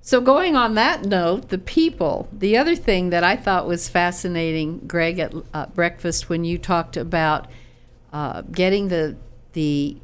So, 0.01 0.21
going 0.21 0.57
on 0.57 0.75
that 0.75 1.05
note, 1.05 1.49
the 1.51 1.59
people, 1.59 2.29
the 2.33 2.57
other 2.57 2.75
thing 2.77 3.11
that 3.11 3.23
I 3.25 3.37
thought 3.37 3.67
was 3.67 3.89
fascinating, 3.89 4.81
Greg, 4.87 5.19
at 5.21 5.33
uh, 5.53 5.67
breakfast 5.67 6.29
when 6.29 6.45
you 6.45 6.59
talked 6.59 6.97
about 6.97 7.47
uh, 8.13 8.43
getting 8.43 8.89
the, 8.89 9.17
the, 9.53 9.97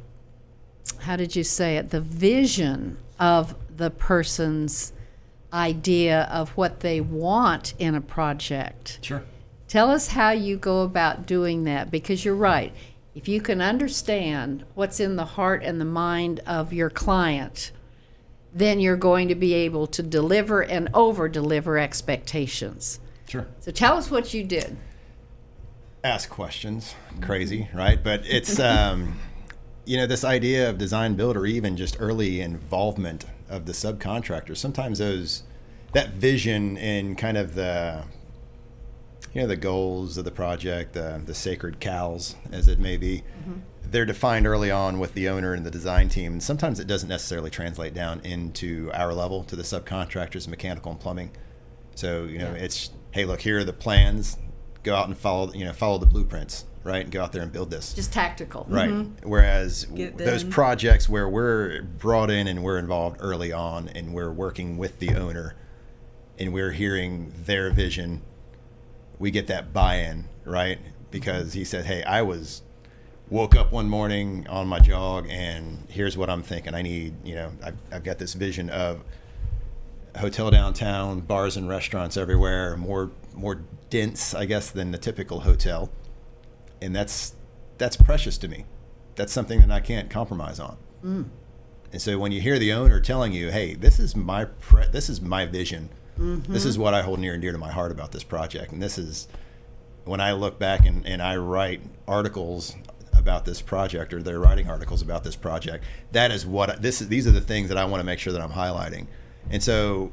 how 0.99 1.15
did 1.17 1.35
you 1.35 1.43
say 1.43 1.75
it, 1.77 1.89
the 1.91 2.01
vision 2.01 2.97
of 3.19 3.55
the 3.75 3.89
person's 3.89 4.91
idea 5.53 6.23
of 6.31 6.49
what 6.51 6.79
they 6.79 7.01
want 7.01 7.73
in 7.79 7.95
a 7.95 8.01
project. 8.01 8.99
sure 9.01 9.23
Tell 9.71 9.89
us 9.89 10.09
how 10.09 10.31
you 10.31 10.57
go 10.57 10.81
about 10.81 11.25
doing 11.25 11.63
that 11.63 11.89
because 11.89 12.25
you're 12.25 12.35
right. 12.35 12.73
If 13.15 13.29
you 13.29 13.39
can 13.39 13.61
understand 13.61 14.65
what's 14.75 14.99
in 14.99 15.15
the 15.15 15.23
heart 15.23 15.63
and 15.63 15.79
the 15.79 15.85
mind 15.85 16.41
of 16.45 16.73
your 16.73 16.89
client, 16.89 17.71
then 18.53 18.81
you're 18.81 18.97
going 18.97 19.29
to 19.29 19.35
be 19.35 19.53
able 19.53 19.87
to 19.87 20.03
deliver 20.03 20.59
and 20.59 20.89
over 20.93 21.29
deliver 21.29 21.77
expectations. 21.77 22.99
sure 23.29 23.47
So 23.61 23.71
tell 23.71 23.95
us 23.95 24.11
what 24.11 24.33
you 24.33 24.43
did. 24.43 24.75
ask 26.03 26.29
questions. 26.29 26.93
Crazy, 27.21 27.69
right? 27.73 28.03
But 28.03 28.23
it's 28.25 28.59
um, 28.71 29.19
you 29.85 29.95
know 29.95 30.05
this 30.05 30.25
idea 30.25 30.69
of 30.69 30.77
design 30.77 31.15
build 31.15 31.37
or 31.37 31.45
even 31.45 31.77
just 31.77 31.95
early 31.97 32.41
involvement 32.41 33.23
of 33.51 33.65
the 33.65 33.73
subcontractor. 33.73 34.55
Sometimes 34.55 34.99
those 34.99 35.43
that 35.93 36.11
vision 36.11 36.77
and 36.77 37.17
kind 37.17 37.37
of 37.37 37.53
the 37.53 38.03
you 39.33 39.41
know 39.41 39.47
the 39.47 39.55
goals 39.55 40.17
of 40.17 40.25
the 40.25 40.31
project, 40.31 40.93
the 40.93 41.21
the 41.23 41.33
sacred 41.33 41.79
cows 41.79 42.35
as 42.51 42.67
it 42.67 42.79
may 42.79 42.97
be. 42.97 43.23
Mm-hmm. 43.41 43.59
They're 43.83 44.05
defined 44.05 44.47
early 44.47 44.71
on 44.71 44.99
with 44.99 45.13
the 45.13 45.27
owner 45.27 45.53
and 45.53 45.65
the 45.65 45.71
design 45.71 46.07
team. 46.07 46.33
And 46.33 46.43
sometimes 46.43 46.79
it 46.79 46.87
doesn't 46.87 47.09
necessarily 47.09 47.49
translate 47.49 47.93
down 47.93 48.21
into 48.21 48.89
our 48.93 49.13
level 49.13 49.43
to 49.45 49.55
the 49.57 49.63
subcontractors, 49.63 50.47
mechanical 50.47 50.91
and 50.91 50.99
plumbing. 50.99 51.31
So 51.95 52.23
you 52.23 52.39
know, 52.39 52.51
it's 52.51 52.91
hey, 53.11 53.25
look, 53.25 53.41
here 53.41 53.59
are 53.59 53.63
the 53.63 53.73
plans. 53.73 54.37
Go 54.83 54.95
out 54.95 55.07
and 55.07 55.17
follow, 55.17 55.53
you 55.53 55.65
know, 55.65 55.73
follow 55.73 55.97
the 55.97 56.07
blueprints, 56.07 56.65
right? 56.83 57.03
And 57.03 57.11
go 57.11 57.21
out 57.21 57.31
there 57.31 57.43
and 57.43 57.51
build 57.51 57.69
this. 57.69 57.93
Just 57.93 58.13
tactical. 58.13 58.65
Right. 58.69 58.89
Mm-hmm. 58.89 59.29
Whereas 59.29 59.85
Get 59.85 60.13
it 60.13 60.17
those 60.17 60.43
projects 60.43 61.07
where 61.07 61.27
we're 61.27 61.81
brought 61.83 62.29
in 62.29 62.47
and 62.47 62.63
we're 62.63 62.79
involved 62.79 63.17
early 63.19 63.51
on 63.51 63.89
and 63.89 64.13
we're 64.13 64.31
working 64.31 64.77
with 64.77 64.99
the 64.99 65.15
owner 65.15 65.55
and 66.39 66.53
we're 66.53 66.71
hearing 66.71 67.33
their 67.45 67.69
vision, 67.71 68.21
we 69.19 69.31
get 69.31 69.47
that 69.47 69.73
buy-in, 69.73 70.25
right? 70.45 70.79
Because 71.11 71.53
he 71.53 71.63
said, 71.63 71.85
"Hey, 71.85 72.03
I 72.03 72.21
was 72.21 72.63
woke 73.29 73.55
up 73.55 73.71
one 73.71 73.87
morning 73.87 74.45
on 74.49 74.67
my 74.67 74.79
jog 74.79 75.25
and 75.29 75.87
here's 75.89 76.17
what 76.17 76.29
I'm 76.29 76.43
thinking. 76.43 76.75
I 76.75 76.81
need, 76.81 77.13
you 77.23 77.33
know, 77.35 77.51
I've, 77.63 77.77
I've 77.91 78.03
got 78.03 78.19
this 78.19 78.33
vision 78.33 78.69
of 78.69 79.03
hotel 80.17 80.51
downtown, 80.51 81.21
bars 81.21 81.55
and 81.55 81.69
restaurants 81.69 82.17
everywhere, 82.17 82.75
more 82.75 83.11
more 83.33 83.61
dense, 83.89 84.33
I 84.33 84.45
guess, 84.45 84.69
than 84.69 84.91
the 84.91 84.97
typical 84.97 85.41
hotel, 85.41 85.89
and 86.81 86.95
that's 86.95 87.35
that's 87.77 87.97
precious 87.97 88.37
to 88.39 88.47
me. 88.47 88.65
That's 89.15 89.33
something 89.33 89.59
that 89.59 89.71
I 89.71 89.79
can't 89.79 90.09
compromise 90.09 90.59
on. 90.59 90.77
Mm. 91.03 91.29
And 91.91 92.01
so 92.01 92.17
when 92.17 92.31
you 92.31 92.41
hear 92.41 92.57
the 92.59 92.73
owner 92.73 92.99
telling 92.99 93.33
you, 93.33 93.51
"Hey, 93.51 93.73
this 93.73 93.99
is 93.99 94.15
my 94.15 94.45
pre- 94.45 94.87
this 94.87 95.09
is 95.09 95.21
my 95.21 95.45
vision. 95.45 95.89
This 96.17 96.65
is 96.65 96.75
mm-hmm. 96.75 96.83
what 96.83 96.93
I 96.93 97.01
hold 97.01 97.19
near 97.19 97.33
and 97.33 97.41
dear 97.41 97.51
to 97.51 97.57
my 97.57 97.71
heart 97.71 97.91
about 97.91 98.11
this 98.11 98.23
project, 98.23 98.71
and 98.71 98.81
this 98.81 98.99
is 98.99 99.27
when 100.05 100.21
I 100.21 100.33
look 100.33 100.59
back 100.59 100.85
and, 100.85 101.05
and 101.05 101.21
I 101.21 101.37
write 101.37 101.81
articles 102.07 102.75
about 103.13 103.45
this 103.45 103.61
project 103.61 104.13
or 104.13 104.21
they're 104.21 104.39
writing 104.39 104.69
articles 104.69 105.01
about 105.01 105.23
this 105.23 105.35
project, 105.35 105.83
that 106.11 106.31
is 106.31 106.45
what 106.45 106.81
this 106.81 107.01
is. 107.01 107.07
These 107.07 107.27
are 107.27 107.31
the 107.31 107.41
things 107.41 107.69
that 107.69 107.77
I 107.77 107.85
want 107.85 108.01
to 108.01 108.05
make 108.05 108.19
sure 108.19 108.33
that 108.33 108.41
I'm 108.41 108.51
highlighting. 108.51 109.07
And 109.49 109.63
so, 109.63 110.11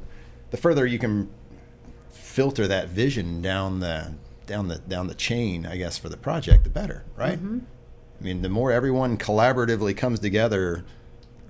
the 0.51 0.57
further 0.57 0.85
you 0.85 0.99
can 0.99 1.29
filter 2.09 2.67
that 2.67 2.89
vision 2.89 3.41
down 3.41 3.79
the 3.79 4.13
down 4.49 4.67
the 4.67 4.79
down 4.79 5.07
the 5.07 5.15
chain, 5.15 5.65
I 5.65 5.77
guess, 5.77 5.97
for 5.97 6.09
the 6.09 6.17
project, 6.17 6.65
the 6.65 6.69
better, 6.69 7.05
right? 7.15 7.37
Mm-hmm. 7.37 7.59
I 8.19 8.23
mean, 8.23 8.41
the 8.41 8.49
more 8.49 8.71
everyone 8.73 9.17
collaboratively 9.17 9.95
comes 9.95 10.19
together 10.19 10.83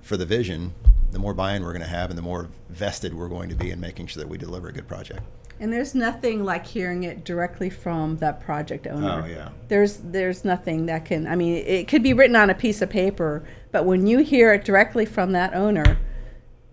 for 0.02 0.16
the 0.16 0.26
vision, 0.26 0.72
the 1.10 1.18
more 1.18 1.34
buy-in 1.34 1.64
we're 1.64 1.72
going 1.72 1.82
to 1.82 1.88
have, 1.88 2.10
and 2.10 2.18
the 2.18 2.22
more 2.22 2.48
vested 2.68 3.12
we're 3.12 3.28
going 3.28 3.48
to 3.48 3.56
be 3.56 3.70
in 3.70 3.80
making 3.80 4.06
sure 4.06 4.22
that 4.22 4.28
we 4.28 4.38
deliver 4.38 4.68
a 4.68 4.72
good 4.72 4.86
project. 4.86 5.22
And 5.58 5.72
there's 5.72 5.94
nothing 5.94 6.44
like 6.44 6.64
hearing 6.66 7.02
it 7.02 7.24
directly 7.24 7.68
from 7.68 8.16
that 8.18 8.40
project 8.40 8.86
owner. 8.86 9.22
Oh, 9.24 9.26
yeah. 9.26 9.50
There's 9.68 9.96
there's 9.98 10.44
nothing 10.44 10.86
that 10.86 11.04
can 11.06 11.26
I 11.26 11.34
mean 11.34 11.64
it 11.66 11.88
could 11.88 12.02
be 12.02 12.12
written 12.12 12.36
on 12.36 12.50
a 12.50 12.54
piece 12.54 12.82
of 12.82 12.90
paper, 12.90 13.42
but 13.72 13.84
when 13.84 14.06
you 14.06 14.18
hear 14.18 14.52
it 14.52 14.64
directly 14.64 15.06
from 15.06 15.32
that 15.32 15.54
owner, 15.54 15.98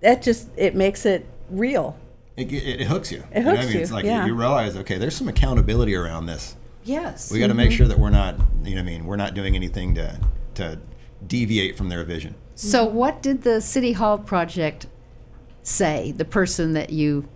that 0.02 0.22
just 0.22 0.50
it 0.58 0.76
makes 0.76 1.06
it 1.06 1.26
real. 1.50 1.98
It, 2.38 2.54
it, 2.54 2.82
it 2.82 2.88
hooks 2.88 3.12
you. 3.12 3.24
It 3.32 3.40
You 3.40 3.44
know 3.44 3.52
hooks 3.52 3.64
I 3.64 3.66
mean? 3.66 3.76
you, 3.76 3.82
It's 3.82 3.92
like 3.92 4.06
yeah. 4.06 4.26
you 4.26 4.36
realize, 4.36 4.78
okay, 4.78 4.98
there's 4.98 5.16
some 5.16 5.28
accountability 5.28 5.96
around 5.96 6.28
this. 6.28 6.56
Yes. 6.84 7.32
We 7.32 7.40
got 7.40 7.48
to 7.48 7.54
make 7.54 7.72
sure 7.72 7.88
that 7.88 8.00
we're 8.00 8.12
not, 8.12 8.36
you 8.64 8.76
know, 8.76 8.76
what 8.76 8.80
I 8.80 8.84
mean, 8.84 9.06
we're 9.06 9.18
not 9.18 9.34
doing 9.34 9.56
anything 9.56 9.96
to 9.96 10.20
to 10.56 10.80
deviate 11.26 11.78
from 11.78 11.90
their 11.90 12.04
vision. 12.04 12.36
So, 12.56 12.86
what 12.86 13.22
did 13.22 13.42
the 13.42 13.60
City 13.60 13.92
Hall 13.92 14.18
project 14.18 14.88
say? 15.64 16.14
The 16.14 16.26
person 16.26 16.74
that 16.74 16.92
you 16.92 17.28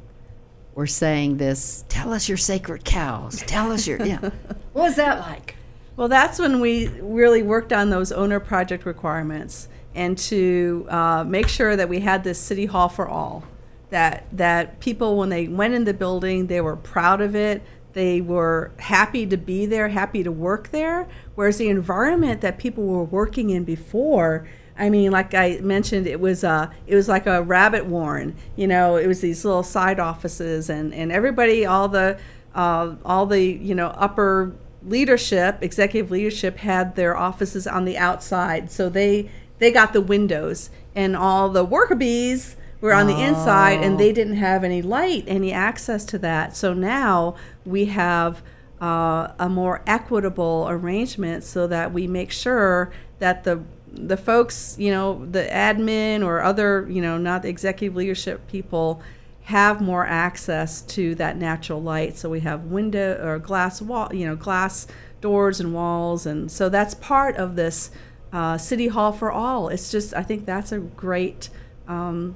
were 0.73 0.87
saying 0.87 1.37
this, 1.37 1.83
tell 1.89 2.13
us 2.13 2.29
your 2.29 2.37
sacred 2.37 2.85
cows. 2.85 3.41
Tell 3.41 3.71
us 3.71 3.85
your, 3.85 4.01
yeah. 4.05 4.19
What 4.73 4.83
was 4.83 4.95
that 4.95 5.19
like? 5.19 5.55
Well, 5.97 6.07
that's 6.07 6.39
when 6.39 6.61
we 6.61 6.87
really 6.87 7.43
worked 7.43 7.73
on 7.73 7.89
those 7.89 8.11
owner 8.11 8.39
project 8.39 8.85
requirements 8.85 9.67
and 9.93 10.17
to 10.17 10.87
uh, 10.89 11.25
make 11.25 11.49
sure 11.49 11.75
that 11.75 11.89
we 11.89 11.99
had 11.99 12.23
this 12.23 12.39
city 12.39 12.65
hall 12.65 12.87
for 12.87 13.07
all. 13.07 13.43
That 13.91 14.25
that 14.31 14.79
people, 14.79 15.17
when 15.17 15.29
they 15.29 15.47
went 15.47 15.73
in 15.73 15.85
the 15.85 15.93
building, 15.93 16.47
they 16.47 16.61
were 16.61 16.75
proud 16.75 17.21
of 17.21 17.35
it. 17.35 17.61
They 17.93 18.21
were 18.21 18.71
happy 18.79 19.25
to 19.27 19.37
be 19.37 19.65
there, 19.65 19.89
happy 19.89 20.23
to 20.23 20.31
work 20.31 20.69
there. 20.69 21.07
Whereas 21.35 21.57
the 21.57 21.69
environment 21.69 22.41
that 22.41 22.57
people 22.57 22.85
were 22.85 23.03
working 23.03 23.49
in 23.49 23.63
before, 23.63 24.47
I 24.77 24.89
mean, 24.89 25.11
like 25.11 25.33
I 25.33 25.59
mentioned, 25.61 26.07
it 26.07 26.19
was 26.19 26.43
a, 26.43 26.71
it 26.87 26.95
was 26.95 27.07
like 27.07 27.27
a 27.27 27.43
rabbit 27.43 27.85
warren. 27.85 28.35
You 28.55 28.67
know, 28.67 28.95
it 28.95 29.07
was 29.07 29.21
these 29.21 29.43
little 29.45 29.63
side 29.63 29.99
offices, 29.99 30.69
and 30.69 30.93
and 30.93 31.11
everybody, 31.11 31.65
all 31.65 31.87
the, 31.87 32.17
uh, 32.55 32.95
all 33.05 33.25
the 33.25 33.41
you 33.41 33.75
know 33.75 33.87
upper 33.87 34.53
leadership, 34.83 35.57
executive 35.61 36.09
leadership, 36.09 36.57
had 36.57 36.95
their 36.95 37.15
offices 37.15 37.67
on 37.67 37.85
the 37.85 37.97
outside, 37.97 38.71
so 38.71 38.89
they 38.89 39.29
they 39.59 39.71
got 39.71 39.93
the 39.93 40.01
windows, 40.01 40.69
and 40.95 41.15
all 41.15 41.49
the 41.49 41.65
worker 41.65 41.95
bees 41.95 42.55
were 42.81 42.93
on 42.93 43.07
the 43.07 43.21
inside, 43.21 43.83
and 43.83 43.99
they 43.99 44.11
didn't 44.11 44.37
have 44.37 44.63
any 44.63 44.81
light, 44.81 45.23
any 45.27 45.53
access 45.53 46.03
to 46.05 46.17
that. 46.17 46.55
So 46.55 46.73
now 46.73 47.35
we 47.65 47.85
have 47.85 48.41
uh, 48.81 49.31
a 49.37 49.47
more 49.47 49.83
equitable 49.85 50.65
arrangement 50.67 51.43
so 51.43 51.67
that 51.67 51.93
we 51.93 52.07
make 52.07 52.31
sure 52.31 52.91
that 53.19 53.43
the 53.43 53.63
the 53.93 54.17
folks, 54.17 54.77
you 54.79 54.89
know, 54.89 55.25
the 55.25 55.43
admin 55.51 56.25
or 56.25 56.41
other, 56.41 56.87
you 56.89 57.01
know, 57.01 57.17
not 57.17 57.41
the 57.41 57.49
executive 57.49 57.95
leadership 57.95 58.47
people 58.47 59.01
have 59.43 59.81
more 59.81 60.05
access 60.05 60.81
to 60.81 61.13
that 61.15 61.35
natural 61.35 61.81
light. 61.81 62.17
So 62.17 62.29
we 62.29 62.39
have 62.39 62.65
window 62.65 63.19
or 63.21 63.37
glass 63.37 63.81
wall, 63.81 64.09
you 64.13 64.25
know, 64.25 64.35
glass 64.37 64.87
doors 65.19 65.59
and 65.59 65.73
walls, 65.73 66.25
and 66.25 66.49
so 66.49 66.69
that's 66.69 66.93
part 66.95 67.35
of 67.35 67.55
this 67.55 67.91
uh, 68.31 68.57
city 68.57 68.87
hall 68.87 69.11
for 69.11 69.29
all. 69.29 69.67
It's 69.67 69.91
just, 69.91 70.13
I 70.13 70.23
think 70.23 70.45
that's 70.45 70.71
a 70.71 70.79
great, 70.79 71.49
um, 71.87 72.35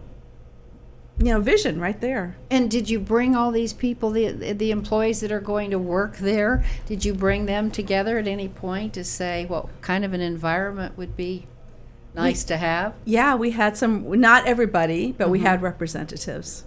you 1.17 1.25
know, 1.33 1.39
vision 1.39 1.79
right 1.79 1.99
there. 2.01 2.35
And 2.51 2.69
did 2.69 2.89
you 2.89 2.99
bring 2.99 3.35
all 3.35 3.51
these 3.51 3.71
people, 3.73 4.11
the 4.11 4.31
the 4.53 4.71
employees 4.71 5.21
that 5.21 5.31
are 5.31 5.39
going 5.39 5.71
to 5.71 5.79
work 5.79 6.17
there? 6.17 6.63
Did 6.85 7.05
you 7.05 7.13
bring 7.13 7.45
them 7.45 7.71
together 7.71 8.17
at 8.17 8.27
any 8.27 8.49
point 8.49 8.93
to 8.95 9.03
say 9.03 9.45
what 9.45 9.67
kind 9.81 10.03
of 10.03 10.13
an 10.13 10.21
environment 10.21 10.97
would 10.97 11.15
be 11.15 11.47
nice 12.13 12.43
to 12.45 12.57
have? 12.57 12.93
Yeah, 13.05 13.35
we 13.35 13.51
had 13.51 13.77
some, 13.77 14.19
not 14.19 14.45
everybody, 14.45 15.11
but 15.13 15.29
we 15.29 15.39
had 15.39 15.61
representatives. 15.61 16.63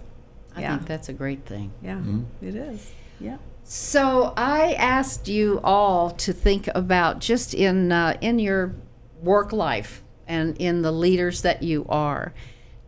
I 0.55 0.61
Yeah. 0.61 0.75
think 0.77 0.87
that's 0.87 1.09
a 1.09 1.13
great 1.13 1.45
thing. 1.45 1.71
Yeah, 1.83 2.01
it 2.41 2.55
is. 2.55 2.91
Yeah. 3.19 3.37
So 3.63 4.33
I 4.35 4.73
asked 4.73 5.27
you 5.27 5.59
all 5.63 6.09
to 6.11 6.33
think 6.33 6.67
about 6.73 7.19
just 7.19 7.53
in 7.53 7.91
uh, 7.91 8.17
in 8.19 8.39
your 8.39 8.73
work 9.21 9.51
life 9.53 10.01
and 10.27 10.57
in 10.57 10.81
the 10.81 10.91
leaders 10.91 11.43
that 11.43 11.61
you 11.61 11.85
are, 11.87 12.33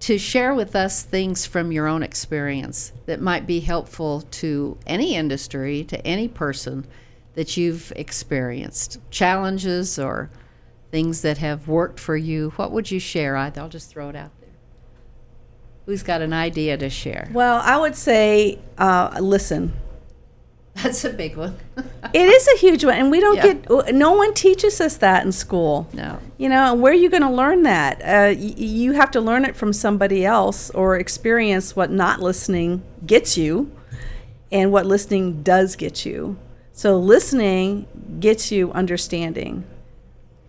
to 0.02 0.18
share 0.18 0.54
with 0.54 0.76
us 0.76 1.04
things 1.04 1.45
from 1.45 1.72
your 1.72 1.88
own 1.88 2.02
experience 2.02 2.91
that 3.06 3.22
might 3.22 3.45
be 3.45 3.60
helpful 3.60 4.22
to 4.22 4.78
any 4.88 5.16
industry, 5.16 5.84
to 5.84 6.06
any 6.06 6.28
person 6.28 6.86
that 7.36 7.56
you've 7.56 7.93
experienced, 7.95 8.99
challenges 9.12 9.99
or 9.99 10.32
things 10.89 11.22
that 11.22 11.38
have 11.38 11.68
worked 11.68 11.99
for 11.99 12.18
you. 12.18 12.49
What 12.56 12.72
would 12.72 12.89
you 12.89 12.99
share? 12.99 13.38
I'll 13.38 13.70
just 13.70 13.89
throw 13.89 14.10
it 14.10 14.16
out 14.16 14.32
there. 14.41 14.49
Who's 15.86 16.04
got 16.04 16.22
an 16.22 16.34
idea 16.34 16.78
to 16.78 16.89
share? 16.89 17.30
Well, 17.32 17.62
I 17.64 17.78
would 17.78 17.95
say 17.95 18.60
uh, 18.80 19.18
listen. 19.22 19.72
That's 20.84 21.03
a 21.05 21.09
big 21.11 21.36
one. 21.38 21.57
It 22.13 22.28
is 22.28 22.45
a 22.55 22.57
huge 22.57 22.84
one, 22.84 22.95
and 22.95 23.09
we 23.11 23.22
don't 23.22 23.38
Yeah. 23.38 23.53
get. 23.53 23.93
No 23.95 24.11
one 24.13 24.34
teaches 24.34 24.82
us 24.82 24.97
that 24.97 25.26
in 25.26 25.32
school. 25.32 25.88
no. 25.93 26.17
You 26.38 26.49
know, 26.49 26.74
where 26.74 26.91
are 26.91 26.95
you 26.95 27.09
going 27.09 27.22
to 27.22 27.30
learn 27.30 27.63
that? 27.63 28.01
Uh, 28.01 28.36
y- 28.38 28.53
you 28.57 28.91
have 28.93 29.11
to 29.11 29.22
learn 29.22 29.45
it 29.45 29.55
from 29.55 29.72
somebody 29.74 30.26
else 30.26 30.69
or 30.72 30.97
experience 30.97 31.76
what 31.76 31.89
not 31.91 32.19
listening 32.19 32.82
gets 33.05 33.38
you 33.38 33.72
and 34.51 34.72
what 34.74 34.86
listening 34.86 35.41
does 35.43 35.76
get 35.78 36.05
you. 36.05 36.38
So, 36.74 36.97
listening 36.97 37.86
gets 38.19 38.51
you 38.51 38.72
understanding. 38.74 39.63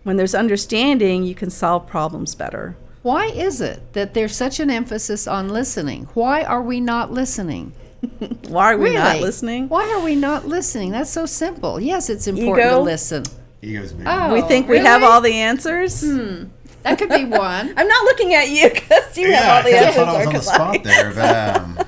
When 0.03 0.17
there's 0.17 0.35
understanding, 0.35 1.23
you 1.23 1.35
can 1.35 1.49
solve 1.49 1.87
problems 1.87 2.35
better. 2.35 2.75
Why 3.03 3.27
is 3.27 3.61
it 3.61 3.93
that 3.93 4.13
there's 4.15 4.35
such 4.35 4.59
an 4.59 4.69
emphasis 4.69 5.27
on 5.27 5.47
listening? 5.49 6.07
Why 6.13 6.43
are 6.43 6.61
we 6.61 6.81
not 6.81 7.11
listening? 7.11 7.71
Why 8.49 8.73
are 8.73 8.77
we 8.77 8.93
not 8.93 9.19
listening? 9.21 9.69
Why 9.69 9.89
are 9.93 10.01
we 10.03 10.15
not 10.15 10.47
listening? 10.47 10.91
That's 10.91 11.09
so 11.09 11.25
simple. 11.25 11.79
Yes, 11.79 12.09
it's 12.09 12.27
important 12.27 12.65
Ego? 12.67 12.77
to 12.77 12.81
listen. 12.81 13.23
Egos 13.61 13.93
big. 13.93 14.05
Oh, 14.07 14.33
we 14.33 14.41
think 14.41 14.67
we 14.67 14.79
have 14.79 15.03
all 15.03 15.21
the 15.21 15.33
answers. 15.33 16.01
That 16.01 16.97
could 16.97 17.09
be 17.09 17.23
one. 17.25 17.73
I'm 17.77 17.87
not 17.87 18.03
looking 18.05 18.33
at 18.33 18.49
you 18.49 18.69
because 18.69 19.17
you 19.17 19.31
have 19.31 19.43
yeah, 19.43 19.55
all 19.55 19.63
the 19.63 19.69
'cause 19.71 19.79
I 19.79 19.85
answers. 19.85 19.95
thought 19.95 20.07
I 20.09 20.17
was 20.17 20.27
on 20.27 20.33
the 20.33 20.41
spot 20.41 20.83
there, 20.83 21.13
but 21.13 21.55
um, 21.61 21.79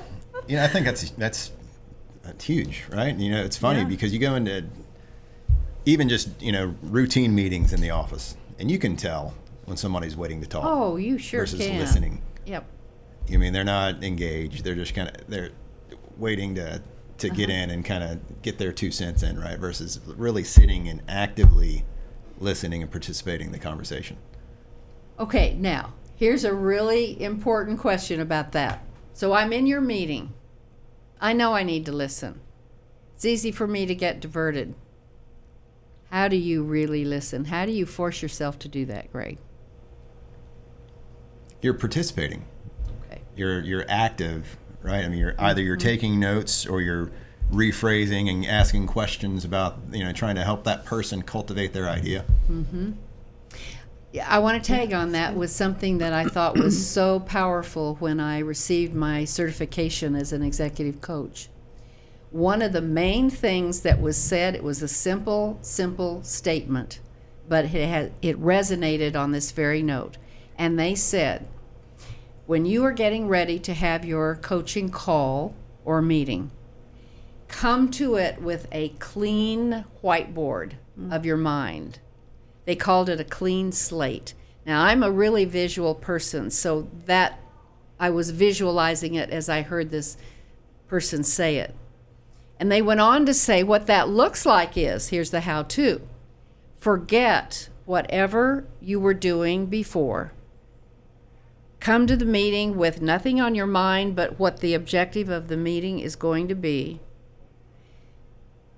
you 0.48 0.56
know, 0.56 0.64
I 0.64 0.68
think 0.68 0.86
that's 0.86 1.10
that's 1.10 1.52
that's 2.22 2.44
huge, 2.44 2.84
right? 2.90 3.14
You 3.14 3.30
know, 3.32 3.42
it's 3.44 3.56
funny 3.58 3.80
Yeah. 3.80 3.84
because 3.86 4.12
you 4.12 4.18
go 4.18 4.34
into 4.36 4.64
even 5.84 6.08
just 6.08 6.28
you 6.40 6.52
know 6.52 6.74
routine 6.82 7.34
meetings 7.34 7.72
in 7.72 7.80
the 7.80 7.90
office, 7.90 8.36
and 8.58 8.70
you 8.70 8.78
can 8.78 8.96
tell 8.96 9.34
when 9.66 9.76
somebody's 9.76 10.16
waiting 10.16 10.40
to 10.40 10.46
talk 10.46 10.64
Oh, 10.64 10.96
you 10.96 11.18
sure 11.18 11.40
versus 11.40 11.60
can. 11.60 11.78
listening. 11.78 12.22
Yep. 12.46 12.64
I 13.32 13.36
mean, 13.38 13.52
they're 13.52 13.64
not 13.64 14.02
engaged. 14.04 14.64
They're 14.64 14.74
just 14.76 14.94
kind 14.94 15.08
of 15.08 15.26
they're 15.28 15.50
waiting 16.16 16.54
to 16.56 16.82
to 17.18 17.30
get 17.30 17.48
Uh-huh. 17.48 17.58
in 17.58 17.70
and 17.70 17.82
kind 17.84 18.04
of 18.04 18.42
get 18.42 18.58
their 18.58 18.72
two 18.72 18.90
cents 18.90 19.22
in, 19.22 19.40
right? 19.40 19.58
Versus 19.58 19.98
really 20.06 20.44
sitting 20.44 20.86
and 20.86 21.00
actively 21.08 21.82
listening 22.38 22.82
and 22.82 22.90
participating 22.90 23.46
in 23.46 23.52
the 23.52 23.58
conversation. 23.58 24.18
Okay, 25.18 25.54
now, 25.54 25.94
here's 26.16 26.44
a 26.44 26.52
really 26.52 27.20
important 27.22 27.78
question 27.78 28.20
about 28.20 28.52
that. 28.52 28.84
So 29.14 29.32
I'm 29.32 29.50
in 29.54 29.66
your 29.66 29.80
meeting. 29.80 30.34
I 31.18 31.32
know 31.32 31.54
I 31.54 31.62
need 31.62 31.86
to 31.86 31.92
listen. 31.92 32.38
It's 33.14 33.24
easy 33.24 33.50
for 33.50 33.66
me 33.66 33.86
to 33.86 33.94
get 33.94 34.20
diverted. 34.20 34.74
How 36.10 36.28
do 36.28 36.36
you 36.36 36.62
really 36.62 37.02
listen? 37.06 37.46
How 37.46 37.64
do 37.64 37.72
you 37.72 37.86
force 37.86 38.20
yourself 38.20 38.58
to 38.58 38.68
do 38.68 38.84
that, 38.84 39.10
Greg? 39.10 39.38
You're 41.62 41.72
participating. 41.74 42.44
Okay. 43.06 43.22
You're 43.34 43.60
you're 43.60 43.86
active, 43.88 44.58
right? 44.82 45.04
I 45.04 45.08
mean, 45.08 45.18
you're 45.18 45.34
either 45.38 45.62
you're 45.62 45.76
Mm-hmm. 45.76 45.88
taking 45.88 46.20
notes 46.20 46.66
or 46.66 46.80
you're 46.80 47.10
rephrasing 47.52 48.28
and 48.28 48.44
asking 48.44 48.86
questions 48.88 49.44
about 49.44 49.78
you 49.92 50.02
know 50.02 50.12
trying 50.12 50.34
to 50.34 50.42
help 50.44 50.64
that 50.64 50.84
person 50.84 51.22
cultivate 51.22 51.72
their 51.72 51.88
idea. 51.88 52.24
Yeah, 54.12 54.26
I 54.28 54.38
want 54.38 54.62
to 54.62 54.66
tag 54.72 54.92
on 54.92 55.12
that 55.12 55.34
with 55.36 55.50
something 55.50 55.98
that 55.98 56.12
I 56.12 56.24
thought 56.24 56.56
was 56.58 56.86
so 56.90 57.20
powerful 57.20 57.96
when 57.96 58.18
I 58.18 58.38
received 58.38 58.94
my 58.94 59.24
certification 59.24 60.14
as 60.16 60.32
an 60.32 60.42
executive 60.42 61.00
coach. 61.00 61.48
One 62.30 62.62
of 62.62 62.72
the 62.72 62.80
main 62.80 63.30
things 63.30 63.80
that 63.80 64.00
was 64.00 64.16
said, 64.16 64.54
it 64.54 64.64
was 64.64 64.82
a 64.82 64.88
simple, 64.88 65.58
simple 65.62 66.22
statement, 66.22 67.00
but 67.48 67.66
it 67.66 67.88
had 67.88 68.12
it 68.22 68.40
resonated 68.40 69.16
on 69.16 69.32
this 69.32 69.52
very 69.52 69.82
note. 69.82 70.16
And 70.58 70.78
they 70.78 70.94
said, 70.94 71.46
when 72.46 72.64
you 72.64 72.84
are 72.84 72.92
getting 72.92 73.28
ready 73.28 73.58
to 73.58 73.74
have 73.74 74.04
your 74.04 74.36
coaching 74.36 74.88
call 74.88 75.54
or 75.84 76.00
meeting, 76.00 76.50
come 77.48 77.90
to 77.90 78.14
it 78.14 78.40
with 78.40 78.68
a 78.72 78.90
clean 79.00 79.84
whiteboard 80.02 80.72
mm-hmm. 80.98 81.12
of 81.12 81.26
your 81.26 81.36
mind. 81.36 81.98
They 82.64 82.76
called 82.76 83.08
it 83.08 83.20
a 83.20 83.24
clean 83.24 83.72
slate. 83.72 84.34
Now, 84.64 84.82
I'm 84.82 85.02
a 85.02 85.10
really 85.10 85.44
visual 85.44 85.94
person, 85.94 86.50
so 86.50 86.88
that 87.06 87.38
I 87.98 88.10
was 88.10 88.30
visualizing 88.30 89.14
it 89.14 89.30
as 89.30 89.48
I 89.48 89.62
heard 89.62 89.90
this 89.90 90.16
person 90.88 91.22
say 91.22 91.56
it. 91.56 91.74
And 92.58 92.70
they 92.70 92.82
went 92.82 93.00
on 93.00 93.26
to 93.26 93.34
say 93.34 93.62
what 93.62 93.86
that 93.86 94.08
looks 94.08 94.46
like 94.46 94.76
is 94.76 95.08
here's 95.08 95.30
the 95.30 95.40
how 95.40 95.64
to 95.64 96.00
forget 96.78 97.68
whatever 97.84 98.66
you 98.80 98.98
were 98.98 99.14
doing 99.14 99.66
before. 99.66 100.32
Come 101.86 102.08
to 102.08 102.16
the 102.16 102.24
meeting 102.24 102.76
with 102.76 103.00
nothing 103.00 103.40
on 103.40 103.54
your 103.54 103.68
mind 103.68 104.16
but 104.16 104.40
what 104.40 104.58
the 104.58 104.74
objective 104.74 105.28
of 105.28 105.46
the 105.46 105.56
meeting 105.56 106.00
is 106.00 106.16
going 106.16 106.48
to 106.48 106.54
be 106.56 106.98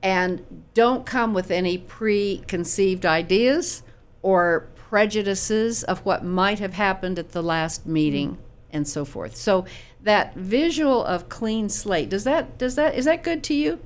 and 0.02 0.64
don't 0.74 1.06
come 1.06 1.32
with 1.32 1.50
any 1.50 1.78
preconceived 1.78 3.06
ideas 3.06 3.82
or 4.20 4.68
prejudices 4.74 5.84
of 5.84 6.00
what 6.00 6.22
might 6.22 6.58
have 6.58 6.74
happened 6.74 7.18
at 7.18 7.30
the 7.30 7.42
last 7.42 7.86
meeting 7.86 8.36
and 8.74 8.86
so 8.86 9.06
forth. 9.06 9.34
So 9.34 9.64
that 10.02 10.34
visual 10.34 11.02
of 11.02 11.30
clean 11.30 11.70
slate 11.70 12.10
does 12.10 12.24
that 12.24 12.58
does 12.58 12.74
that 12.74 12.94
is 12.94 13.06
that 13.06 13.24
good 13.24 13.42
to 13.44 13.54
you? 13.54 13.80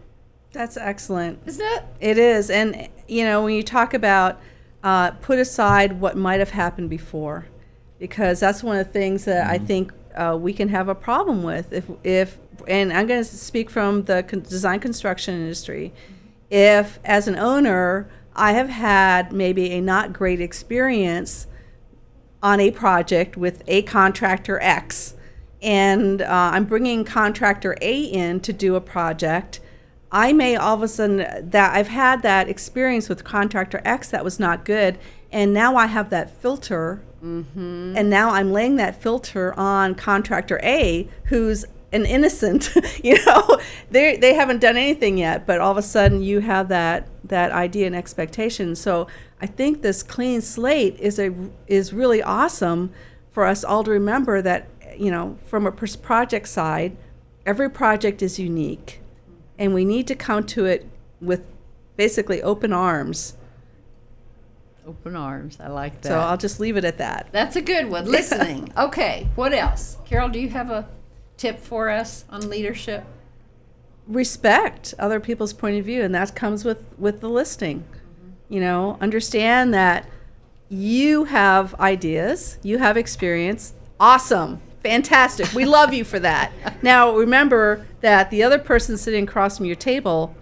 That's 0.50 0.76
excellent. 0.76 1.38
Is 1.46 1.58
that 1.58 1.84
It 2.00 2.18
is, 2.18 2.50
and 2.50 2.88
you 3.06 3.22
know 3.22 3.44
when 3.44 3.54
you 3.54 3.62
talk 3.62 3.94
about 3.94 4.40
uh, 4.82 5.12
put 5.12 5.38
aside 5.38 6.00
what 6.00 6.16
might 6.16 6.40
have 6.40 6.50
happened 6.50 6.90
before, 6.90 7.46
because 8.03 8.40
that's 8.40 8.64
one 8.64 8.76
of 8.76 8.84
the 8.84 8.92
things 8.92 9.26
that 9.26 9.48
I 9.48 9.59
think 9.59 9.92
uh, 10.16 10.36
we 10.38 10.53
can 10.53 10.68
have 10.70 10.88
a 10.88 10.94
problem 10.94 11.44
with 11.44 11.72
if 11.72 11.84
if 12.03 12.36
and 12.66 12.92
I'm 12.92 13.07
going 13.07 13.22
to 13.22 13.24
speak 13.24 13.70
from 13.70 14.03
the 14.03 14.24
con- 14.24 14.40
design 14.40 14.80
construction 14.80 15.34
industry. 15.36 15.92
If 16.50 16.98
as 17.05 17.28
an 17.28 17.36
owner 17.36 18.11
I 18.34 18.53
have 18.55 18.70
had 18.70 19.32
maybe 19.32 19.70
a 19.70 19.80
not 19.80 20.12
great 20.12 20.40
experience 20.40 21.46
on 22.42 22.59
a 22.59 22.72
project 22.72 23.36
with 23.36 23.62
a 23.68 23.82
contractor 23.82 24.61
X, 24.61 25.14
and 25.62 26.20
uh, 26.20 26.26
I'm 26.53 26.64
bringing 26.64 27.05
contractor 27.05 27.76
A 27.80 28.03
in 28.03 28.40
to 28.40 28.53
do 28.53 28.74
a 28.74 28.80
project, 28.80 29.61
I 30.11 30.32
may 30.32 30.57
all 30.57 30.74
of 30.74 30.82
a 30.82 30.88
sudden 30.88 31.18
that 31.50 31.76
I've 31.76 31.86
had 31.86 32.22
that 32.22 32.48
experience 32.48 33.09
with 33.09 33.22
contractor 33.22 33.80
X 33.84 34.11
that 34.11 34.24
was 34.24 34.40
not 34.40 34.64
good, 34.64 34.98
and 35.30 35.55
now 35.55 35.76
I 35.76 35.86
have 35.86 36.11
that 36.11 36.42
filter, 36.42 37.00
Mm-hmm. 37.22 37.94
and 37.96 38.10
now 38.10 38.30
I'm 38.30 38.52
laying 38.52 38.76
that 38.76 39.00
filter 39.00 39.56
on 39.56 39.94
contractor 39.94 40.58
A, 40.64 41.08
who's 41.26 41.64
an 41.92 42.06
innocent. 42.06 42.74
you 43.04 43.24
know, 43.24 43.60
they 43.90 44.16
they 44.16 44.34
haven't 44.34 44.60
done 44.60 44.76
anything 44.76 45.18
yet, 45.18 45.46
but 45.46 45.60
all 45.60 45.70
of 45.70 45.76
a 45.76 45.82
sudden 45.82 46.22
you 46.22 46.40
have 46.40 46.68
that 46.68 47.06
that 47.24 47.52
idea 47.52 47.86
and 47.86 47.94
expectation. 47.94 48.74
So 48.74 49.06
I 49.40 49.46
think 49.46 49.82
this 49.82 50.02
clean 50.02 50.40
slate 50.40 50.98
is 50.98 51.18
a 51.18 51.32
is 51.66 51.92
really 51.92 52.22
awesome 52.22 52.92
for 53.30 53.46
us 53.46 53.62
all 53.62 53.84
to 53.84 53.90
remember 53.90 54.42
that 54.42 54.68
you 54.96 55.10
know 55.10 55.38
from 55.46 55.66
a 55.66 55.72
project 55.72 56.48
side, 56.48 56.96
every 57.46 57.70
project 57.70 58.22
is 58.22 58.38
unique, 58.38 59.00
and 59.58 59.74
we 59.74 59.84
need 59.84 60.06
to 60.08 60.14
come 60.14 60.44
to 60.44 60.64
it 60.64 60.86
with 61.20 61.46
basically 61.96 62.42
open 62.42 62.72
arms. 62.72 63.36
Open 64.86 65.16
arms? 65.16 65.58
I 65.60 65.68
like 65.68 66.00
that. 66.02 66.08
So 66.08 66.18
I'll 66.18 66.36
just 66.36 66.60
leave 66.60 66.76
it 66.76 66.84
at 66.84 66.98
that. 66.98 67.28
That's 67.32 67.56
a 67.56 67.62
good 67.62 67.90
one. 67.90 68.04
Listening. 68.06 68.72
Okay, 68.76 69.28
what 69.34 69.52
else? 69.52 69.96
Carol, 70.04 70.28
do 70.28 70.38
you 70.38 70.48
have 70.50 70.70
a 70.70 70.88
tip 71.36 71.60
for 71.60 71.90
us 71.90 72.24
on 72.30 72.48
leadership? 72.48 73.04
respect 74.06 74.94
other 74.98 75.20
people's 75.20 75.52
point 75.52 75.78
of 75.78 75.84
view 75.84 76.02
and 76.02 76.14
that 76.14 76.34
comes 76.34 76.64
with 76.64 76.84
with 76.98 77.20
the 77.20 77.28
listing 77.28 77.84
you 78.48 78.60
know 78.60 78.98
understand 79.00 79.72
that 79.72 80.08
you 80.68 81.24
have 81.24 81.74
ideas 81.76 82.58
you 82.62 82.78
have 82.78 82.96
experience 82.96 83.74
awesome 84.00 84.60
fantastic 84.82 85.52
we 85.52 85.64
love 85.64 85.94
you 85.94 86.04
for 86.04 86.18
that 86.18 86.50
now 86.82 87.14
remember 87.14 87.86
that 88.00 88.28
the 88.30 88.42
other 88.42 88.58
person 88.58 88.96
sitting 88.96 89.24
across 89.24 89.56
from 89.56 89.66
your 89.66 89.76
table 89.76 90.34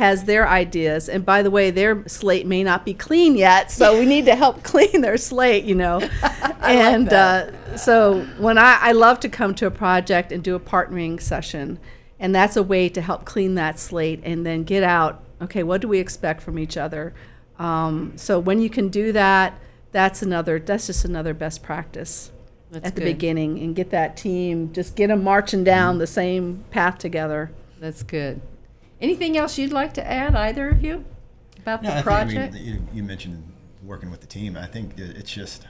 has 0.00 0.24
their 0.24 0.48
ideas. 0.48 1.10
And 1.10 1.26
by 1.26 1.42
the 1.42 1.50
way 1.50 1.70
their 1.70 2.08
slate 2.08 2.46
may 2.46 2.64
not 2.64 2.86
be 2.86 2.94
clean 2.94 3.36
yet 3.36 3.70
so 3.70 3.98
we 3.98 4.06
need 4.06 4.24
to 4.24 4.34
help 4.34 4.62
clean 4.72 5.02
their 5.02 5.18
slate 5.18 5.64
you 5.64 5.74
know? 5.74 6.00
And 6.62 7.12
uh, 7.12 7.76
so 7.76 8.22
when 8.38 8.56
I, 8.58 8.78
I 8.80 8.92
love 8.92 9.18
to 9.20 9.28
come 9.28 9.54
to 9.56 9.66
a 9.66 9.70
project 9.70 10.30
and 10.30 10.42
do 10.44 10.54
a 10.54 10.60
partnering 10.60 11.20
session 11.20 11.78
and 12.18 12.34
that's 12.34 12.56
a 12.56 12.62
way 12.62 12.88
to 12.90 13.00
help 13.00 13.24
clean 13.24 13.56
that 13.56 13.78
slate 13.78 14.20
and 14.24 14.46
then 14.46 14.64
get 14.64 14.82
out 14.82 15.22
okay 15.42 15.62
what 15.62 15.80
do 15.82 15.88
we 15.88 15.98
expect 15.98 16.40
from 16.42 16.58
each 16.58 16.76
other? 16.78 17.12
Um, 17.58 18.14
so 18.16 18.38
when 18.38 18.60
you 18.60 18.70
can 18.70 18.88
do 18.88 19.12
that 19.12 19.58
that's 19.92 20.22
another 20.22 20.58
that's 20.58 20.86
just 20.86 21.04
another 21.04 21.34
best 21.34 21.62
practice 21.62 22.30
That's 22.70 22.86
at 22.86 22.94
the 22.94 23.02
good. 23.02 23.12
beginning 23.12 23.58
and 23.58 23.76
get 23.76 23.90
that 23.90 24.16
team 24.16 24.72
just 24.72 24.96
get 24.96 25.08
them 25.08 25.22
marching 25.22 25.62
down 25.62 25.98
the 25.98 26.06
same 26.06 26.64
path 26.70 26.96
together. 26.96 27.50
That's 27.80 28.02
good. 28.02 28.40
Anything 29.00 29.36
else 29.36 29.56
you'd 29.58 29.72
like 29.72 29.94
to 29.94 30.06
add, 30.06 30.34
either 30.36 30.68
of 30.68 30.82
you, 30.82 31.04
about 31.58 31.82
No, 31.82 31.90
the 31.90 31.96
I 31.98 32.02
project? 32.02 32.52
think, 32.54 32.66
I 32.66 32.70
mean, 32.70 32.88
you, 32.92 32.96
you 32.98 33.02
mentioned 33.02 33.42
working 33.82 34.10
with 34.10 34.20
the 34.20 34.26
team. 34.26 34.56
I 34.56 34.66
think 34.66 34.98
it's 34.98 35.30
just 35.32 35.66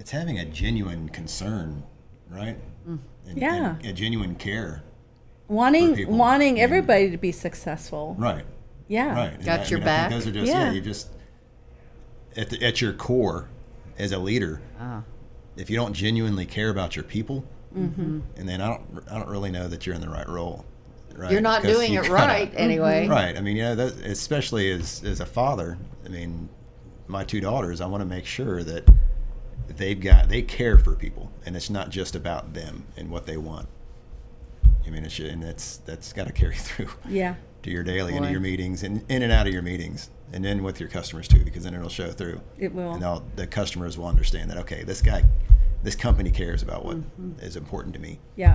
it's 0.00 0.10
having 0.10 0.38
a 0.38 0.44
genuine 0.44 1.08
concern, 1.08 1.82
right? 2.28 2.56
And, 2.86 3.00
Yeah. 3.36 3.76
and 3.76 3.86
a 3.86 3.92
genuine 3.92 4.34
care, 4.34 4.82
wanting 5.48 6.08
wanting 6.08 6.56
Yeah. 6.56 6.62
everybody 6.64 7.10
to 7.10 7.16
be 7.18 7.30
successful 7.32 8.16
right? 8.18 8.44
yeah 8.88 9.14
Right. 9.14 9.44
Got 9.44 9.60
I- 9.60 9.62
I 9.64 9.66
your 9.66 9.78
I 9.78 9.82
think 9.82 9.84
back? 9.84 10.10
those 10.10 10.26
are 10.26 10.32
just 10.32 10.46
yeah. 10.46 10.64
Yeah. 10.64 10.72
You 10.72 10.80
just 10.80 11.08
at 12.36 12.50
the, 12.50 12.64
at 12.64 12.80
your 12.80 12.92
core 12.94 13.48
as 13.98 14.12
a 14.12 14.18
leader. 14.18 14.60
Ah. 14.80 15.02
If 15.56 15.68
you 15.70 15.76
don't 15.76 15.92
genuinely 15.92 16.46
care 16.46 16.70
about 16.70 16.96
your 16.96 17.04
people, 17.04 17.44
Mm-hmm. 17.76 18.20
and 18.36 18.48
then 18.48 18.62
I 18.62 18.68
don't 18.68 19.04
I 19.10 19.18
don't 19.18 19.28
really 19.28 19.50
know 19.50 19.68
that 19.68 19.84
you're 19.86 19.94
in 19.94 20.00
the 20.00 20.08
right 20.08 20.28
role. 20.28 20.64
Right? 21.18 21.32
You're 21.32 21.40
not 21.40 21.62
doing 21.62 21.92
you 21.92 22.00
it 22.00 22.08
gotta- 22.08 22.14
right 22.32 22.52
anyway. 22.56 23.08
Right. 23.08 23.36
I 23.36 23.40
mean, 23.40 23.56
you 23.56 23.62
know, 23.64 23.74
that, 23.74 23.94
especially 24.06 24.70
as 24.70 25.02
as 25.04 25.20
a 25.20 25.26
father. 25.26 25.76
I 26.04 26.08
mean, 26.08 26.48
my 27.08 27.24
two 27.24 27.40
daughters. 27.40 27.80
I 27.80 27.86
want 27.86 28.00
to 28.02 28.06
make 28.06 28.24
sure 28.24 28.62
that 28.62 28.84
they've 29.66 29.98
got 30.00 30.28
they 30.28 30.42
care 30.42 30.78
for 30.78 30.94
people, 30.94 31.30
and 31.44 31.56
it's 31.56 31.70
not 31.70 31.90
just 31.90 32.14
about 32.14 32.54
them 32.54 32.84
and 32.96 33.10
what 33.10 33.26
they 33.26 33.36
want. 33.36 33.68
I 34.86 34.90
mean, 34.90 35.04
it 35.04 35.12
should, 35.12 35.26
and 35.26 35.42
that's 35.42 35.78
that's 35.78 36.12
got 36.12 36.26
to 36.28 36.32
carry 36.32 36.54
through 36.56 36.88
yeah 37.08 37.34
to 37.62 37.70
your 37.70 37.82
daily 37.82 38.12
and 38.12 38.20
Boy. 38.20 38.26
to 38.26 38.32
your 38.32 38.40
meetings 38.40 38.84
and 38.84 39.04
in 39.10 39.22
and 39.22 39.32
out 39.32 39.46
of 39.48 39.52
your 39.52 39.62
meetings, 39.62 40.10
and 40.32 40.44
then 40.44 40.62
with 40.62 40.78
your 40.80 40.88
customers 40.88 41.26
too, 41.28 41.44
because 41.44 41.64
then 41.64 41.74
it'll 41.74 41.88
show 41.88 42.10
through. 42.12 42.40
It 42.58 42.72
will. 42.72 42.92
And 42.92 43.02
they'll, 43.02 43.24
the 43.36 43.46
customers 43.46 43.98
will 43.98 44.06
understand 44.06 44.50
that 44.50 44.58
okay, 44.58 44.84
this 44.84 45.02
guy, 45.02 45.24
this 45.82 45.96
company 45.96 46.30
cares 46.30 46.62
about 46.62 46.84
what 46.84 46.96
is 46.96 47.02
Mm-hmm. 47.56 47.58
important 47.58 47.94
to 47.96 48.00
me. 48.00 48.20
yeah 48.36 48.54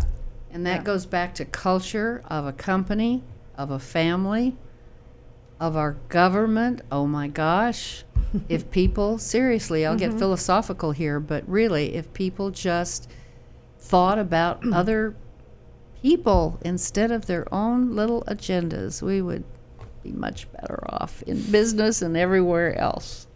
And 0.53 0.65
that 0.65 0.77
Yeah. 0.81 0.83
goes 0.83 1.05
back 1.05 1.33
to 1.35 1.45
culture 1.45 2.21
of 2.29 2.45
a 2.45 2.53
company, 2.53 3.23
of 3.57 3.71
a 3.71 3.79
family. 3.79 4.55
of 5.59 5.77
our 5.77 5.95
government. 6.09 6.81
Oh 6.91 7.07
my 7.07 7.27
gosh. 7.29 8.03
if 8.49 8.69
people, 8.71 9.17
seriously, 9.17 9.85
I'll 9.85 9.95
get 9.95 10.09
mm-hmm. 10.09 10.19
philosophical 10.19 10.91
here, 10.91 11.21
but 11.21 11.47
really, 11.47 11.95
if 11.95 12.11
people 12.13 12.49
just 12.51 13.09
thought 13.79 14.19
about 14.19 14.59
other 14.73 15.15
people 16.01 16.59
instead 16.65 17.11
of 17.11 17.27
their 17.27 17.51
own 17.53 17.95
little 17.95 18.23
agendas, 18.27 19.01
we 19.01 19.21
would 19.21 19.45
be 20.03 20.11
much 20.11 20.51
better 20.51 20.83
off 20.89 21.21
in 21.23 21.39
business 21.43 22.01
and 22.01 22.17
everywhere 22.17 22.77
else. 22.77 23.27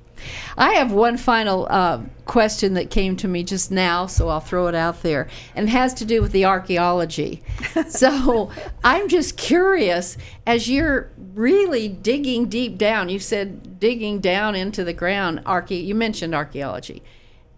I 0.58 0.74
have 0.74 0.92
one 0.92 1.18
final 1.18 1.68
uh, 1.70 2.02
question 2.26 2.74
that 2.76 2.90
came 2.90 3.16
to 3.18 3.28
me 3.28 3.44
just 3.44 3.72
now, 3.72 4.06
so 4.08 4.30
I'll 4.30 4.40
throw 4.40 4.68
it 4.68 4.76
out 4.76 5.02
there, 5.04 5.28
and 5.56 5.68
it 5.68 5.72
has 5.72 5.94
to 5.96 6.06
do 6.06 6.22
with 6.22 6.32
the 6.32 6.46
archaeology. 6.46 7.44
so 7.88 8.52
I'm 8.84 9.08
just 9.08 9.38
curious, 9.38 10.18
as 10.46 10.70
you're 10.70 11.12
really 11.34 11.88
digging 11.88 12.48
deep 12.48 12.78
down, 12.78 13.10
you 13.10 13.20
said 13.20 13.80
digging 13.80 14.20
down 14.20 14.56
into 14.56 14.84
the 14.84 14.94
ground. 14.94 15.42
Archae- 15.46 15.86
you 15.86 15.96
mentioned 15.96 16.34
archaeology. 16.34 17.04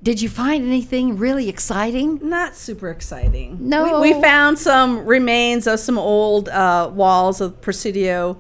Did 0.02 0.22
you 0.22 0.30
find 0.30 0.66
anything 0.66 1.18
really 1.18 1.50
exciting? 1.50 2.20
Not 2.22 2.56
super 2.56 2.90
exciting. 2.90 3.58
No. 3.60 4.00
We, 4.00 4.14
we 4.14 4.22
found 4.22 4.58
some 4.58 5.06
remains 5.06 5.68
of 5.68 5.80
some 5.80 5.98
old 5.98 6.48
uh, 6.48 6.90
walls 6.94 7.42
of 7.42 7.60
Presidio, 7.60 8.40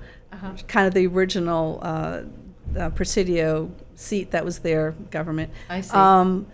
kind 0.67 0.88
of 0.88 0.93
the 0.93 1.05
original 1.07 1.80
uh, 1.82 2.22
uh, 2.78 2.89
Presidio 2.91 3.72
seat 4.00 4.32
that 4.32 4.45
was 4.45 4.60
their 4.60 4.91
government. 5.12 5.52
I 5.70 5.82
see. 5.82 5.93
Um, 5.95 6.47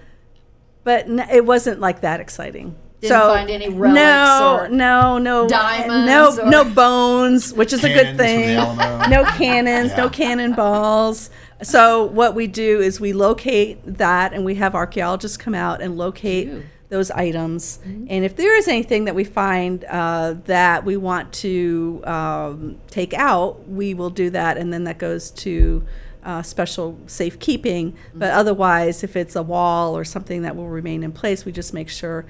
but 0.84 1.06
n- 1.06 1.28
it 1.32 1.46
wasn't 1.46 1.80
like 1.80 2.02
that 2.02 2.20
exciting. 2.20 2.76
Didn't 3.02 3.20
find 3.20 3.50
any 3.52 3.70
relics 3.70 3.96
no, 4.00 4.58
or 4.62 4.70
no, 4.70 5.18
no, 5.20 5.48
diamonds 5.48 6.38
no, 6.38 6.43
or- 6.43 6.50
no 6.50 6.64
bones, 6.64 7.54
which 7.54 7.72
is 7.72 7.84
a 7.84 7.89
good 7.93 8.18
Cannons 8.18 8.66
from 8.66 8.78
the 8.78 8.84
thing. 8.84 9.10
No 9.12 9.24
cannons, 9.26 9.96
no 9.96 10.10
cannonballs. 10.10 11.30
So 11.62 12.06
what 12.06 12.34
we 12.34 12.48
do 12.48 12.82
is 12.82 13.00
we 13.00 13.14
locate 13.14 13.80
that, 13.98 14.34
and 14.34 14.43
we 14.43 14.56
have 14.56 14.74
archaeologists 14.74 15.38
come 15.38 15.54
out 15.54 15.82
and 15.82 15.98
locate 15.98 16.48
Phew. 16.48 16.64
those 16.89 17.12
items. 17.12 17.80
And 17.84 18.26
if 18.26 18.36
there 18.36 18.58
is 18.58 18.68
anything 18.68 19.06
that 19.06 19.14
we 19.14 19.24
find 19.24 19.84
uh, 19.86 20.36
that 20.46 20.84
we 20.86 20.98
want 20.98 21.32
to 21.34 22.02
um, 22.06 22.78
take 22.88 23.14
out, 23.14 23.68
we 23.68 23.93
will 23.93 24.10
do 24.10 24.32
that, 24.32 24.58
and 24.58 24.74
then 24.74 24.86
that 24.86 24.98
goes 24.98 25.30
to 25.32 25.86
uh, 26.26 26.41
special 26.41 26.99
safekeeping. 27.05 27.95
But 28.13 28.32
otherwise, 28.32 29.03
if 29.03 29.15
it's 29.15 29.36
a 29.36 29.43
wall 29.43 29.95
or 29.95 30.03
something 30.03 30.41
that 30.41 30.55
will 30.55 30.67
remain 30.67 31.03
in 31.03 31.11
place, 31.11 31.45
we 31.45 31.51
just 31.51 31.73
make 31.73 31.88
sure 31.88 32.26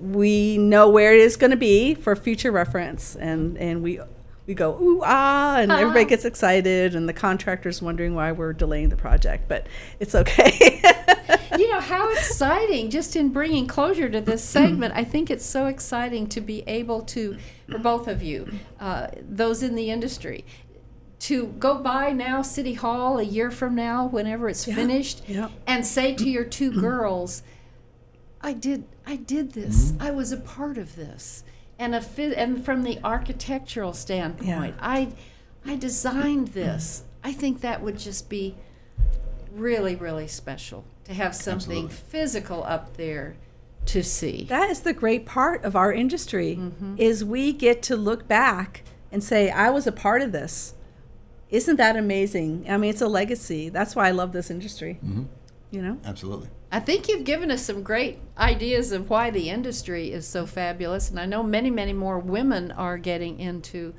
we 0.00 0.56
know 0.56 0.88
where 0.88 1.12
it 1.12 1.20
is 1.20 1.36
going 1.36 1.50
to 1.50 1.56
be 1.56 1.94
for 1.94 2.16
future 2.16 2.52
reference, 2.52 3.16
and 3.16 3.58
and 3.58 3.82
we. 3.82 4.00
We 4.46 4.52
go 4.52 4.78
ooh 4.78 5.00
ah, 5.02 5.56
and 5.56 5.72
everybody 5.72 6.04
gets 6.04 6.26
excited, 6.26 6.94
and 6.94 7.08
the 7.08 7.14
contractor's 7.14 7.80
wondering 7.80 8.14
why 8.14 8.32
we're 8.32 8.52
delaying 8.52 8.90
the 8.90 8.96
project, 8.96 9.48
but 9.48 9.66
it's 10.00 10.14
okay. 10.14 10.82
you 11.58 11.70
know 11.70 11.80
how 11.80 12.10
exciting 12.12 12.90
just 12.90 13.16
in 13.16 13.30
bringing 13.30 13.66
closure 13.66 14.08
to 14.08 14.20
this 14.20 14.42
segment 14.42 14.92
i 14.94 15.04
think 15.04 15.30
it's 15.30 15.44
so 15.44 15.66
exciting 15.66 16.26
to 16.26 16.40
be 16.40 16.62
able 16.66 17.02
to 17.02 17.36
for 17.68 17.78
both 17.78 18.08
of 18.08 18.22
you 18.22 18.46
uh, 18.80 19.08
those 19.22 19.62
in 19.62 19.74
the 19.74 19.90
industry 19.90 20.44
to 21.24 21.46
go 21.58 21.78
by 21.78 22.12
now 22.12 22.42
city 22.42 22.74
hall 22.74 23.18
a 23.18 23.22
year 23.22 23.50
from 23.50 23.74
now 23.74 24.06
whenever 24.06 24.48
it's 24.48 24.64
finished 24.64 25.22
yeah. 25.26 25.48
and 25.66 25.86
say 25.86 26.14
to 26.14 26.28
your 26.28 26.44
two 26.44 26.70
girls 26.80 27.42
i 28.42 28.52
did 28.52 28.84
i 29.06 29.16
did 29.16 29.52
this 29.52 29.92
i 30.00 30.10
was 30.10 30.32
a 30.32 30.36
part 30.36 30.76
of 30.76 30.96
this 30.96 31.42
and 31.78 31.94
a 31.94 32.00
fi- 32.00 32.34
and 32.34 32.64
from 32.64 32.82
the 32.82 32.98
architectural 33.02 33.92
standpoint 33.92 34.74
i 34.80 35.08
i 35.64 35.74
designed 35.76 36.48
this 36.48 37.04
i 37.22 37.32
think 37.32 37.60
that 37.62 37.80
would 37.82 37.98
just 37.98 38.28
be 38.28 38.54
really, 39.52 39.94
really 39.94 40.26
special 40.26 40.84
to 41.04 41.14
have 41.14 41.34
something 41.34 41.84
Absolutely. 41.84 41.96
physical 42.10 42.64
up 42.64 42.96
there 42.96 43.36
to 43.86 44.02
see. 44.02 44.46
That 44.48 44.68
is 44.68 44.80
the 44.80 44.92
great 44.92 45.26
part 45.26 45.62
of 45.64 45.76
our 45.76 45.92
industry 45.92 46.56
Mm-hmm. 46.56 46.96
is 46.98 47.24
we 47.24 47.52
get 47.52 47.80
to 47.82 47.94
look 47.96 48.26
back 48.26 48.82
and 49.12 49.22
say 49.22 49.48
I 49.50 49.70
was 49.70 49.86
a 49.86 49.92
part 49.92 50.22
of 50.22 50.32
this. 50.32 50.74
Isn't 51.54 51.76
that 51.76 51.96
amazing? 51.96 52.66
I 52.68 52.76
mean, 52.78 52.90
it's 52.90 53.00
a 53.00 53.06
legacy. 53.06 53.68
That's 53.68 53.94
why 53.94 54.08
I 54.08 54.10
love 54.10 54.32
this 54.32 54.50
industry. 54.50 54.98
Mm-hmm. 55.04 55.22
You 55.70 55.82
know? 55.82 55.98
Absolutely. 56.04 56.48
I 56.72 56.80
think 56.80 57.08
you've 57.08 57.22
given 57.22 57.52
us 57.52 57.62
some 57.62 57.84
great 57.84 58.18
ideas 58.36 58.90
of 58.90 59.08
why 59.08 59.30
the 59.30 59.50
industry 59.50 60.10
is 60.10 60.26
so 60.26 60.46
fabulous, 60.46 61.10
and 61.10 61.20
I 61.20 61.26
know 61.26 61.44
many, 61.44 61.70
many 61.70 61.92
more 61.92 62.18
women 62.18 62.72
are 62.72 62.98
getting 62.98 63.38
into 63.38 63.94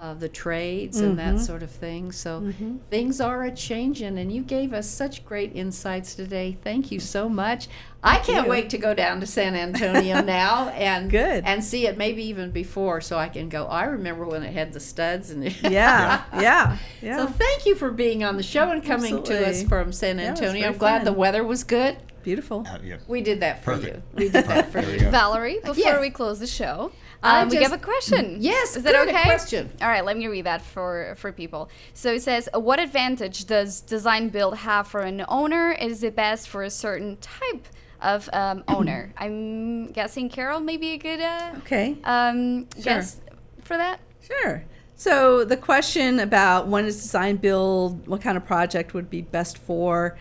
uh, 0.00 0.14
the 0.14 0.28
trades 0.28 1.00
and 1.00 1.18
that 1.18 1.40
sort 1.40 1.62
of 1.62 1.70
thing. 1.70 2.12
So 2.12 2.52
things 2.90 3.20
are 3.20 3.42
a 3.44 3.50
changing, 3.52 4.18
and 4.18 4.30
you 4.32 4.42
gave 4.42 4.72
us 4.72 4.88
such 4.88 5.24
great 5.24 5.54
insights 5.56 6.14
today. 6.14 6.56
Thank 6.62 6.92
you 6.92 7.00
so 7.00 7.28
much. 7.28 7.68
I 8.02 8.18
can't 8.18 8.44
you. 8.46 8.50
wait 8.50 8.70
to 8.70 8.78
go 8.78 8.94
down 8.94 9.18
to 9.20 9.26
San 9.26 9.56
Antonio 9.56 10.20
now 10.22 10.68
and 10.68 11.10
Good. 11.10 11.42
and 11.44 11.64
see 11.64 11.88
it 11.88 11.98
maybe 11.98 12.22
even 12.26 12.52
before, 12.52 13.00
so 13.00 13.18
I 13.18 13.28
can 13.28 13.48
go. 13.48 13.66
I 13.66 13.84
remember 13.86 14.24
when 14.24 14.44
it 14.44 14.52
had 14.52 14.72
the 14.72 14.78
studs 14.80 15.30
and 15.30 15.44
Yeah. 15.64 16.22
yeah. 16.38 16.78
Yeah. 17.02 17.16
So 17.16 17.26
thank 17.26 17.66
you 17.66 17.74
for 17.74 17.90
being 17.90 18.22
on 18.22 18.36
the 18.36 18.42
show 18.44 18.70
and 18.70 18.84
coming 18.84 19.22
to 19.24 19.48
us 19.48 19.64
from 19.64 19.92
San 19.92 20.18
Yeah, 20.18 20.28
it 20.28 20.30
was 20.30 20.40
Antonio. 20.40 20.60
very 20.62 20.72
I'm 20.74 20.78
glad 20.78 20.98
fun. 20.98 21.04
the 21.06 21.12
weather 21.12 21.42
was 21.42 21.64
good. 21.64 21.96
Beautiful. 22.22 22.66
Uh, 22.68 22.78
yeah. 22.84 22.96
We 23.08 23.20
did 23.22 23.40
that 23.40 23.64
for 23.64 23.74
Perfect. 23.74 23.96
you. 23.96 24.02
We 24.14 24.28
did 24.28 24.44
that 24.46 24.70
for 24.70 24.82
There 24.82 24.96
you. 24.96 25.10
Valerie, 25.10 25.58
before 25.64 25.76
Yes. 25.76 26.00
we 26.00 26.10
close 26.10 26.38
the 26.40 26.46
show, 26.46 26.92
I 26.92 27.07
um, 27.22 27.48
we 27.48 27.56
just- 27.56 27.70
have 27.70 27.80
a 27.80 27.84
question. 27.84 28.36
Yes, 28.40 28.76
is 28.76 28.82
that 28.84 28.94
okay? 29.08 29.22
question. 29.22 29.70
All 29.82 29.88
right, 29.88 30.04
let 30.04 30.16
me 30.16 30.26
read 30.28 30.46
that 30.46 30.62
for 30.62 31.14
for 31.18 31.32
people. 31.32 31.68
So 31.94 32.12
it 32.12 32.22
says, 32.22 32.48
"What 32.54 32.78
advantage 32.80 33.44
does 33.46 33.80
design 33.80 34.28
build 34.28 34.58
have 34.58 34.86
for 34.86 35.00
an 35.00 35.24
owner? 35.28 35.72
Is 35.72 36.02
it 36.02 36.14
best 36.14 36.48
for 36.48 36.62
a 36.62 36.70
certain 36.70 37.16
type 37.18 37.66
of 38.00 38.28
um, 38.32 38.62
owner?" 38.68 39.12
I'm 39.16 39.86
guessing 39.92 40.28
Carol 40.28 40.60
may 40.60 40.76
be 40.76 40.92
a 40.92 40.98
good 40.98 41.20
uh, 41.20 41.52
Okay. 41.58 41.96
um, 42.04 42.64
guess 42.82 43.20
for 43.62 43.76
that. 43.76 44.00
Sure. 44.26 44.64
So 44.94 45.44
the 45.44 45.56
question 45.56 46.18
about 46.20 46.66
when 46.66 46.84
is 46.84 47.00
design 47.00 47.36
build, 47.36 48.06
what 48.08 48.20
kind 48.20 48.36
of 48.36 48.44
project 48.44 48.94
would 48.94 49.08
be 49.08 49.22
best 49.22 49.56
for? 49.58 50.16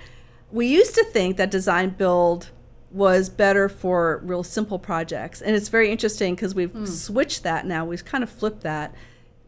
We 0.51 0.67
used 0.67 0.93
to 0.95 1.03
think 1.05 1.37
that 1.37 1.49
design 1.51 1.89
build 1.89 2.51
was 2.91 3.29
better 3.29 3.67
for 3.67 4.21
real 4.23 4.43
simple 4.43 4.79
projects, 4.79 5.41
and 5.41 5.55
it's 5.55 5.67
very 5.69 5.91
interesting 5.91 6.35
because 6.35 6.55
we've 6.55 6.71
switched 6.87 7.43
that 7.43 7.65
now. 7.65 7.83
We've 7.85 8.05
kind 8.05 8.23
of 8.23 8.29
flipped 8.29 8.61
that 8.61 8.93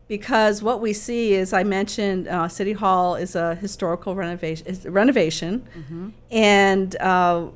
because 0.07 0.61
what 0.61 0.81
we 0.81 0.91
see 0.91 1.33
is 1.33 1.53
I 1.53 1.63
mentioned 1.63 2.27
uh, 2.27 2.47
City 2.47 2.73
Hall 2.73 3.15
is 3.15 3.35
a 3.35 3.55
historical 3.55 4.15
renovation, 4.15 4.67
is 4.67 4.85
renovation, 4.85 5.65
and 6.31 6.95
uh, 6.97 7.47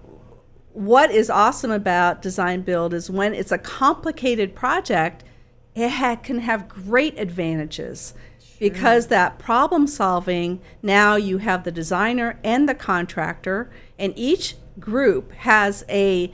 what 0.72 1.12
is 1.12 1.30
awesome 1.30 1.72
about 1.72 2.22
design 2.22 2.62
build 2.62 2.94
is 2.94 3.10
when 3.10 3.34
it's 3.34 3.52
a 3.52 3.58
complicated 3.58 4.56
project, 4.56 5.24
it 5.76 5.90
ha- 5.90 6.16
can 6.16 6.40
have 6.40 6.68
great 6.68 7.20
advantages. 7.20 8.14
Because 8.60 9.08
that 9.08 9.40
problem 9.40 9.88
solving 9.88 10.62
now 10.82 11.16
you 11.18 11.40
have 11.40 11.66
the 11.66 11.72
designer 11.72 12.40
and 12.44 12.70
the 12.70 12.74
contractor, 12.76 13.70
and 14.00 14.14
each 14.16 14.56
group 14.80 15.32
has 15.34 15.84
a 15.90 16.32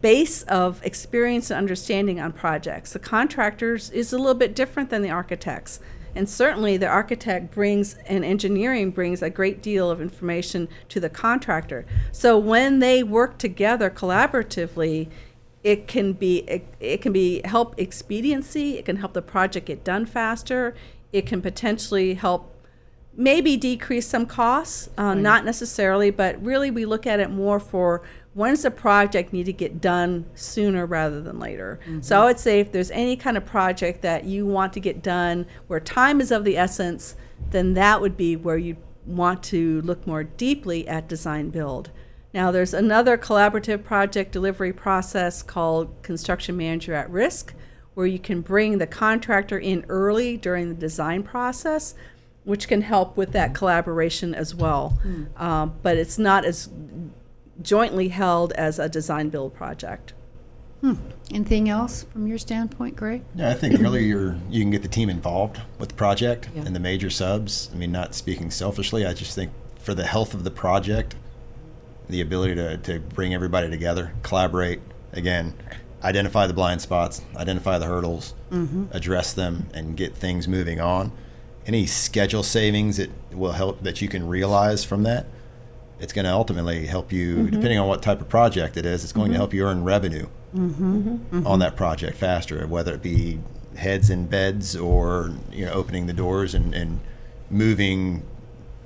base 0.00 0.42
of 0.42 0.84
experience 0.84 1.50
and 1.50 1.58
understanding 1.58 2.20
on 2.20 2.32
projects. 2.32 2.92
The 2.92 2.98
contractors 2.98 3.90
is 3.90 4.12
a 4.12 4.18
little 4.18 4.34
bit 4.34 4.54
different 4.54 4.90
than 4.90 5.02
the 5.02 5.10
architects. 5.10 5.80
And 6.14 6.28
certainly 6.28 6.76
the 6.76 6.88
architect 6.88 7.52
brings 7.52 7.94
and 8.06 8.24
engineering 8.24 8.90
brings 8.90 9.22
a 9.22 9.30
great 9.30 9.62
deal 9.62 9.90
of 9.90 10.00
information 10.00 10.68
to 10.88 11.00
the 11.00 11.08
contractor. 11.08 11.86
So 12.12 12.36
when 12.36 12.80
they 12.80 13.02
work 13.02 13.38
together 13.38 13.90
collaboratively, 13.90 15.08
it 15.62 15.86
can 15.86 16.14
be 16.14 16.38
it, 16.48 16.66
it 16.80 17.02
can 17.02 17.12
be 17.12 17.42
help 17.44 17.78
expediency, 17.78 18.78
it 18.78 18.86
can 18.86 18.96
help 18.96 19.12
the 19.12 19.22
project 19.22 19.66
get 19.66 19.84
done 19.84 20.06
faster, 20.06 20.74
it 21.12 21.26
can 21.26 21.42
potentially 21.42 22.14
help 22.14 22.49
maybe 23.20 23.54
decrease 23.54 24.06
some 24.06 24.24
costs, 24.24 24.88
uh, 24.96 25.12
not 25.12 25.44
necessarily, 25.44 26.10
but 26.10 26.42
really 26.42 26.70
we 26.70 26.86
look 26.86 27.06
at 27.06 27.20
it 27.20 27.30
more 27.30 27.60
for 27.60 28.02
when 28.32 28.52
does 28.52 28.64
a 28.64 28.70
project 28.70 29.32
need 29.32 29.44
to 29.44 29.52
get 29.52 29.78
done 29.78 30.24
sooner 30.34 30.86
rather 30.86 31.20
than 31.20 31.38
later. 31.38 31.78
So 32.00 32.22
I 32.22 32.24
would 32.24 32.38
say 32.38 32.60
if 32.60 32.72
there's 32.72 32.90
any 32.92 33.16
kind 33.16 33.36
of 33.36 33.44
project 33.44 34.00
that 34.02 34.24
you 34.24 34.46
want 34.46 34.72
to 34.72 34.80
get 34.80 35.02
done 35.02 35.46
where 35.66 35.80
time 35.80 36.20
is 36.20 36.30
of 36.30 36.44
the 36.44 36.56
essence, 36.56 37.14
then 37.50 37.74
that 37.74 38.00
would 38.00 38.16
be 38.16 38.36
where 38.36 38.56
you 38.56 38.78
want 39.04 39.42
to 39.42 39.82
look 39.82 40.06
more 40.06 40.24
deeply 40.24 40.88
at 40.88 41.06
design 41.06 41.50
build. 41.50 41.90
Now, 42.32 42.50
there's 42.50 42.72
another 42.72 43.18
collaborative 43.18 43.84
project 43.84 44.32
delivery 44.32 44.72
process 44.72 45.42
called 45.42 46.02
Construction 46.02 46.56
Manager 46.56 46.94
at 46.94 47.10
Risk, 47.10 47.52
where 47.94 48.06
you 48.06 48.20
can 48.20 48.40
bring 48.40 48.78
the 48.78 48.86
contractor 48.86 49.58
in 49.58 49.84
early 49.88 50.36
during 50.36 50.68
the 50.68 50.74
design 50.74 51.22
process, 51.22 51.94
which 52.44 52.68
can 52.68 52.82
help 52.82 53.16
with 53.16 53.32
that 53.32 53.48
mm-hmm. 53.48 53.56
collaboration 53.56 54.34
as 54.34 54.54
well. 54.54 54.98
Mm. 55.04 55.40
Um, 55.40 55.74
but 55.82 55.96
it's 55.96 56.18
not 56.18 56.44
as 56.44 56.68
jointly 57.62 58.08
held 58.08 58.52
as 58.52 58.78
a 58.78 58.88
design 58.88 59.28
build 59.28 59.54
project. 59.54 60.14
Hmm. 60.80 60.94
Anything 61.30 61.68
else 61.68 62.04
from 62.04 62.26
your 62.26 62.38
standpoint, 62.38 62.96
Greg? 62.96 63.22
Yeah, 63.34 63.50
I 63.50 63.54
think 63.54 63.78
earlier 63.82 64.00
you're, 64.00 64.36
you 64.48 64.62
can 64.62 64.70
get 64.70 64.80
the 64.80 64.88
team 64.88 65.10
involved 65.10 65.60
with 65.78 65.90
the 65.90 65.94
project 65.94 66.48
Yeah. 66.54 66.62
and 66.62 66.74
the 66.74 66.80
major 66.80 67.10
subs. 67.10 67.68
I 67.72 67.76
mean, 67.76 67.92
not 67.92 68.14
speaking 68.14 68.50
selfishly, 68.50 69.04
I 69.04 69.12
just 69.12 69.34
think 69.34 69.52
for 69.78 69.92
the 69.92 70.06
health 70.06 70.32
of 70.32 70.42
the 70.42 70.50
project, 70.50 71.16
the 72.08 72.22
ability 72.22 72.54
to, 72.54 72.78
to 72.78 72.98
bring 72.98 73.34
everybody 73.34 73.68
together, 73.68 74.14
collaborate, 74.22 74.80
again, 75.12 75.52
identify 76.02 76.46
the 76.46 76.54
blind 76.54 76.80
spots, 76.80 77.20
identify 77.36 77.78
the 77.78 77.86
hurdles, 77.86 78.34
mm-hmm. 78.50 78.86
address 78.90 79.34
them, 79.34 79.68
and 79.74 79.98
get 79.98 80.14
things 80.14 80.48
moving 80.48 80.80
on. 80.80 81.12
Any 81.70 81.86
schedule 81.86 82.42
savings 82.42 82.96
that 82.96 83.10
will 83.32 83.52
help 83.52 83.84
that 83.84 84.02
you 84.02 84.08
can 84.08 84.26
realize 84.26 84.82
from 84.82 85.04
that, 85.04 85.26
it's 86.00 86.12
going 86.12 86.24
to 86.24 86.32
ultimately 86.32 86.86
help 86.86 87.12
you, 87.12 87.36
mm-hmm. 87.36 87.46
depending 87.46 87.78
on 87.78 87.86
what 87.86 88.02
type 88.02 88.20
of 88.20 88.28
project 88.28 88.76
it 88.76 88.84
is, 88.84 89.04
it's 89.04 89.12
going 89.12 89.26
to 89.26 89.34
mm-hmm. 89.34 89.40
help 89.40 89.54
you 89.54 89.64
earn 89.64 89.84
revenue 89.84 90.26
mm-hmm. 90.52 91.46
on 91.46 91.60
that 91.60 91.76
project 91.76 92.16
faster, 92.16 92.66
whether 92.66 92.94
it 92.94 93.02
be 93.02 93.38
heads 93.76 94.10
in 94.10 94.26
beds 94.26 94.74
or 94.74 95.30
you 95.52 95.64
know 95.64 95.70
opening 95.70 96.08
the 96.08 96.12
doors 96.12 96.56
and, 96.56 96.74
and 96.74 96.98
moving 97.50 98.24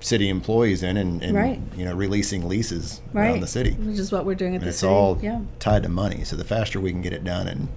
city 0.01 0.29
employees 0.29 0.83
in 0.83 0.99
and, 0.99 1.23
and 1.23 1.35
Right. 1.35 1.63
you 1.75 1.87
know 1.87 1.95
releasing 1.95 2.47
leases 2.47 3.01
Right. 3.15 3.31
around 3.31 3.41
the 3.41 3.47
city. 3.47 3.71
Which 3.73 3.99
is 3.99 4.13
what 4.13 4.27
we're 4.27 4.35
doing 4.35 4.53
at 4.55 4.57
And 4.57 4.65
the 4.65 4.69
it's 4.69 4.81
city. 4.81 4.93
all 4.93 5.19
yeah. 5.23 5.41
tied 5.59 5.85
to 5.85 5.89
money. 5.89 6.23
So 6.25 6.37
the 6.37 6.45
faster 6.45 6.79
we 6.83 6.91
can 6.91 7.01
get 7.01 7.15
it 7.15 7.25
done 7.25 7.49
and 7.49 7.69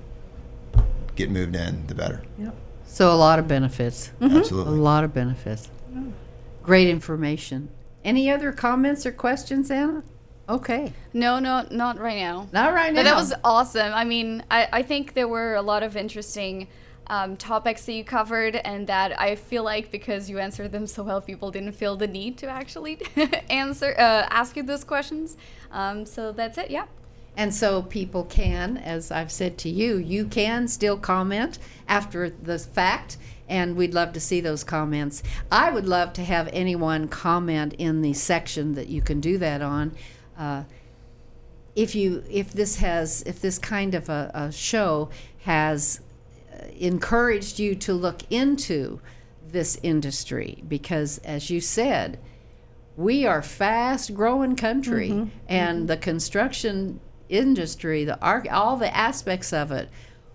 get 1.16 1.32
moved 1.32 1.56
in, 1.56 1.88
the 1.88 1.96
better. 1.96 2.24
Yep. 2.38 2.56
So 2.98 3.14
a 3.14 3.14
lot 3.14 3.38
of 3.38 3.48
benefits. 3.48 4.12
A 4.20 4.26
Absolutely. 4.26 4.80
A 4.80 4.82
lot 4.82 5.04
of 5.04 5.14
benefits. 5.14 5.70
Great 6.64 6.88
information. 6.88 7.70
Any 8.04 8.32
other 8.32 8.52
comments 8.52 9.06
or 9.06 9.12
questions, 9.12 9.70
Anna? 9.70 10.04
Okay. 10.50 10.94
No, 11.14 11.38
no, 11.38 11.68
not 11.70 12.00
right 12.00 12.18
now. 12.18 12.48
Not 12.52 12.74
right 12.74 12.92
now. 12.92 13.04
But 13.04 13.04
that 13.04 13.16
was 13.16 13.36
awesome. 13.44 13.94
I 13.94 14.04
mean, 14.04 14.44
I, 14.50 14.68
I 14.74 14.82
think 14.82 15.14
there 15.14 15.28
were 15.28 15.54
a 15.54 15.62
lot 15.62 15.84
of 15.84 15.96
interesting 15.96 16.70
um, 17.06 17.38
topics 17.38 17.86
that 17.86 17.94
you 17.94 18.04
covered, 18.04 18.56
and 18.56 18.88
that 18.88 19.22
I 19.22 19.36
feel 19.36 19.64
like 19.64 19.92
because 19.92 20.28
you 20.28 20.40
answered 20.40 20.72
them 20.72 20.88
so 20.88 21.04
well, 21.04 21.22
people 21.22 21.52
didn't 21.52 21.74
feel 21.74 21.98
the 21.98 22.08
need 22.08 22.40
to 22.40 22.48
actually 22.48 23.00
answer, 23.52 23.94
uh, 23.96 24.26
ask 24.32 24.58
you 24.58 24.64
those 24.64 24.84
questions. 24.84 25.38
Um, 25.72 26.04
so 26.08 26.32
that's 26.32 26.58
it. 26.58 26.72
Yeah. 26.72 26.88
And 27.38 27.54
so 27.54 27.84
people 27.84 28.24
can, 28.24 28.78
as 28.78 29.12
I've 29.12 29.32
said 29.32 29.60
to 29.60 29.70
you, 29.70 29.98
you 29.98 30.26
can 30.26 30.68
still 30.68 30.98
comment 30.98 31.60
after 31.88 32.32
the 32.32 32.58
fact, 32.58 33.18
and 33.48 33.78
we'd 33.78 33.94
love 33.94 34.12
to 34.14 34.20
see 34.20 34.42
those 34.42 34.64
comments. 34.64 35.22
I 35.52 35.70
would 35.70 35.86
love 35.86 36.14
to 36.14 36.24
have 36.24 36.50
anyone 36.52 37.08
comment 37.08 37.74
in 37.78 38.02
the 38.02 38.14
section 38.14 38.74
that 38.74 38.88
you 38.88 39.04
can 39.04 39.22
do 39.22 39.38
that 39.38 39.62
on. 39.62 39.96
Uh, 40.36 40.64
if 41.76 41.94
you 41.94 42.24
if 42.28 42.52
this 42.54 42.78
has 42.78 43.22
if 43.28 43.40
this 43.40 43.60
kind 43.60 43.94
of 43.94 44.10
a, 44.10 44.32
a 44.34 44.52
show 44.52 45.10
has 45.44 46.02
uh, 46.52 46.66
encouraged 46.76 47.60
you 47.60 47.76
to 47.76 47.94
look 47.94 48.24
into 48.32 49.00
this 49.48 49.78
industry 49.84 50.64
because 50.68 51.20
as 51.20 51.52
you 51.52 51.62
said 51.62 52.20
we 52.96 53.28
are 53.28 53.44
fast 53.44 54.16
growing 54.16 54.56
country 54.56 55.30
and 55.48 55.88
the 55.88 55.96
construction 55.96 57.00
industry 57.30 58.06
the 58.06 58.20
arch 58.22 58.48
all 58.48 58.78
the 58.78 58.96
aspects 58.96 59.52
of 59.54 59.72
it 59.72 59.90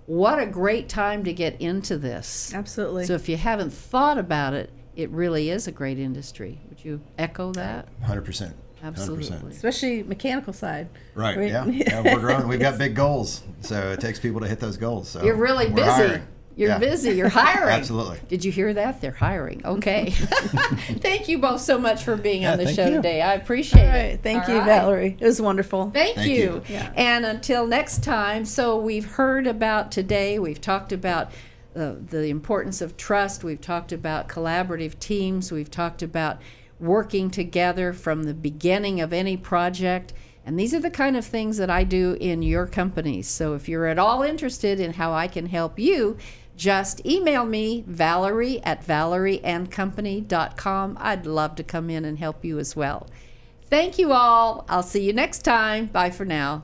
what 0.07 0.39
a 0.39 0.47
great 0.47 0.89
time 0.89 1.25
to 1.25 1.33
get 1.33 1.61
into 1.61 1.97
this 1.97 2.53
Absolutely. 2.55 3.05
so 3.07 3.15
if 3.15 3.29
you 3.29 3.37
haven't 3.37 3.71
thought 3.71 4.19
about 4.19 4.53
it 4.53 4.71
it 4.97 5.09
really 5.11 5.49
is 5.51 5.67
a 5.67 5.73
great 5.73 5.99
industry 5.99 6.61
would 6.69 6.85
you 6.85 7.01
echo 7.19 7.53
that 7.53 7.89
100%. 8.03 8.53
Absolutely. 8.85 9.29
100%. 9.29 9.51
Especially 9.51 10.03
mechanical 10.03 10.53
side. 10.53 10.89
Right. 11.15 11.39
Right. 11.39 11.51
Yeah. 11.51 11.67
yeah. 11.67 12.01
We're 12.01 12.19
growing. 12.19 12.49
We've 12.49 12.59
got 12.59 12.79
big 12.79 12.97
goals. 12.97 13.45
So 13.61 13.93
it 13.93 14.01
takes 14.01 14.19
people 14.19 14.41
to 14.41 14.49
hit 14.49 14.59
those 14.59 14.77
goals. 14.77 15.09
So 15.09 15.23
You're 15.23 15.37
really 15.37 15.69
busy. 15.69 15.83
hiring. 15.83 16.23
You're 16.57 16.71
Yeah. 16.71 16.79
busy. 16.79 17.11
You're 17.13 17.29
hiring. 17.29 17.75
Absolutely. 17.75 18.19
Did 18.29 18.45
you 18.45 18.53
hear 18.53 18.75
that? 18.75 19.01
They're 19.01 19.11
hiring. 19.13 19.63
Okay. 19.65 20.11
thank 21.01 21.29
you 21.29 21.39
both 21.39 21.61
so 21.61 21.79
much 21.79 22.03
for 22.03 22.17
being 22.17 22.43
Yeah, 22.43 22.53
on 22.53 22.59
the 22.59 22.73
show 22.73 22.87
you. 22.87 22.97
today. 22.97 23.23
I 23.23 23.35
appreciate 23.35 23.89
All 23.89 23.95
it. 23.95 24.23
Thank 24.23 24.49
All 24.49 24.55
you, 24.55 24.61
right. 24.61 24.67
Valerie. 24.67 25.17
It 25.19 25.25
was 25.25 25.41
wonderful. 25.41 25.91
Thank, 25.91 26.17
Thank 26.17 26.31
you. 26.31 26.37
you. 26.37 26.63
Yeah. 26.69 26.93
And 26.97 27.25
until 27.25 27.67
next 27.67 28.03
time, 28.05 28.45
so 28.45 28.77
we've 28.79 29.07
heard 29.13 29.47
about 29.47 29.91
today, 29.93 30.39
we've 30.39 30.61
talked 30.61 30.93
about 30.93 31.31
uh, 31.75 31.95
the 32.11 32.27
importance 32.29 32.83
of 32.83 32.97
trust, 32.99 33.43
we've 33.43 33.61
talked 33.61 33.93
about 33.93 34.29
collaborative 34.29 34.99
teams, 34.99 35.51
we've 35.51 35.71
talked 35.71 36.03
about 36.03 36.39
working 36.79 37.31
together 37.31 37.93
from 37.95 38.25
the 38.25 38.35
beginning 38.35 39.01
of 39.01 39.13
any 39.13 39.37
project. 39.37 40.13
And 40.45 40.59
these 40.59 40.75
are 40.75 40.81
the 40.81 40.91
kind 40.91 41.17
of 41.17 41.25
things 41.25 41.57
that 41.59 41.71
I 41.71 41.85
do 41.85 42.17
in 42.21 42.43
your 42.43 42.67
companies. 42.67 43.29
So 43.29 43.55
if 43.55 43.69
you're 43.69 43.87
at 43.87 43.99
all 43.99 44.23
interested 44.23 44.81
in 44.81 44.95
how 44.95 45.13
I 45.13 45.29
can 45.29 45.47
help 45.47 45.79
you, 45.79 46.17
just 46.63 47.05
email 47.05 47.45
me, 47.45 47.83
Valerie 47.89 48.63
at 48.63 48.87
valerieandcompany.com. 48.87 50.97
I'd 51.01 51.27
love 51.27 51.57
to 51.57 51.65
come 51.65 51.91
in 51.91 52.05
and 52.05 52.21
help 52.21 52.45
you 52.45 52.61
as 52.61 52.77
well. 52.77 53.09
Thank 53.69 53.99
you 53.99 54.13
all. 54.13 54.65
I'll 54.69 54.85
see 54.85 55.03
you 55.03 55.13
next 55.13 55.41
time. 55.41 55.87
Bye 55.87 56.11
for 56.11 56.25
now. 56.25 56.63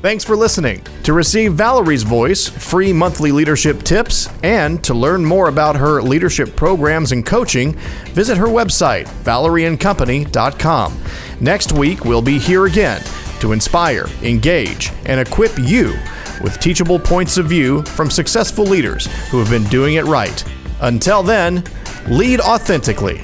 Thanks 0.00 0.24
for 0.24 0.36
listening. 0.36 0.82
To 1.02 1.12
receive 1.12 1.52
Valerie's 1.52 2.02
voice, 2.02 2.48
free 2.48 2.94
monthly 2.94 3.30
leadership 3.30 3.82
tips, 3.82 4.30
and 4.42 4.82
to 4.84 4.94
learn 4.94 5.22
more 5.22 5.48
about 5.48 5.76
her 5.76 6.00
leadership 6.00 6.56
programs 6.56 7.12
and 7.12 7.26
coaching, 7.26 7.74
visit 8.14 8.38
her 8.38 8.46
website, 8.46 9.04
valerieandcompany.com. 9.24 10.98
Next 11.40 11.72
week, 11.72 12.06
we'll 12.06 12.22
be 12.22 12.38
here 12.38 12.64
again 12.64 13.02
to 13.40 13.52
inspire, 13.52 14.06
engage, 14.22 14.92
and 15.04 15.20
equip 15.20 15.58
you 15.58 15.94
with 16.42 16.58
teachable 16.60 16.98
points 16.98 17.36
of 17.36 17.46
view 17.46 17.82
from 17.82 18.10
successful 18.10 18.64
leaders 18.64 19.06
who 19.30 19.38
have 19.38 19.50
been 19.50 19.64
doing 19.64 19.94
it 19.94 20.04
right. 20.04 20.44
Until 20.80 21.22
then, 21.22 21.64
lead 22.08 22.40
authentically 22.40 23.22